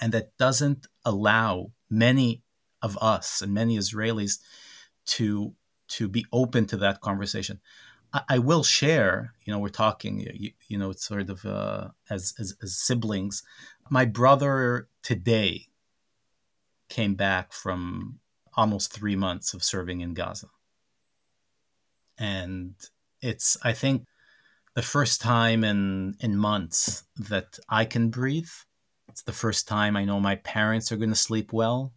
and 0.00 0.12
that 0.12 0.36
doesn't 0.38 0.86
allow 1.04 1.72
many 1.90 2.42
of 2.82 2.98
us 3.00 3.42
and 3.42 3.52
many 3.52 3.76
israelis 3.78 4.38
to 5.06 5.54
to 5.88 6.08
be 6.08 6.24
open 6.32 6.66
to 6.66 6.76
that 6.78 7.00
conversation. 7.00 7.60
I, 8.28 8.38
will 8.38 8.62
share 8.62 9.34
you 9.44 9.52
know 9.52 9.58
we're 9.58 9.70
talking 9.70 10.20
you, 10.20 10.52
you 10.68 10.78
know 10.78 10.90
it's 10.90 11.04
sort 11.04 11.28
of 11.28 11.44
uh, 11.44 11.88
as, 12.08 12.32
as 12.38 12.54
as 12.62 12.76
siblings. 12.76 13.42
My 13.90 14.04
brother 14.04 14.88
today 15.02 15.66
came 16.88 17.16
back 17.16 17.52
from 17.52 18.20
almost 18.56 18.92
three 18.92 19.16
months 19.16 19.52
of 19.52 19.64
serving 19.64 20.00
in 20.00 20.14
gaza 20.14 20.46
and 22.18 22.74
it's 23.20 23.56
I 23.62 23.72
think 23.72 24.04
the 24.74 24.82
first 24.82 25.20
time 25.20 25.64
in 25.64 26.14
in 26.20 26.36
months 26.36 27.04
that 27.16 27.58
I 27.68 27.84
can 27.84 28.10
breathe. 28.10 28.50
It's 29.08 29.22
the 29.22 29.32
first 29.32 29.68
time 29.68 29.96
I 29.96 30.04
know 30.04 30.18
my 30.18 30.36
parents 30.36 30.90
are 30.90 30.96
going 30.96 31.10
to 31.10 31.14
sleep 31.14 31.52
well. 31.52 31.92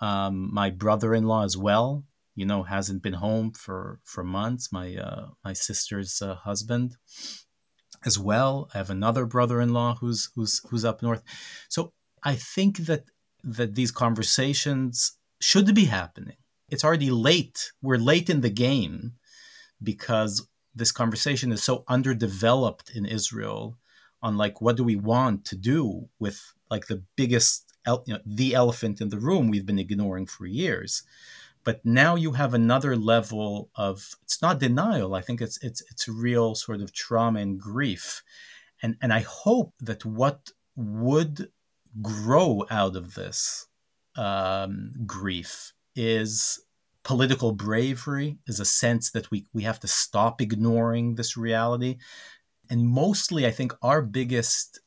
Um, 0.00 0.52
my 0.52 0.70
brother-in-law 0.70 1.44
as 1.44 1.56
well, 1.56 2.04
you 2.34 2.44
know, 2.44 2.64
hasn't 2.64 3.02
been 3.02 3.14
home 3.14 3.52
for 3.52 4.00
for 4.04 4.24
months. 4.24 4.72
My 4.72 4.96
uh, 4.96 5.28
my 5.44 5.52
sister's 5.52 6.20
uh, 6.20 6.34
husband 6.34 6.96
as 8.04 8.18
well. 8.18 8.68
I 8.74 8.78
have 8.78 8.90
another 8.90 9.26
brother-in-law 9.26 9.96
who's 10.00 10.30
who's 10.34 10.60
who's 10.68 10.84
up 10.84 11.02
north. 11.02 11.22
So 11.68 11.92
I 12.22 12.34
think 12.34 12.78
that 12.86 13.04
that 13.44 13.74
these 13.74 13.92
conversations 13.92 15.16
should 15.40 15.74
be 15.74 15.84
happening. 15.84 16.36
It's 16.70 16.84
already 16.84 17.10
late. 17.10 17.72
We're 17.82 17.98
late 17.98 18.28
in 18.30 18.40
the 18.40 18.50
game 18.50 19.12
because 19.84 20.48
this 20.74 20.92
conversation 20.92 21.52
is 21.52 21.62
so 21.62 21.84
underdeveloped 21.88 22.90
in 22.94 23.06
Israel 23.06 23.76
on 24.22 24.36
like 24.36 24.60
what 24.60 24.76
do 24.76 24.84
we 24.84 24.96
want 24.96 25.44
to 25.44 25.56
do 25.56 26.08
with 26.18 26.52
like 26.70 26.86
the 26.86 27.02
biggest 27.16 27.72
you 27.86 28.14
know, 28.14 28.20
the 28.24 28.54
elephant 28.54 29.00
in 29.00 29.10
the 29.10 29.18
room 29.18 29.48
we've 29.48 29.66
been 29.66 29.78
ignoring 29.78 30.26
for 30.26 30.46
years. 30.46 31.02
But 31.62 31.84
now 31.84 32.14
you 32.14 32.32
have 32.32 32.52
another 32.52 32.96
level 32.96 33.70
of 33.74 34.16
it's 34.22 34.42
not 34.42 34.58
denial. 34.58 35.14
I 35.14 35.20
think 35.20 35.40
it's 35.40 35.58
it's 35.62 35.82
it's 35.90 36.08
real 36.08 36.54
sort 36.54 36.80
of 36.80 36.92
trauma 36.92 37.40
and 37.40 37.60
grief. 37.60 38.22
And 38.82 38.96
and 39.00 39.12
i 39.12 39.20
hope 39.20 39.72
that 39.80 40.04
what 40.04 40.50
would 40.76 41.48
grow 42.02 42.66
out 42.70 42.96
of 42.96 43.14
this 43.14 43.66
um, 44.16 44.92
grief 45.06 45.72
is 45.94 46.60
political 47.04 47.52
bravery 47.52 48.38
is 48.46 48.60
a 48.60 48.64
sense 48.64 49.10
that 49.10 49.30
we, 49.30 49.46
we 49.52 49.62
have 49.62 49.78
to 49.80 49.88
stop 49.88 50.40
ignoring 50.40 51.14
this 51.14 51.36
reality. 51.36 51.98
And 52.70 52.86
mostly, 52.86 53.46
I 53.46 53.50
think 53.50 53.74
our 53.82 54.02
biggest, 54.02 54.80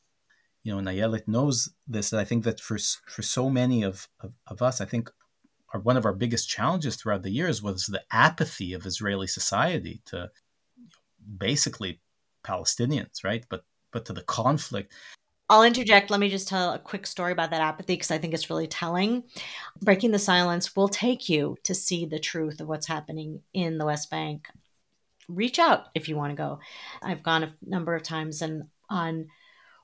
you 0.64 0.74
know, 0.74 0.90
Ayelet 0.90 1.28
knows 1.28 1.70
this, 1.86 2.12
I 2.12 2.24
think 2.24 2.44
that 2.44 2.60
for, 2.60 2.76
for 3.06 3.22
so 3.22 3.48
many 3.48 3.82
of, 3.82 4.08
of, 4.20 4.34
of 4.46 4.60
us, 4.62 4.80
I 4.80 4.84
think 4.84 5.10
our, 5.72 5.80
one 5.80 5.96
of 5.96 6.04
our 6.04 6.12
biggest 6.12 6.48
challenges 6.48 6.96
throughout 6.96 7.22
the 7.22 7.30
years 7.30 7.62
was 7.62 7.86
the 7.86 8.02
apathy 8.10 8.72
of 8.72 8.84
Israeli 8.84 9.28
society 9.28 10.02
to 10.06 10.30
basically 11.38 12.00
Palestinians, 12.44 13.22
right? 13.22 13.44
But 13.48 13.64
but 13.92 14.04
to 14.06 14.12
the 14.12 14.22
conflict. 14.22 14.92
I'll 15.50 15.62
interject. 15.62 16.10
Let 16.10 16.20
me 16.20 16.28
just 16.28 16.48
tell 16.48 16.74
a 16.74 16.78
quick 16.78 17.06
story 17.06 17.32
about 17.32 17.50
that 17.50 17.62
apathy 17.62 17.94
because 17.94 18.10
I 18.10 18.18
think 18.18 18.34
it's 18.34 18.50
really 18.50 18.66
telling. 18.66 19.24
Breaking 19.80 20.10
the 20.10 20.18
silence 20.18 20.76
will 20.76 20.88
take 20.88 21.28
you 21.28 21.56
to 21.62 21.74
see 21.74 22.04
the 22.04 22.18
truth 22.18 22.60
of 22.60 22.68
what's 22.68 22.86
happening 22.86 23.40
in 23.54 23.78
the 23.78 23.86
West 23.86 24.10
Bank. 24.10 24.48
Reach 25.26 25.58
out 25.58 25.86
if 25.94 26.08
you 26.08 26.16
want 26.16 26.32
to 26.32 26.36
go. 26.36 26.58
I've 27.02 27.22
gone 27.22 27.44
a 27.44 27.52
number 27.66 27.94
of 27.94 28.02
times, 28.02 28.42
and 28.42 28.64
on 28.90 29.28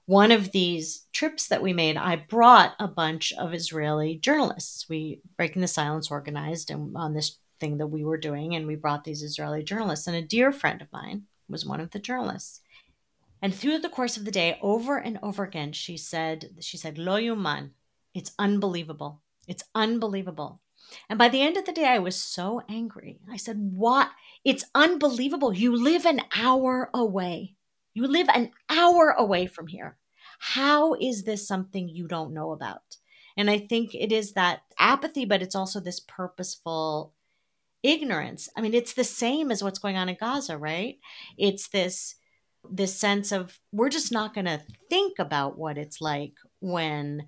one 0.04 0.32
of 0.32 0.52
these 0.52 1.06
trips 1.12 1.48
that 1.48 1.62
we 1.62 1.72
made, 1.72 1.96
I 1.96 2.16
brought 2.16 2.74
a 2.78 2.88
bunch 2.88 3.32
of 3.32 3.54
Israeli 3.54 4.16
journalists. 4.16 4.86
We 4.88 5.22
Breaking 5.38 5.62
the 5.62 5.68
Silence 5.68 6.10
organized 6.10 6.70
and 6.70 6.94
on 6.94 7.14
this 7.14 7.38
thing 7.58 7.78
that 7.78 7.86
we 7.86 8.04
were 8.04 8.18
doing, 8.18 8.54
and 8.54 8.66
we 8.66 8.74
brought 8.74 9.04
these 9.04 9.22
Israeli 9.22 9.62
journalists. 9.62 10.06
And 10.06 10.16
a 10.16 10.22
dear 10.22 10.52
friend 10.52 10.82
of 10.82 10.92
mine 10.92 11.22
was 11.48 11.64
one 11.64 11.80
of 11.80 11.90
the 11.90 11.98
journalists 11.98 12.60
and 13.45 13.55
through 13.55 13.80
the 13.80 13.90
course 13.90 14.16
of 14.16 14.24
the 14.24 14.30
day, 14.30 14.59
over 14.62 14.97
and 14.97 15.18
over 15.22 15.45
again, 15.45 15.72
she 15.72 15.99
said, 15.99 16.49
she 16.61 16.78
said, 16.78 16.97
Lo 16.97 17.20
yuman. 17.20 17.72
It's 18.14 18.32
unbelievable. 18.38 19.20
It's 19.47 19.62
unbelievable. 19.74 20.62
And 21.11 21.18
by 21.18 21.28
the 21.28 21.42
end 21.42 21.59
of 21.59 21.66
the 21.66 21.72
day, 21.72 21.84
I 21.84 21.99
was 21.99 22.16
so 22.16 22.62
angry. 22.70 23.18
I 23.30 23.36
said, 23.36 23.59
What? 23.59 24.09
It's 24.47 24.64
unbelievable. 24.74 25.53
You 25.53 25.76
live 25.76 26.07
an 26.07 26.22
hour 26.34 26.88
away. 26.95 27.55
You 27.92 28.07
live 28.07 28.30
an 28.32 28.51
hour 28.70 29.11
away 29.11 29.45
from 29.45 29.66
here. 29.66 29.99
How 30.38 30.95
is 30.95 31.24
this 31.24 31.47
something 31.47 31.86
you 31.86 32.09
don't 32.09 32.32
know 32.32 32.53
about? 32.53 32.97
And 33.36 33.51
I 33.51 33.59
think 33.59 33.95
it 33.95 34.11
is 34.11 34.32
that 34.32 34.62
apathy, 34.78 35.26
but 35.26 35.42
it's 35.42 35.55
also 35.55 35.80
this 35.80 36.01
purposeful 36.01 37.12
ignorance. 37.82 38.49
I 38.57 38.62
mean, 38.62 38.72
it's 38.72 38.95
the 38.95 39.05
same 39.05 39.51
as 39.51 39.62
what's 39.62 39.78
going 39.78 39.99
on 39.99 40.09
in 40.09 40.16
Gaza, 40.18 40.57
right? 40.57 40.99
It's 41.36 41.68
this 41.68 42.14
this 42.70 42.94
sense 42.94 43.32
of 43.32 43.58
we're 43.72 43.88
just 43.88 44.12
not 44.12 44.34
going 44.34 44.46
to 44.46 44.60
think 44.88 45.18
about 45.18 45.58
what 45.58 45.78
it's 45.78 46.00
like 46.00 46.34
when 46.60 47.26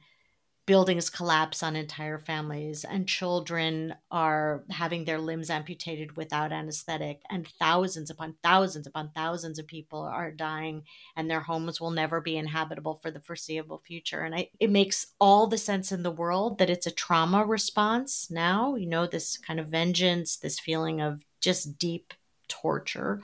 buildings 0.66 1.08
collapse 1.08 1.62
on 1.62 1.76
entire 1.76 2.18
families 2.18 2.84
and 2.84 3.06
children 3.06 3.94
are 4.10 4.64
having 4.68 5.04
their 5.04 5.18
limbs 5.18 5.48
amputated 5.48 6.16
without 6.16 6.52
anesthetic 6.52 7.22
and 7.30 7.46
thousands 7.60 8.10
upon 8.10 8.34
thousands 8.42 8.86
upon 8.86 9.08
thousands 9.14 9.60
of 9.60 9.66
people 9.68 10.00
are 10.02 10.32
dying 10.32 10.82
and 11.14 11.30
their 11.30 11.40
homes 11.40 11.80
will 11.80 11.92
never 11.92 12.20
be 12.20 12.36
inhabitable 12.36 12.98
for 13.00 13.12
the 13.12 13.20
foreseeable 13.20 13.80
future. 13.86 14.22
And 14.22 14.34
I, 14.34 14.48
it 14.58 14.70
makes 14.70 15.06
all 15.20 15.46
the 15.46 15.56
sense 15.56 15.92
in 15.92 16.02
the 16.02 16.10
world 16.10 16.58
that 16.58 16.70
it's 16.70 16.86
a 16.86 16.90
trauma 16.90 17.44
response 17.44 18.28
now 18.30 18.74
you 18.74 18.86
know 18.86 19.06
this 19.06 19.38
kind 19.38 19.60
of 19.60 19.68
vengeance 19.68 20.36
this 20.36 20.58
feeling 20.58 21.00
of 21.00 21.22
just 21.40 21.78
deep 21.78 22.12
torture 22.48 23.22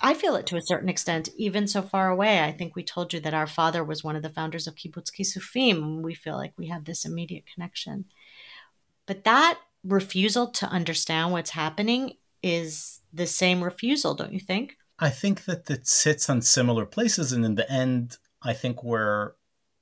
I 0.00 0.14
feel 0.14 0.34
it 0.36 0.46
to 0.46 0.56
a 0.56 0.62
certain 0.62 0.88
extent, 0.88 1.28
even 1.36 1.66
so 1.66 1.82
far 1.82 2.08
away. 2.08 2.40
I 2.42 2.52
think 2.52 2.74
we 2.74 2.82
told 2.82 3.12
you 3.12 3.20
that 3.20 3.34
our 3.34 3.46
father 3.46 3.84
was 3.84 4.02
one 4.02 4.16
of 4.16 4.22
the 4.22 4.30
founders 4.30 4.66
of 4.66 4.74
Kibbutz 4.74 5.10
Kisufim. 5.12 6.02
We 6.02 6.14
feel 6.14 6.36
like 6.36 6.54
we 6.56 6.68
have 6.68 6.84
this 6.84 7.04
immediate 7.04 7.44
connection. 7.52 8.06
But 9.06 9.24
that 9.24 9.58
refusal 9.84 10.48
to 10.48 10.66
understand 10.66 11.32
what's 11.32 11.50
happening 11.50 12.14
is 12.42 13.00
the 13.12 13.26
same 13.26 13.62
refusal, 13.62 14.14
don't 14.14 14.32
you 14.32 14.40
think? 14.40 14.76
I 14.98 15.10
think 15.10 15.44
that 15.44 15.70
it 15.70 15.86
sits 15.86 16.28
on 16.30 16.42
similar 16.42 16.86
places. 16.86 17.32
And 17.32 17.44
in 17.44 17.54
the 17.54 17.70
end, 17.70 18.18
I 18.42 18.52
think 18.52 18.82
where 18.82 19.34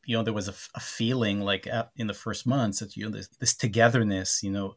you 0.05 0.16
know 0.16 0.22
there 0.22 0.34
was 0.34 0.48
a, 0.48 0.55
a 0.74 0.80
feeling 0.80 1.40
like 1.40 1.66
uh, 1.66 1.84
in 1.96 2.07
the 2.07 2.14
first 2.14 2.46
months 2.46 2.80
that 2.80 2.96
you 2.96 3.05
know 3.05 3.11
this, 3.11 3.28
this 3.38 3.55
togetherness 3.55 4.42
you 4.42 4.51
know 4.51 4.74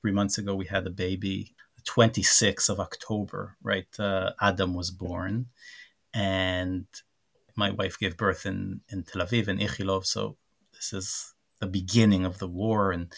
three 0.00 0.12
months 0.12 0.38
ago 0.38 0.54
we 0.54 0.66
had 0.66 0.86
a 0.86 0.90
baby 0.90 1.54
26th 1.84 2.68
of 2.68 2.80
October, 2.80 3.56
right? 3.62 3.88
Uh, 3.98 4.32
Adam 4.40 4.74
was 4.74 4.90
born, 4.90 5.46
and 6.14 6.86
my 7.56 7.70
wife 7.70 7.98
gave 7.98 8.16
birth 8.16 8.46
in, 8.46 8.80
in 8.88 9.02
Tel 9.02 9.22
Aviv 9.22 9.48
in 9.48 9.58
Ichilov. 9.58 10.06
So 10.06 10.36
this 10.72 10.92
is 10.92 11.34
the 11.60 11.66
beginning 11.66 12.24
of 12.24 12.38
the 12.38 12.48
war, 12.48 12.92
and 12.92 13.12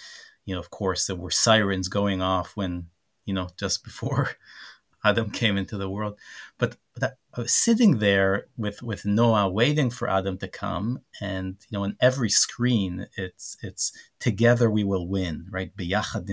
you 0.44 0.54
know, 0.54 0.60
of 0.60 0.70
course, 0.70 1.06
there 1.06 1.16
were 1.16 1.30
sirens 1.30 1.88
going 1.88 2.20
off 2.20 2.56
when 2.56 2.86
you 3.24 3.34
know 3.34 3.48
just 3.58 3.84
before 3.84 4.30
Adam 5.04 5.30
came 5.30 5.56
into 5.56 5.76
the 5.76 5.90
world. 5.90 6.18
But, 6.58 6.76
but 6.98 7.16
I 7.34 7.40
was 7.42 7.52
sitting 7.52 7.98
there 7.98 8.46
with 8.56 8.82
with 8.82 9.04
Noah, 9.04 9.48
waiting 9.48 9.90
for 9.90 10.08
Adam 10.08 10.38
to 10.38 10.48
come, 10.48 11.00
and 11.20 11.56
you 11.68 11.78
know, 11.78 11.84
on 11.84 11.96
every 12.00 12.30
screen, 12.30 13.06
it's 13.16 13.56
it's 13.62 13.92
together 14.18 14.70
we 14.70 14.84
will 14.84 15.06
win, 15.06 15.46
right? 15.50 15.76
Biyachad 15.76 16.30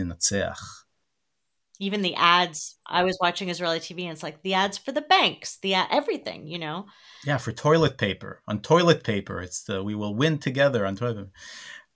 even 1.82 2.04
the 2.04 2.16
ads 2.16 2.78
i 2.86 3.04
was 3.04 3.18
watching 3.20 3.50
israeli 3.50 3.80
tv 3.80 4.04
and 4.04 4.12
it's 4.12 4.24
like 4.24 4.42
the 4.44 4.54
ads 4.54 4.78
for 4.78 4.92
the 4.94 5.02
banks 5.02 5.58
the 5.58 5.74
ad, 5.74 5.88
everything 5.92 6.48
you 6.48 6.60
know? 6.60 6.86
Yeah 7.26 7.38
for 7.38 7.52
toilet 7.52 7.98
paper. 7.98 8.42
On 8.48 8.62
toilet 8.62 9.04
paper 9.04 9.42
it's 9.42 9.64
the 9.64 9.84
we 9.84 9.96
will 9.96 10.16
win 10.16 10.38
together 10.38 10.86
on 10.86 10.96
toilet 10.96 11.30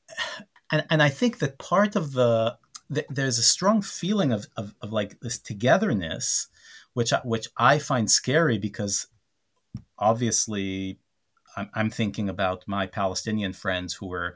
and 0.72 0.86
and 0.90 1.02
i 1.02 1.10
think 1.10 1.38
that 1.38 1.60
part 1.60 1.96
of 1.96 2.14
the, 2.14 2.58
the 2.90 3.06
there's 3.10 3.38
a 3.38 3.44
strong 3.44 3.82
feeling 3.82 4.34
of, 4.34 4.48
of, 4.58 4.74
of 4.82 4.92
like 4.92 5.20
this 5.22 5.40
togetherness 5.40 6.48
which 6.94 7.14
I, 7.14 7.22
which 7.24 7.48
i 7.56 7.80
find 7.80 8.10
scary 8.10 8.58
because 8.58 9.08
obviously 10.00 11.00
I'm, 11.56 11.70
I'm 11.74 11.90
thinking 11.92 12.28
about 12.28 12.64
my 12.68 12.88
palestinian 12.88 13.54
friends 13.54 13.94
who 13.94 14.08
were 14.08 14.36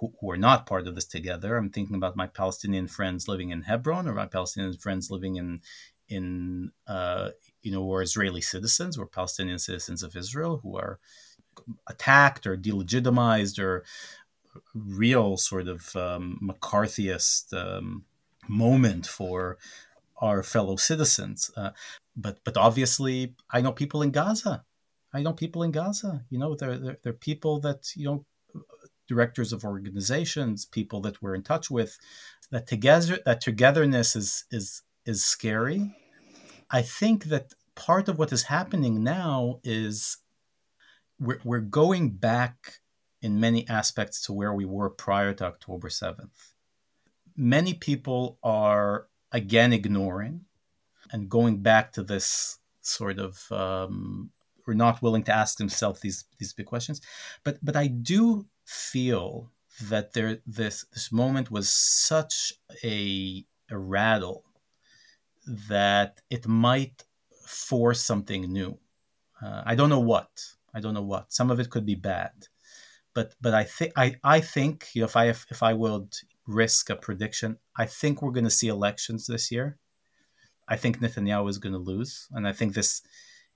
who, 0.00 0.12
are 0.30 0.36
not 0.36 0.66
part 0.66 0.86
of 0.86 0.94
this 0.94 1.04
together. 1.04 1.56
I'm 1.56 1.70
thinking 1.70 1.96
about 1.96 2.16
my 2.16 2.26
Palestinian 2.26 2.88
friends 2.88 3.28
living 3.28 3.50
in 3.50 3.62
Hebron, 3.62 4.08
or 4.08 4.14
my 4.14 4.26
Palestinian 4.26 4.74
friends 4.74 5.10
living 5.10 5.36
in 5.36 5.60
in 6.08 6.72
uh, 6.86 7.30
you 7.62 7.72
know, 7.72 7.82
or 7.82 8.02
Israeli 8.02 8.40
citizens, 8.40 8.96
or 8.96 9.06
Palestinian 9.06 9.58
citizens 9.58 10.02
of 10.02 10.16
Israel 10.16 10.60
who 10.62 10.76
are 10.76 10.98
attacked 11.86 12.46
or 12.46 12.56
delegitimized 12.56 13.58
or 13.58 13.84
real 14.74 15.36
sort 15.36 15.68
of 15.68 15.94
um, 15.96 16.38
McCarthyist 16.42 17.52
um, 17.52 18.04
moment 18.48 19.06
for 19.06 19.58
our 20.20 20.42
fellow 20.42 20.76
citizens. 20.76 21.50
Uh, 21.56 21.70
but 22.16 22.38
but 22.44 22.56
obviously, 22.56 23.34
I 23.50 23.60
know 23.60 23.72
people 23.72 24.02
in 24.02 24.10
Gaza. 24.10 24.64
I 25.12 25.22
know 25.22 25.32
people 25.32 25.62
in 25.62 25.70
Gaza. 25.70 26.24
You 26.30 26.38
know, 26.38 26.54
they're, 26.54 26.78
they're, 26.78 26.98
they're 27.02 27.12
people 27.12 27.60
that 27.60 27.92
you 27.96 28.04
know 28.04 28.24
directors 29.08 29.52
of 29.52 29.64
organizations, 29.64 30.66
people 30.66 31.00
that 31.02 31.22
we're 31.22 31.34
in 31.34 31.42
touch 31.42 31.70
with, 31.70 31.98
that 32.50 32.66
together 32.66 33.18
that 33.26 33.40
togetherness 33.40 34.16
is 34.16 34.44
is 34.50 34.82
is 35.06 35.24
scary. 35.24 35.94
I 36.70 36.82
think 36.82 37.24
that 37.26 37.54
part 37.74 38.08
of 38.08 38.18
what 38.18 38.32
is 38.32 38.44
happening 38.44 39.02
now 39.04 39.60
is 39.64 40.18
we're, 41.20 41.40
we're 41.44 41.60
going 41.60 42.10
back 42.10 42.80
in 43.22 43.40
many 43.40 43.68
aspects 43.68 44.22
to 44.26 44.32
where 44.32 44.52
we 44.54 44.64
were 44.64 44.90
prior 44.90 45.34
to 45.34 45.44
October 45.46 45.88
7th. 45.88 46.52
Many 47.36 47.74
people 47.74 48.38
are 48.42 49.08
again 49.32 49.72
ignoring. 49.72 50.44
and 51.12 51.28
going 51.28 51.62
back 51.62 51.92
to 51.92 52.02
this 52.02 52.58
sort 52.82 53.18
of 53.18 53.50
um, 53.52 54.30
or 54.66 54.74
not 54.74 55.02
willing 55.02 55.24
to 55.24 55.32
ask 55.34 55.58
themselves 55.58 56.00
these 56.00 56.24
these 56.38 56.52
big 56.52 56.66
questions. 56.66 57.00
But 57.44 57.58
but 57.62 57.76
I 57.76 57.86
do 57.88 58.46
feel 58.68 59.50
that 59.84 60.12
there 60.12 60.38
this 60.46 60.84
this 60.92 61.10
moment 61.10 61.50
was 61.50 61.70
such 61.70 62.52
a, 62.84 63.44
a 63.70 63.78
rattle 63.78 64.44
that 65.46 66.20
it 66.28 66.46
might 66.46 67.04
force 67.46 68.02
something 68.02 68.52
new. 68.52 68.78
Uh, 69.42 69.62
I 69.64 69.74
don't 69.74 69.88
know 69.88 70.00
what. 70.00 70.28
I 70.74 70.80
don't 70.80 70.94
know 70.94 71.02
what. 71.02 71.32
Some 71.32 71.50
of 71.50 71.58
it 71.60 71.70
could 71.70 71.86
be 71.86 71.94
bad, 71.94 72.32
but 73.14 73.34
but 73.40 73.54
I 73.54 73.64
think 73.64 73.92
I 73.96 74.16
I 74.22 74.40
think 74.40 74.88
you 74.92 75.00
know, 75.00 75.06
if 75.06 75.16
I 75.16 75.28
if 75.28 75.62
I 75.62 75.72
would 75.72 76.14
risk 76.46 76.90
a 76.90 76.96
prediction, 76.96 77.56
I 77.76 77.86
think 77.86 78.20
we're 78.20 78.32
going 78.32 78.44
to 78.44 78.50
see 78.50 78.68
elections 78.68 79.26
this 79.26 79.50
year. 79.50 79.78
I 80.68 80.76
think 80.76 80.98
Netanyahu 80.98 81.48
is 81.48 81.58
going 81.58 81.72
to 81.72 81.78
lose, 81.78 82.28
and 82.32 82.46
I 82.46 82.52
think 82.52 82.74
this 82.74 83.00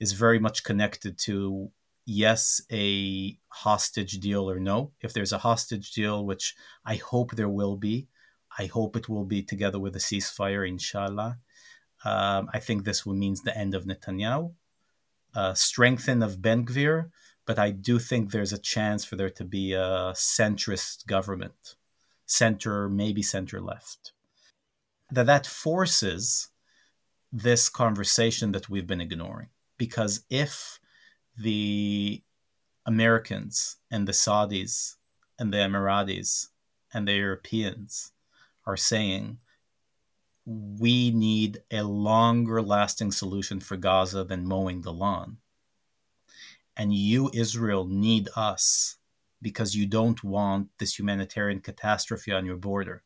is 0.01 0.13
very 0.13 0.39
much 0.39 0.65
connected 0.65 1.19
to 1.19 1.71
yes, 2.05 2.61
a 2.71 3.39
hostage 3.49 4.19
deal 4.21 4.51
or 4.51 4.59
no. 4.59 4.93
If 5.01 5.13
there's 5.13 5.33
a 5.33 5.39
hostage 5.39 5.93
deal, 5.93 6.25
which 6.25 6.55
I 6.85 6.97
hope 6.97 7.33
there 7.33 7.49
will 7.49 7.77
be, 7.77 8.09
I 8.59 8.67
hope 8.67 8.97
it 8.97 9.09
will 9.09 9.25
be 9.25 9.43
together 9.43 9.79
with 9.79 9.97
a 9.97 10.01
ceasefire, 10.01 10.69
inshallah. 10.69 11.39
Um, 12.05 12.49
I 12.53 12.59
think 12.59 12.85
this 12.85 13.07
means 13.07 13.43
the 13.43 13.57
end 13.57 13.75
of 13.75 13.85
Netanyahu, 13.85 14.53
uh, 15.35 15.55
strengthen 15.55 16.23
of 16.23 16.43
Ben 16.43 16.67
Gvir, 16.67 17.11
but 17.47 17.59
I 17.59 17.71
do 17.71 17.99
think 17.99 18.31
there's 18.31 18.53
a 18.53 18.59
chance 18.59 19.05
for 19.05 19.17
there 19.17 19.31
to 19.31 19.45
be 19.45 19.73
a 19.73 20.13
centrist 20.15 21.07
government, 21.07 21.77
center, 22.27 22.89
maybe 22.89 23.23
center 23.23 23.61
left. 23.61 24.13
That 25.11 25.27
that 25.27 25.47
forces 25.47 26.49
this 27.33 27.69
conversation 27.69 28.53
that 28.53 28.69
we've 28.69 28.87
been 28.87 29.01
ignoring. 29.01 29.49
Because 29.79 30.25
if 30.29 30.79
the 31.37 32.23
Americans 32.87 33.77
and 33.91 34.07
the 34.07 34.13
Saudis 34.13 34.97
and 35.39 35.53
the 35.53 35.59
Emiratis 35.59 36.49
and 36.93 37.07
the 37.07 37.15
Europeans 37.15 38.13
are 38.67 38.77
saying 38.77 39.39
we 40.45 41.11
need 41.11 41.63
a 41.71 41.83
longer 41.83 42.61
lasting 42.61 43.13
solution 43.13 43.61
for 43.61 43.77
Gaza 43.77 44.25
than 44.25 44.47
mowing 44.47 44.83
the 44.83 44.93
lawn. 44.93 45.39
And 46.77 46.93
you, 46.95 47.31
Israel, 47.33 47.85
need 47.85 48.29
us 48.35 48.97
because 49.41 49.75
you 49.75 49.87
don't 49.87 50.23
want 50.25 50.69
this 50.79 50.99
humanitarian 50.99 51.61
catastrophe 51.61 52.33
on 52.33 52.47
your 52.47 52.57
border. 52.57 53.03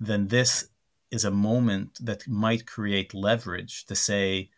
Then 0.00 0.28
this 0.28 0.68
is 1.10 1.24
a 1.24 1.30
moment 1.30 1.98
that 2.04 2.28
might 2.28 2.66
create 2.66 3.14
leverage 3.14 3.84
to 3.86 3.94
say, 3.94 4.50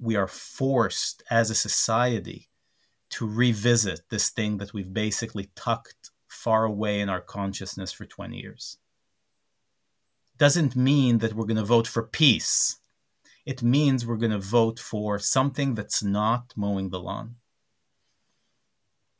we 0.00 0.16
are 0.16 0.26
forced 0.26 1.22
as 1.30 1.50
a 1.50 1.54
society 1.54 2.48
to 3.10 3.26
revisit 3.26 4.02
this 4.08 4.30
thing 4.30 4.58
that 4.58 4.72
we've 4.72 4.92
basically 4.92 5.50
tucked 5.54 6.10
far 6.28 6.64
away 6.64 7.00
in 7.00 7.08
our 7.08 7.20
consciousness 7.20 7.92
for 7.92 8.06
20 8.06 8.38
years. 8.38 8.78
Doesn't 10.38 10.74
mean 10.74 11.18
that 11.18 11.34
we're 11.34 11.44
going 11.44 11.56
to 11.56 11.64
vote 11.64 11.86
for 11.86 12.02
peace. 12.02 12.78
It 13.44 13.62
means 13.62 14.06
we're 14.06 14.16
going 14.16 14.30
to 14.30 14.38
vote 14.38 14.78
for 14.78 15.18
something 15.18 15.74
that's 15.74 16.02
not 16.02 16.54
mowing 16.56 16.90
the 16.90 17.00
lawn. 17.00 17.36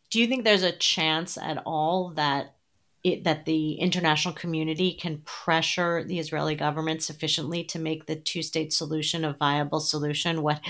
Do 0.08 0.18
you 0.18 0.26
think 0.26 0.44
there's 0.44 0.62
a 0.62 0.72
chance 0.72 1.36
at 1.36 1.62
all 1.66 2.10
that 2.10 2.56
it, 3.02 3.24
that 3.24 3.46
the 3.46 3.74
international 3.74 4.34
community 4.34 4.92
can 4.92 5.22
pressure 5.24 6.04
the 6.04 6.18
Israeli 6.18 6.54
government 6.54 7.02
sufficiently 7.02 7.64
to 7.64 7.78
make 7.78 8.06
the 8.06 8.16
two 8.16 8.42
state 8.42 8.72
solution 8.72 9.24
a 9.24 9.32
viable 9.32 9.80
solution. 9.80 10.42
What 10.42 10.60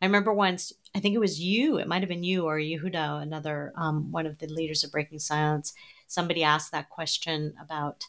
I 0.00 0.06
remember 0.06 0.32
once, 0.32 0.72
I 0.94 1.00
think 1.00 1.14
it 1.14 1.20
was 1.20 1.40
you, 1.40 1.78
it 1.78 1.86
might 1.86 2.02
have 2.02 2.08
been 2.08 2.24
you 2.24 2.46
or 2.46 2.58
Yehuda, 2.58 3.22
another 3.22 3.72
um, 3.76 4.10
one 4.10 4.26
of 4.26 4.38
the 4.38 4.46
leaders 4.46 4.82
of 4.82 4.92
Breaking 4.92 5.18
Silence. 5.18 5.74
Somebody 6.06 6.42
asked 6.42 6.72
that 6.72 6.90
question 6.90 7.54
about 7.60 8.04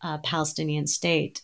a 0.00 0.18
Palestinian 0.18 0.86
state. 0.86 1.42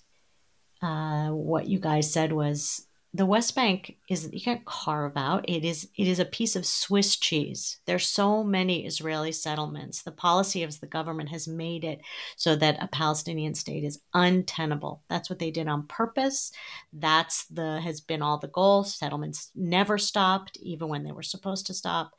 Uh, 0.81 1.29
what 1.29 1.69
you 1.69 1.79
guys 1.79 2.13
said 2.13 2.33
was 2.33 2.87
the 3.13 3.27
West 3.27 3.57
Bank 3.57 3.97
is 4.09 4.31
you 4.33 4.41
can't 4.41 4.65
carve 4.65 5.17
out. 5.17 5.45
It 5.49 5.65
is 5.65 5.89
it 5.97 6.07
is 6.07 6.21
a 6.21 6.25
piece 6.25 6.55
of 6.55 6.65
Swiss 6.65 7.17
cheese. 7.17 7.81
There's 7.85 8.07
so 8.07 8.45
many 8.45 8.87
Israeli 8.87 9.33
settlements. 9.33 10.03
The 10.03 10.13
policy 10.13 10.63
of 10.63 10.79
the 10.79 10.87
government 10.87 11.29
has 11.31 11.49
made 11.49 11.83
it 11.83 12.01
so 12.37 12.55
that 12.57 12.81
a 12.81 12.87
Palestinian 12.87 13.55
state 13.55 13.83
is 13.83 14.01
untenable. 14.15 15.03
That's 15.09 15.29
what 15.29 15.41
they 15.41 15.51
did 15.51 15.67
on 15.67 15.89
purpose. 15.89 16.53
That's 16.93 17.47
the 17.47 17.81
has 17.81 18.01
been 18.01 18.23
all 18.23 18.39
the 18.39 18.47
goal. 18.47 18.85
Settlements 18.85 19.51
never 19.57 19.99
stopped, 19.99 20.57
even 20.59 20.87
when 20.89 21.03
they 21.03 21.13
were 21.13 21.25
supposed 21.25 21.67
to 21.67 21.75
stop. 21.75 22.13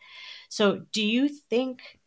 So, 0.50 0.82
do 0.92 1.02
you 1.06 1.30
think 1.30 2.00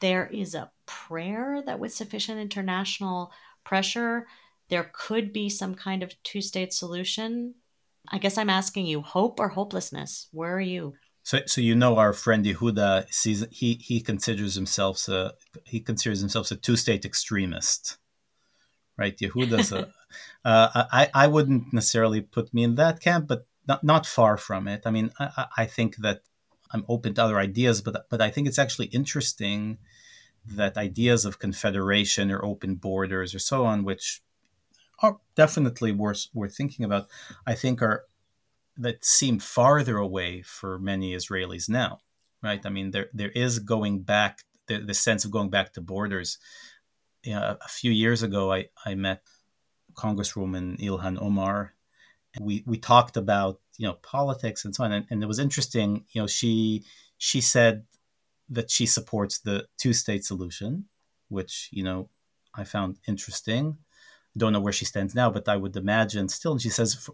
there 0.00 0.26
is 0.26 0.56
a 0.56 0.72
prayer 0.86 1.62
that 1.66 1.78
with 1.78 1.94
sufficient 1.94 2.40
international 2.40 3.30
pressure, 3.62 4.26
there 4.70 4.90
could 4.92 5.32
be 5.32 5.48
some 5.48 5.76
kind 5.76 6.02
of 6.02 6.20
two-state 6.24 6.72
solution? 6.72 7.54
I 8.10 8.18
guess 8.18 8.38
I'm 8.38 8.50
asking 8.50 8.86
you, 8.86 9.00
hope 9.00 9.40
or 9.40 9.48
hopelessness? 9.48 10.28
Where 10.32 10.56
are 10.56 10.60
you? 10.60 10.94
So, 11.22 11.40
so 11.46 11.60
you 11.60 11.74
know, 11.74 11.96
our 11.96 12.12
friend 12.12 12.44
Yehuda 12.44 13.12
sees 13.12 13.46
he 13.50 13.74
he 13.74 14.00
considers 14.00 14.54
himself 14.54 15.08
a 15.08 15.32
he 15.64 15.80
considers 15.80 16.20
himself 16.20 16.50
a 16.50 16.56
two 16.56 16.76
state 16.76 17.04
extremist, 17.04 17.96
right? 18.98 19.16
Yehuda's 19.16 19.72
a 19.72 19.88
uh, 20.44 20.84
I 20.92 21.08
I 21.14 21.26
wouldn't 21.26 21.72
necessarily 21.72 22.20
put 22.20 22.52
me 22.52 22.62
in 22.62 22.74
that 22.74 23.00
camp, 23.00 23.26
but 23.26 23.46
not 23.66 23.82
not 23.82 24.06
far 24.06 24.36
from 24.36 24.68
it. 24.68 24.82
I 24.84 24.90
mean, 24.90 25.10
I, 25.18 25.46
I 25.56 25.64
think 25.64 25.96
that 25.96 26.20
I'm 26.72 26.84
open 26.88 27.14
to 27.14 27.24
other 27.24 27.38
ideas, 27.38 27.80
but 27.80 28.06
but 28.10 28.20
I 28.20 28.30
think 28.30 28.46
it's 28.46 28.58
actually 28.58 28.86
interesting 28.86 29.78
that 30.46 30.76
ideas 30.76 31.24
of 31.24 31.38
confederation 31.38 32.30
or 32.30 32.44
open 32.44 32.74
borders 32.74 33.34
or 33.34 33.38
so 33.38 33.64
on, 33.64 33.82
which 33.82 34.20
are 35.00 35.18
definitely 35.34 35.92
worth 35.92 36.28
worth 36.32 36.56
thinking 36.56 36.84
about. 36.84 37.08
I 37.46 37.54
think 37.54 37.82
are 37.82 38.04
that 38.76 39.04
seem 39.04 39.38
farther 39.38 39.98
away 39.98 40.42
for 40.42 40.78
many 40.78 41.14
Israelis 41.14 41.68
now, 41.68 42.00
right? 42.42 42.64
I 42.64 42.70
mean, 42.70 42.90
there 42.90 43.08
there 43.12 43.30
is 43.30 43.58
going 43.58 44.02
back 44.02 44.40
the, 44.66 44.78
the 44.78 44.94
sense 44.94 45.24
of 45.24 45.30
going 45.30 45.50
back 45.50 45.72
to 45.74 45.80
borders. 45.80 46.38
You 47.22 47.34
know, 47.34 47.56
a 47.60 47.68
few 47.68 47.90
years 47.90 48.22
ago, 48.22 48.52
I, 48.52 48.66
I 48.84 48.94
met 48.94 49.22
Congresswoman 49.94 50.78
Ilhan 50.78 51.20
Omar. 51.20 51.74
And 52.34 52.44
we 52.44 52.64
we 52.66 52.78
talked 52.78 53.16
about 53.16 53.60
you 53.78 53.86
know 53.86 53.94
politics 54.02 54.64
and 54.64 54.74
so 54.74 54.84
on, 54.84 54.92
and, 54.92 55.06
and 55.08 55.22
it 55.22 55.26
was 55.26 55.38
interesting. 55.38 56.04
You 56.10 56.22
know, 56.22 56.26
she 56.26 56.84
she 57.16 57.40
said 57.40 57.84
that 58.48 58.70
she 58.70 58.86
supports 58.86 59.38
the 59.38 59.66
two 59.78 59.92
state 59.92 60.24
solution, 60.24 60.86
which 61.28 61.68
you 61.70 61.84
know 61.84 62.08
I 62.54 62.64
found 62.64 62.98
interesting 63.06 63.78
don't 64.36 64.52
know 64.52 64.60
where 64.60 64.72
she 64.72 64.84
stands 64.84 65.14
now, 65.14 65.30
but 65.30 65.48
I 65.48 65.56
would 65.56 65.76
imagine 65.76 66.28
still. 66.28 66.52
And 66.52 66.62
she 66.62 66.70
says, 66.70 67.08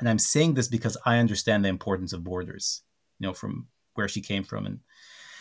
and 0.00 0.08
I'm 0.08 0.18
saying 0.18 0.54
this 0.54 0.68
because 0.68 0.96
I 1.04 1.18
understand 1.18 1.64
the 1.64 1.68
importance 1.68 2.12
of 2.12 2.24
borders, 2.24 2.82
you 3.18 3.26
know, 3.26 3.32
from 3.32 3.68
where 3.94 4.08
she 4.08 4.20
came 4.20 4.44
from, 4.44 4.66
and 4.66 4.80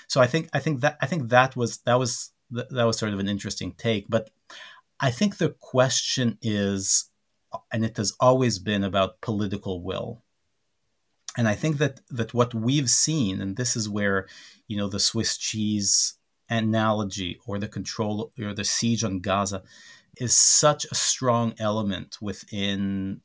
so 0.07 0.21
I 0.21 0.27
think 0.27 0.49
I 0.53 0.59
think 0.59 0.81
that 0.81 0.97
I 1.01 1.07
think 1.07 1.29
that 1.29 1.55
was 1.55 1.79
that 1.79 1.99
was 1.99 2.31
that 2.51 2.85
was 2.85 2.97
sort 2.97 3.13
of 3.13 3.19
an 3.19 3.27
interesting 3.27 3.73
take. 3.73 4.05
But 4.07 4.29
I 4.99 5.11
think 5.11 5.37
the 5.37 5.49
question 5.59 6.37
is, 6.41 7.09
and 7.71 7.83
it 7.83 7.97
has 7.97 8.13
always 8.19 8.59
been 8.59 8.83
about 8.83 9.21
political 9.21 9.81
will. 9.81 10.21
And 11.37 11.47
I 11.47 11.55
think 11.55 11.79
that 11.79 12.01
that 12.09 12.33
what 12.33 12.53
we've 12.53 12.89
seen, 12.89 13.41
and 13.41 13.57
this 13.57 13.75
is 13.75 13.89
where, 13.89 14.27
you 14.67 14.77
know, 14.77 14.87
the 14.87 14.99
Swiss 14.99 15.37
cheese 15.37 16.13
analogy 16.49 17.39
or 17.45 17.57
the 17.57 17.67
control 17.67 18.31
or 18.39 18.53
the 18.53 18.63
siege 18.63 19.03
on 19.03 19.19
Gaza, 19.19 19.63
is 20.19 20.35
such 20.35 20.85
a 20.85 20.95
strong 20.95 21.53
element 21.59 22.17
within 22.21 23.21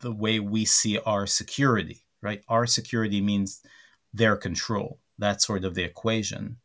the 0.00 0.12
way 0.12 0.40
we 0.40 0.64
see 0.64 0.98
our 0.98 1.26
security, 1.26 2.02
right? 2.22 2.42
Our 2.48 2.66
security 2.66 3.20
means 3.20 3.62
their 4.12 4.36
control. 4.36 5.00
That's 5.18 5.46
sort 5.46 5.64
of 5.64 5.74
the 5.74 5.84
equation. 5.84 6.58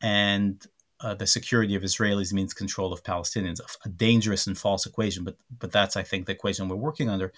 And 0.00 0.64
uh, 1.00 1.14
the 1.14 1.26
security 1.26 1.74
of 1.74 1.82
Israelis 1.82 2.32
means 2.32 2.54
control 2.54 2.92
of 2.92 3.02
Palestinians, 3.02 3.60
a 3.84 3.88
dangerous 3.88 4.46
and 4.46 4.56
false 4.56 4.86
equation. 4.86 5.24
But, 5.24 5.36
but 5.58 5.72
that's, 5.72 5.96
I 5.96 6.02
think, 6.02 6.26
the 6.26 6.32
equation 6.32 6.68
we're 6.68 6.76
working 6.76 7.10
under. 7.10 7.32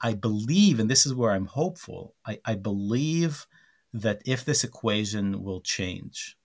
I 0.00 0.14
believe, 0.14 0.80
and 0.80 0.90
this 0.90 1.06
is 1.06 1.14
where 1.14 1.32
I'm 1.32 1.46
hopeful, 1.46 2.14
I, 2.26 2.38
I 2.44 2.54
believe 2.54 3.46
that 3.92 4.22
if 4.26 4.44
this 4.44 4.64
equation 4.64 5.42
will 5.42 5.60
change 5.60 6.36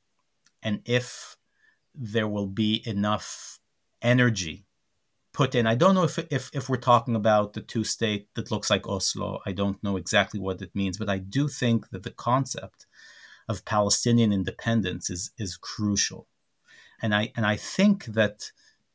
and 0.62 0.82
if 0.86 1.36
there 1.96 2.28
will 2.28 2.48
be 2.48 2.84
enough 2.86 3.59
energy 4.02 4.66
put 5.34 5.56
in. 5.56 5.68
I 5.68 5.76
don't 5.76 5.96
know 5.96 6.04
if, 6.04 6.18
if, 6.32 6.50
if 6.54 6.70
we're 6.70 6.78
talking 6.78 7.16
about 7.16 7.54
the 7.54 7.62
two 7.62 7.84
state 7.84 8.28
that 8.36 8.52
looks 8.52 8.70
like 8.70 8.88
Oslo. 8.88 9.40
I 9.46 9.52
don't 9.52 9.82
know 9.84 9.96
exactly 9.98 10.40
what 10.40 10.62
it 10.62 10.76
means, 10.76 10.98
but 10.98 11.10
I 11.10 11.18
do 11.18 11.48
think 11.48 11.90
that 11.92 12.04
the 12.04 12.12
concept 12.12 12.86
of 13.48 13.66
Palestinian 13.66 14.32
independence 14.32 15.10
is 15.10 15.32
is 15.38 15.58
crucial. 15.58 16.28
And 17.02 17.16
I 17.16 17.32
and 17.36 17.46
I 17.46 17.56
think 17.56 18.06
that 18.06 18.52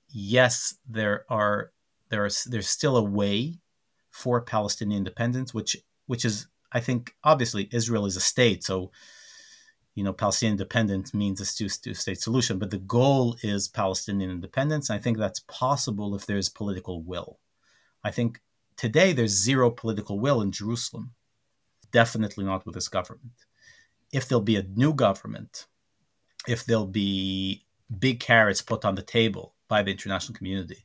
yes, 0.09 0.77
there 0.89 1.25
are 1.29 1.73
there 2.09 2.25
are 2.25 2.31
there's 2.47 2.69
still 2.69 2.97
a 2.97 3.03
way 3.03 3.59
for 4.11 4.41
Palestinian 4.41 4.99
independence, 4.99 5.53
which 5.53 5.77
which 6.07 6.25
is 6.25 6.47
I 6.73 6.81
think 6.81 7.15
obviously 7.25 7.69
Israel 7.73 8.07
is 8.07 8.17
a 8.17 8.21
state, 8.21 8.63
so 8.63 8.93
you 9.95 10.03
know 10.03 10.13
Palestinian 10.13 10.55
independence 10.55 11.15
means 11.15 11.41
a 11.41 11.47
two-state 11.47 12.21
solution, 12.21 12.59
but 12.59 12.71
the 12.71 12.79
goal 12.79 13.37
is 13.43 13.69
Palestinian 13.69 14.31
independence. 14.31 14.91
I 14.91 14.99
think 14.99 15.19
that's 15.19 15.41
possible 15.41 16.15
if 16.15 16.27
there's 16.27 16.49
political 16.49 17.03
will. 17.03 17.39
I 18.03 18.11
think 18.11 18.41
today 18.77 19.13
there's 19.13 19.31
zero 19.31 19.71
political 19.71 20.19
will 20.19 20.41
in 20.41 20.53
Jerusalem. 20.53 21.13
Definitely 21.93 22.45
not 22.45 22.67
with 22.67 22.75
this 22.75 22.89
government. 22.89 23.33
If 24.13 24.29
there'll 24.29 24.43
be 24.43 24.57
a 24.57 24.67
new 24.75 24.93
government, 24.93 25.67
if 26.49 26.65
there'll 26.65 26.87
be 26.87 27.65
big 27.99 28.21
carrots 28.21 28.63
put 28.63 28.85
on 28.85 28.97
the 28.97 29.03
table 29.03 29.55
by 29.69 29.83
the 29.83 29.93
international 29.93 30.37
community, 30.37 30.85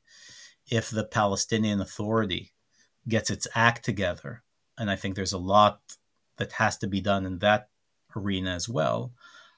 if 0.70 0.90
the 0.92 1.04
Palestinian 1.04 1.82
Authority 1.82 2.52
gets 3.08 3.32
its 3.32 3.48
act 3.56 3.84
together, 3.84 4.44
and 4.78 4.90
I 4.90 4.96
think 4.96 5.16
there's 5.16 5.34
a 5.34 5.40
lot 5.40 5.82
that 6.38 6.52
has 6.54 6.78
to 6.78 6.88
be 6.88 7.02
done 7.02 7.26
in 7.26 7.40
that 7.40 7.70
arena 8.20 8.52
as 8.52 8.68
well, 8.68 9.12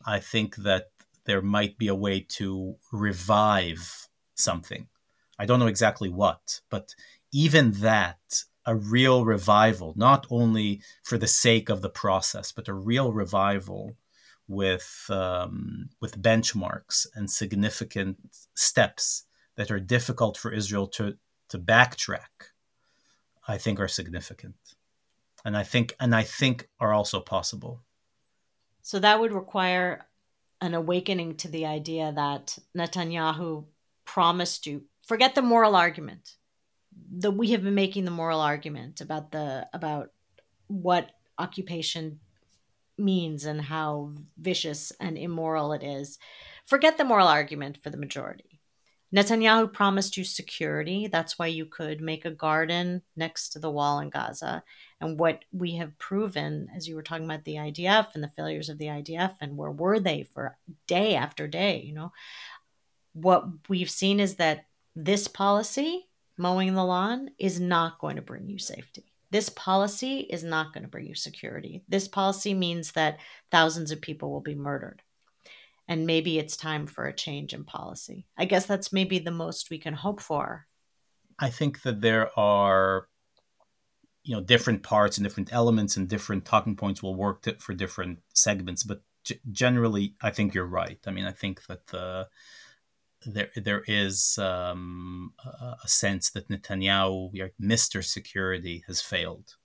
I 0.06 0.20
think 0.20 0.56
that 0.58 0.92
there 1.26 1.42
might 1.42 1.78
be 1.78 1.88
a 1.88 1.96
way 1.96 2.22
to 2.38 2.76
revive 2.92 4.08
something. 4.36 4.88
I 5.38 5.46
don't 5.46 5.60
know 5.60 5.68
exactly 5.68 6.10
what, 6.10 6.62
but 6.70 6.96
even 7.32 7.72
that, 7.74 8.44
a 8.66 8.76
real 8.76 9.26
revival, 9.26 9.94
not 9.96 10.28
only 10.30 10.82
for 11.04 11.18
the 11.18 11.28
sake 11.28 11.70
of 11.70 11.82
the 11.82 11.90
process, 11.90 12.52
but 12.52 12.68
a 12.68 12.74
real 12.74 13.12
revival 13.12 13.96
with 14.48 15.06
um, 15.10 15.90
with 16.00 16.22
benchmarks 16.22 17.08
and 17.16 17.32
significant 17.32 18.18
steps 18.54 19.24
that 19.56 19.72
are 19.72 19.80
difficult 19.80 20.38
for 20.38 20.52
Israel 20.52 20.88
to 20.88 21.18
to 21.50 21.58
backtrack, 21.58 22.52
I 23.48 23.58
think 23.58 23.80
are 23.80 23.88
significant, 23.88 24.76
and 25.44 25.58
I 25.58 25.64
think 25.64 25.96
and 26.00 26.14
I 26.14 26.24
think 26.24 26.70
are 26.80 26.94
also 26.94 27.20
possible. 27.20 27.82
So 28.82 29.00
that 29.00 29.20
would 29.20 29.34
require 29.34 30.06
an 30.62 30.74
awakening 30.74 31.38
to 31.38 31.48
the 31.48 31.66
idea 31.66 32.12
that 32.16 32.58
Netanyahu 32.78 33.66
promised 34.06 34.66
you. 34.66 34.84
Forget 35.08 35.36
the 35.36 35.42
moral 35.42 35.76
argument 35.76 36.36
That 37.18 37.32
we 37.32 37.52
have 37.52 37.64
been 37.64 37.76
making 37.76 38.06
the 38.06 38.12
moral 38.12 38.40
argument 38.42 39.02
about 39.02 39.32
the 39.32 39.68
about 39.74 40.12
what 40.68 41.12
occupation 41.38 42.20
means 42.98 43.46
and 43.46 43.62
how 43.62 44.14
vicious 44.38 44.92
and 45.00 45.18
immoral 45.18 45.74
it 45.74 45.84
is. 45.84 46.20
Forget 46.66 46.98
the 46.98 47.04
moral 47.04 47.28
argument 47.28 47.80
for 47.82 47.90
the 47.90 47.98
majority. 47.98 48.51
Netanyahu 49.14 49.74
promised 49.74 50.16
you 50.16 50.24
security. 50.24 51.08
That's 51.08 51.38
why 51.38 51.48
you 51.48 51.66
could 51.66 52.00
make 52.00 52.24
a 52.24 52.32
garden 52.32 53.02
next 53.16 53.50
to 53.50 53.60
the 53.60 53.70
wall 53.70 54.00
in 54.00 54.10
Gaza. 54.10 54.64
And 55.02 55.20
what 55.20 55.44
we 55.52 55.76
have 55.76 55.98
proven, 55.98 56.70
as 56.76 56.88
you 56.88 56.96
were 56.96 57.04
talking 57.04 57.26
about 57.26 57.44
the 57.44 57.56
IDF 57.56 58.08
and 58.14 58.24
the 58.24 58.30
failures 58.30 58.70
of 58.70 58.78
the 58.78 58.86
IDF, 58.86 59.36
and 59.42 59.58
where 59.58 59.72
were 59.72 60.00
they 60.00 60.24
for 60.34 60.58
day 60.88 61.16
after 61.16 61.48
day, 61.48 61.82
you 61.86 61.94
know, 61.94 62.14
what 63.14 63.46
we've 63.68 63.90
seen 63.90 64.22
is 64.22 64.36
that 64.36 64.66
this 64.96 65.28
policy 65.28 66.08
mowing 66.38 66.74
the 66.74 66.86
lawn 66.86 67.32
is 67.38 67.60
not 67.60 68.00
going 68.00 68.16
to 68.16 68.22
bring 68.22 68.48
you 68.48 68.58
safety. 68.58 69.12
This 69.30 69.50
policy 69.50 70.20
is 70.20 70.44
not 70.44 70.74
going 70.74 70.84
to 70.84 70.90
bring 70.90 71.06
you 71.06 71.16
security. 71.16 71.84
This 71.88 72.08
policy 72.08 72.54
means 72.54 72.94
that 72.94 73.20
thousands 73.50 73.92
of 73.92 74.02
people 74.02 74.32
will 74.32 74.42
be 74.42 74.56
murdered. 74.56 75.02
And 75.92 76.08
maybe 76.08 76.40
it's 76.40 76.56
time 76.56 76.88
for 76.88 77.06
a 77.06 77.14
change 77.14 77.54
in 77.54 77.66
policy. 77.66 78.26
I 78.38 78.46
guess 78.46 78.66
that's 78.66 78.94
maybe 78.94 79.20
the 79.20 79.30
most 79.30 79.70
we 79.70 79.78
can 79.78 79.94
hope 79.94 80.22
for. 80.22 80.66
I 81.38 81.50
think 81.50 81.82
that 81.82 82.00
there 82.00 82.30
are 82.40 83.10
you 84.24 84.36
know 84.36 84.42
different 84.42 84.84
parts 84.84 85.18
and 85.18 85.26
different 85.26 85.52
elements 85.52 85.98
and 85.98 86.08
different 86.08 86.46
talking 86.46 86.78
points 86.78 87.04
will 87.04 87.16
work 87.16 87.42
to, 87.42 87.56
for 87.56 87.74
different 87.74 88.20
segments 88.36 88.84
but 88.84 89.02
g- 89.24 89.40
generally 89.52 90.14
i 90.22 90.30
think 90.30 90.54
you're 90.54 90.64
right 90.64 91.00
i 91.08 91.10
mean 91.10 91.26
i 91.26 91.32
think 91.32 91.66
that 91.66 91.88
the 91.88 92.28
there 93.26 93.50
there 93.56 93.84
is 93.88 94.38
um, 94.38 95.34
a 95.84 95.88
sense 95.88 96.32
that 96.32 96.50
Netanyahu, 96.50 97.52
Mr. 97.62 98.04
Security, 98.04 98.84
has 98.88 99.02
failed, 99.02 99.56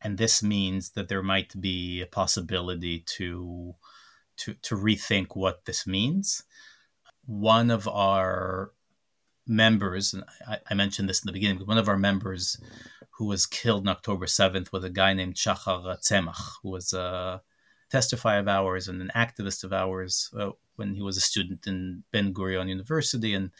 and 0.00 0.18
this 0.18 0.42
means 0.42 0.90
that 0.90 1.08
there 1.08 1.22
might 1.22 1.58
be 1.60 2.00
a 2.02 2.06
possibility 2.06 3.00
to 3.16 3.74
to 4.42 4.54
to 4.54 4.76
rethink 4.76 5.34
what 5.34 5.64
this 5.64 5.86
means. 5.86 6.44
One 7.26 7.70
of 7.70 7.86
our 7.88 8.72
members, 9.46 10.14
and 10.14 10.24
I, 10.46 10.58
I 10.70 10.74
mentioned 10.74 11.08
this 11.08 11.22
in 11.22 11.26
the 11.26 11.32
beginning, 11.32 11.66
one 11.66 11.78
of 11.78 11.88
our 11.88 11.98
members 11.98 12.60
who 13.10 13.26
was 13.26 13.46
killed 13.46 13.86
on 13.86 13.92
October 13.96 14.26
seventh 14.26 14.72
was 14.72 14.84
a 14.84 14.90
guy 14.90 15.14
named 15.14 15.34
Shachar 15.34 15.98
Tzemach, 16.00 16.42
who 16.62 16.70
was 16.70 16.92
a 16.92 17.42
testifier 17.92 18.40
of 18.40 18.48
ours 18.48 18.88
and 18.88 19.00
an 19.00 19.10
activist 19.14 19.64
of 19.64 19.72
ours. 19.72 20.30
Uh, 20.36 20.50
when 20.76 20.94
he 20.94 21.02
was 21.02 21.16
a 21.16 21.20
student 21.20 21.66
in 21.66 22.02
Ben 22.12 22.32
Gurion 22.32 22.68
University, 22.68 23.34
and 23.34 23.50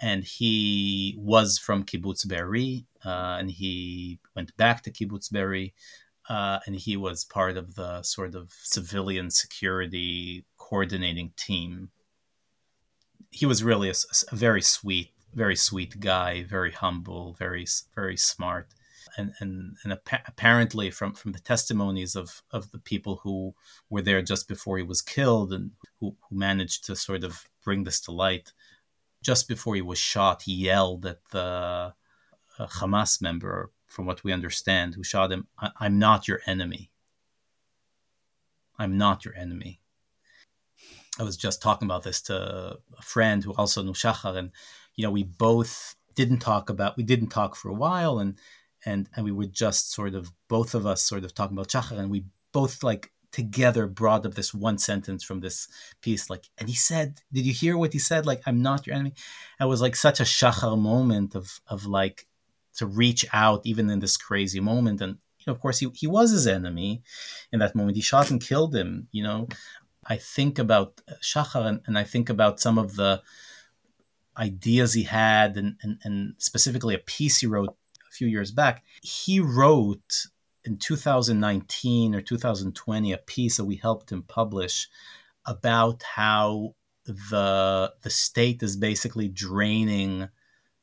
and 0.00 0.24
he 0.24 1.16
was 1.18 1.58
from 1.58 1.84
Kibbutz 1.84 2.26
Be'eri, 2.26 2.84
uh, 3.04 3.36
and 3.38 3.50
he 3.50 4.18
went 4.34 4.56
back 4.56 4.82
to 4.82 4.90
Kibbutz 4.90 5.30
Be'eri, 5.32 5.72
uh, 6.28 6.58
and 6.66 6.76
he 6.76 6.96
was 6.96 7.24
part 7.24 7.56
of 7.56 7.74
the 7.74 8.02
sort 8.02 8.34
of 8.34 8.52
civilian 8.62 9.30
security 9.30 10.44
coordinating 10.56 11.32
team. 11.36 11.90
He 13.30 13.46
was 13.46 13.64
really 13.64 13.90
a, 13.90 13.94
a 14.30 14.36
very 14.36 14.62
sweet, 14.62 15.10
very 15.34 15.56
sweet 15.56 16.00
guy, 16.00 16.42
very 16.42 16.72
humble, 16.72 17.34
very 17.34 17.66
very 17.94 18.16
smart 18.16 18.68
and 19.16 19.32
and, 19.40 19.76
and 19.84 19.92
apparently 20.26 20.90
from 20.90 21.12
from 21.14 21.32
the 21.32 21.38
testimonies 21.40 22.14
of 22.14 22.42
of 22.50 22.70
the 22.72 22.78
people 22.78 23.20
who 23.22 23.54
were 23.90 24.02
there 24.02 24.22
just 24.22 24.48
before 24.48 24.76
he 24.76 24.82
was 24.82 25.02
killed 25.02 25.52
and 25.52 25.72
who, 26.00 26.16
who 26.28 26.36
managed 26.36 26.84
to 26.84 26.96
sort 26.96 27.24
of 27.24 27.48
bring 27.64 27.84
this 27.84 28.00
to 28.00 28.12
light 28.12 28.52
just 29.22 29.48
before 29.48 29.74
he 29.74 29.82
was 29.82 29.98
shot 29.98 30.42
he 30.42 30.52
yelled 30.52 31.06
at 31.06 31.18
the 31.30 31.92
uh, 32.58 32.66
hamas 32.66 33.20
member 33.20 33.70
from 33.88 34.06
what 34.06 34.22
we 34.22 34.32
understand 34.32 34.94
who 34.94 35.02
shot 35.02 35.32
him 35.32 35.46
i'm 35.80 35.98
not 35.98 36.28
your 36.28 36.40
enemy 36.46 36.90
i'm 38.78 38.96
not 38.96 39.24
your 39.24 39.34
enemy 39.34 39.80
i 41.18 41.22
was 41.22 41.36
just 41.36 41.60
talking 41.60 41.86
about 41.86 42.04
this 42.04 42.22
to 42.22 42.78
a 42.96 43.02
friend 43.02 43.42
who 43.42 43.52
also 43.54 43.82
knew 43.82 43.92
shachar 43.92 44.36
and 44.36 44.52
you 44.94 45.04
know 45.04 45.10
we 45.10 45.24
both 45.24 45.96
didn't 46.14 46.38
talk 46.38 46.70
about 46.70 46.96
we 46.96 47.02
didn't 47.02 47.28
talk 47.28 47.56
for 47.56 47.68
a 47.68 47.74
while 47.74 48.18
and 48.18 48.38
and 48.84 49.08
and 49.14 49.24
we 49.24 49.32
were 49.32 49.46
just 49.46 49.92
sort 49.92 50.14
of 50.14 50.30
both 50.48 50.74
of 50.74 50.86
us 50.86 51.02
sort 51.02 51.24
of 51.24 51.34
talking 51.34 51.56
about 51.56 51.68
Shachar, 51.68 51.98
and 51.98 52.10
we 52.10 52.24
both 52.52 52.82
like 52.82 53.12
together 53.30 53.86
brought 53.86 54.24
up 54.24 54.34
this 54.34 54.54
one 54.54 54.78
sentence 54.78 55.22
from 55.22 55.40
this 55.40 55.68
piece, 56.00 56.30
like, 56.30 56.48
and 56.56 56.68
he 56.68 56.74
said, 56.74 57.20
"Did 57.32 57.44
you 57.44 57.52
hear 57.52 57.76
what 57.76 57.92
he 57.92 57.98
said? 57.98 58.26
Like, 58.26 58.42
I'm 58.46 58.62
not 58.62 58.86
your 58.86 58.94
enemy." 58.94 59.14
It 59.60 59.64
was 59.64 59.80
like 59.80 59.96
such 59.96 60.20
a 60.20 60.24
Shachar 60.24 60.78
moment 60.78 61.34
of 61.34 61.60
of 61.66 61.86
like 61.86 62.26
to 62.78 62.86
reach 62.86 63.24
out 63.32 63.60
even 63.64 63.90
in 63.90 64.00
this 64.00 64.16
crazy 64.16 64.60
moment, 64.60 65.00
and 65.00 65.18
you 65.38 65.44
know, 65.46 65.52
of 65.52 65.60
course, 65.60 65.78
he 65.78 65.88
he 65.94 66.06
was 66.06 66.30
his 66.30 66.46
enemy 66.46 67.02
in 67.52 67.60
that 67.60 67.74
moment. 67.74 67.96
He 67.96 68.02
shot 68.02 68.30
and 68.30 68.40
killed 68.40 68.74
him. 68.74 69.08
You 69.12 69.22
know, 69.22 69.48
I 70.04 70.16
think 70.16 70.58
about 70.58 71.00
uh, 71.08 71.14
Shachar, 71.22 71.66
and, 71.66 71.80
and 71.86 71.98
I 71.98 72.04
think 72.04 72.28
about 72.30 72.60
some 72.60 72.78
of 72.78 72.96
the 72.96 73.22
ideas 74.38 74.94
he 74.94 75.02
had 75.02 75.56
and, 75.56 75.76
and, 75.82 75.98
and 76.04 76.34
specifically 76.38 76.94
a 76.94 76.98
piece 76.98 77.38
he 77.38 77.46
wrote 77.46 77.76
a 78.08 78.12
few 78.12 78.28
years 78.28 78.52
back, 78.52 78.84
he 79.02 79.40
wrote 79.40 80.26
in 80.64 80.76
2019 80.76 82.14
or 82.14 82.20
2020 82.20 83.12
a 83.12 83.18
piece 83.18 83.56
that 83.56 83.64
we 83.64 83.76
helped 83.76 84.12
him 84.12 84.22
publish 84.22 84.88
about 85.44 86.02
how 86.02 86.74
the 87.06 87.92
the 88.02 88.10
state 88.10 88.62
is 88.62 88.76
basically 88.76 89.28
draining 89.28 90.28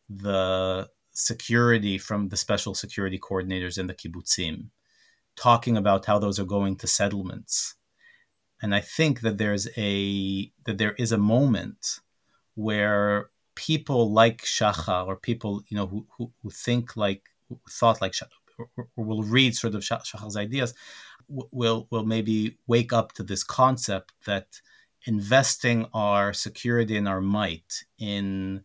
the 0.10 0.90
security 1.16 1.98
from 1.98 2.30
the 2.30 2.38
special 2.38 2.76
security 2.76 3.18
coordinators 3.18 3.78
in 3.80 3.88
the 3.88 3.94
kibbutzim, 3.94 4.68
talking 5.36 5.78
about 5.78 6.06
how 6.06 6.20
those 6.20 6.40
are 6.40 6.46
going 6.46 6.76
to 6.76 6.88
settlements. 6.88 7.76
And 8.62 8.76
I 8.76 8.82
think 8.82 9.22
that 9.22 9.38
there's 9.38 9.68
a 9.78 10.52
that 10.66 10.78
there 10.78 10.94
is 10.94 11.12
a 11.12 11.18
moment 11.18 12.00
where 12.56 13.30
people 13.56 14.12
like 14.12 14.42
Shachar 14.44 15.08
or 15.08 15.16
people 15.16 15.64
you 15.70 15.78
know 15.78 15.88
who, 15.88 16.06
who, 16.18 16.32
who 16.44 16.50
think 16.50 16.96
like 16.96 17.24
who 17.48 17.60
thought 17.70 18.02
like 18.02 18.14
or, 18.58 18.70
or 18.96 19.04
will 19.04 19.24
read 19.24 19.56
sort 19.56 19.76
of 19.76 19.82
Shachar's 19.82 20.38
ideas 20.38 20.74
will 21.28 21.88
will 21.90 22.06
maybe 22.06 22.58
wake 22.68 22.94
up 22.94 23.14
to 23.14 23.24
this 23.24 23.44
concept 23.44 24.14
that 24.26 24.62
investing 25.06 25.86
our 25.94 26.34
security 26.34 26.98
and 26.98 27.08
our 27.08 27.22
might 27.22 27.84
in 28.00 28.64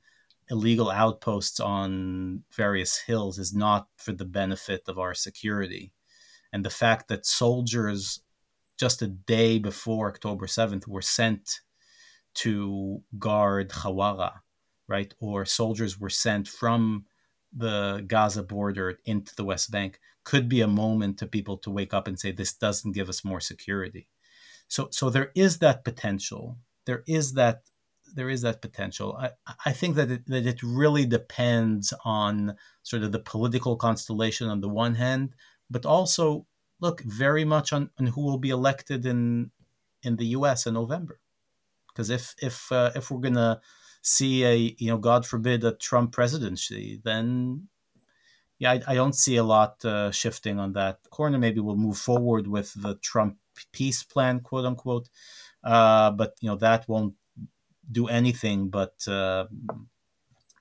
illegal 0.51 0.91
outposts 0.91 1.61
on 1.61 2.43
various 2.53 2.99
hills 2.99 3.39
is 3.39 3.55
not 3.55 3.89
for 3.97 4.13
the 4.13 4.25
benefit 4.25 4.83
of 4.89 4.99
our 4.99 5.15
security 5.15 5.93
and 6.53 6.65
the 6.65 6.71
fact 6.71 7.09
that 7.09 7.27
soldiers 7.27 8.21
just 8.79 9.03
a 9.03 9.07
day 9.07 9.59
before 9.59 10.09
October 10.09 10.47
7th 10.47 10.87
were 10.89 11.03
sent 11.03 11.61
to 12.35 13.03
guard 13.19 13.71
Hawara 13.71 14.41
right? 14.91 15.15
Or 15.21 15.47
soldiers 15.47 15.99
were 15.99 16.11
sent 16.11 16.49
from 16.49 17.07
the 17.57 18.05
Gaza 18.07 18.43
border 18.43 18.99
into 19.07 19.35
the 19.37 19.45
West 19.45 19.71
Bank 19.71 20.01
could 20.25 20.49
be 20.49 20.61
a 20.61 20.69
moment 20.69 21.19
to 21.19 21.27
people 21.27 21.57
to 21.59 21.71
wake 21.71 21.95
up 21.95 22.07
and 22.07 22.19
say 22.19 22.33
this 22.33 22.53
doesn't 22.53 22.93
give 22.93 23.09
us 23.09 23.25
more 23.25 23.41
security. 23.41 24.09
So 24.69 24.89
so 24.91 25.09
there 25.09 25.31
is 25.35 25.59
that 25.59 25.85
potential. 25.85 26.59
There 26.87 27.03
is 27.07 27.35
that 27.35 27.63
there 28.15 28.31
is 28.31 28.43
that 28.43 28.63
potential. 28.63 29.17
I, 29.19 29.31
I 29.67 29.73
think 29.73 29.97
that 29.97 30.11
it, 30.11 30.27
that 30.27 30.47
it 30.47 30.63
really 30.63 31.07
depends 31.07 31.93
on 32.05 32.57
sort 32.83 33.03
of 33.03 33.13
the 33.13 33.19
political 33.19 33.77
constellation 33.77 34.49
on 34.49 34.61
the 34.61 34.69
one 34.69 34.95
hand, 34.95 35.35
but 35.69 35.87
also 35.87 36.47
look 36.81 37.03
very 37.03 37.45
much 37.45 37.73
on, 37.73 37.91
on 37.99 38.09
who 38.09 38.23
will 38.23 38.39
be 38.39 38.51
elected 38.51 39.07
in 39.07 39.51
in 40.03 40.17
the 40.17 40.27
U.S. 40.27 40.67
in 40.67 40.75
November. 40.75 41.21
Because 41.89 42.11
if 42.11 42.35
if 42.41 42.71
uh, 42.73 42.91
if 42.95 43.11
we're 43.11 43.21
gonna 43.21 43.61
see 44.03 44.45
a 44.45 44.75
you 44.79 44.89
know 44.89 44.99
God 44.99 45.27
forbid 45.27 45.65
a 45.65 45.73
Trump 45.73 46.13
presidency, 46.13 47.01
then 47.05 47.69
yeah, 48.59 48.73
I, 48.73 48.83
I 48.89 48.95
don't 48.95 49.15
see 49.15 49.37
a 49.37 49.45
lot 49.45 49.85
uh, 49.85 50.11
shifting 50.11 50.59
on 50.59 50.73
that 50.75 50.99
corner. 51.11 51.39
Maybe 51.39 51.61
we'll 51.61 51.77
move 51.77 51.99
forward 51.99 52.47
with 52.47 52.73
the 52.75 52.97
Trump 52.97 53.39
peace 53.73 54.03
plan, 54.03 54.41
quote 54.41 54.65
unquote. 54.67 55.09
Uh, 55.63 56.11
but 56.11 56.35
you 56.41 56.49
know 56.49 56.57
that 56.57 56.89
won't 56.89 57.15
do 57.91 58.07
anything 58.09 58.69
but 58.69 58.95
uh, 59.09 59.47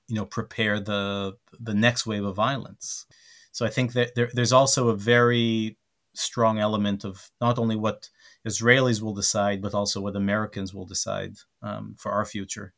you 0.08 0.16
know 0.16 0.24
prepare 0.24 0.80
the 0.80 1.36
the 1.58 1.74
next 1.74 2.06
wave 2.06 2.24
of 2.24 2.36
violence. 2.36 3.06
So 3.52 3.66
I 3.66 3.68
think 3.68 3.92
that 3.94 4.14
there, 4.14 4.30
there's 4.32 4.52
also 4.52 4.88
a 4.88 4.96
very 4.96 5.76
strong 6.14 6.58
element 6.58 7.04
of 7.04 7.30
not 7.40 7.58
only 7.58 7.76
what 7.76 8.08
Israelis 8.46 9.02
will 9.02 9.14
decide, 9.14 9.60
but 9.62 9.74
also 9.74 10.00
what 10.00 10.16
Americans 10.16 10.72
will 10.72 10.86
decide 10.86 11.36
um, 11.62 11.94
for 11.98 12.12
our 12.12 12.24
future. 12.24 12.72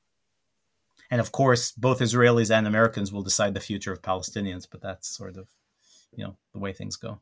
And 1.11 1.21
of 1.21 1.31
course, 1.31 1.73
both 1.73 2.01
Israelis 2.01 2.51
and 2.51 2.67
Americans 2.67 3.13
will 3.13 3.23
decide 3.23 3.55
the 3.55 3.61
future 3.61 3.93
of 3.93 4.03
Palestinians, 4.03 4.67
but 4.71 4.81
that's 4.81 5.09
sort 5.09 5.37
of, 5.37 5.49
you 6.17 6.25
know, 6.25 6.37
the 6.53 6.59
way 6.59 6.73
things 6.73 6.97
go. 6.97 7.21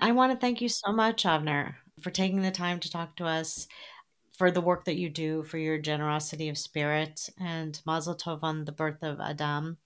I 0.00 0.12
want 0.12 0.32
to 0.32 0.38
thank 0.38 0.60
you 0.60 0.68
so 0.68 0.92
much, 0.92 1.24
Avner, 1.24 1.76
for 2.02 2.10
taking 2.10 2.42
the 2.42 2.50
time 2.50 2.78
to 2.80 2.90
talk 2.90 3.16
to 3.16 3.24
us, 3.24 3.66
for 4.36 4.50
the 4.50 4.60
work 4.60 4.84
that 4.84 4.96
you 4.96 5.08
do, 5.08 5.42
for 5.44 5.58
your 5.58 5.78
generosity 5.78 6.48
of 6.48 6.58
spirit, 6.58 7.28
and 7.38 7.80
Mazel 7.86 8.16
Tov 8.16 8.40
on 8.42 8.64
the 8.64 8.72
birth 8.72 9.02
of 9.02 9.20
Adam. 9.20 9.78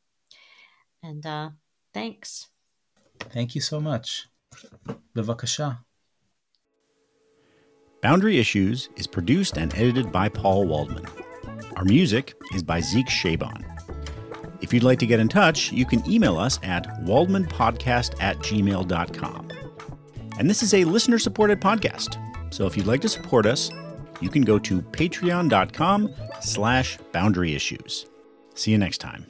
And 1.02 1.24
uh, 1.24 1.50
thanks. 1.92 2.48
Thank 3.20 3.54
you 3.54 3.60
so 3.60 3.80
much. 3.80 4.28
Bevakasha. 5.14 5.78
Boundary 8.00 8.38
Issues 8.38 8.88
is 8.96 9.06
produced 9.06 9.56
and 9.56 9.74
edited 9.74 10.12
by 10.12 10.28
Paul 10.28 10.66
Waldman. 10.66 11.04
Our 11.76 11.84
music 11.84 12.34
is 12.54 12.62
by 12.62 12.80
Zeke 12.80 13.10
Shaban. 13.10 13.66
If 14.60 14.72
you'd 14.72 14.82
like 14.82 14.98
to 15.00 15.06
get 15.06 15.20
in 15.20 15.28
touch, 15.28 15.72
you 15.72 15.84
can 15.84 16.08
email 16.10 16.38
us 16.38 16.58
at 16.62 16.86
waldmanpodcast 17.02 18.20
at 18.20 18.38
gmail.com. 18.38 19.48
And 20.38 20.48
this 20.48 20.62
is 20.62 20.74
a 20.74 20.84
listener 20.84 21.18
supported 21.18 21.60
podcast. 21.60 22.16
So 22.54 22.66
if 22.66 22.76
you'd 22.76 22.86
like 22.86 23.00
to 23.02 23.08
support 23.08 23.46
us, 23.46 23.70
you 24.20 24.28
can 24.28 24.42
go 24.42 24.58
to 24.58 24.82
patreon.com 24.82 26.14
slash 26.40 26.98
boundary 27.12 27.54
issues. 27.54 28.06
See 28.54 28.70
you 28.70 28.78
next 28.78 28.98
time. 28.98 29.26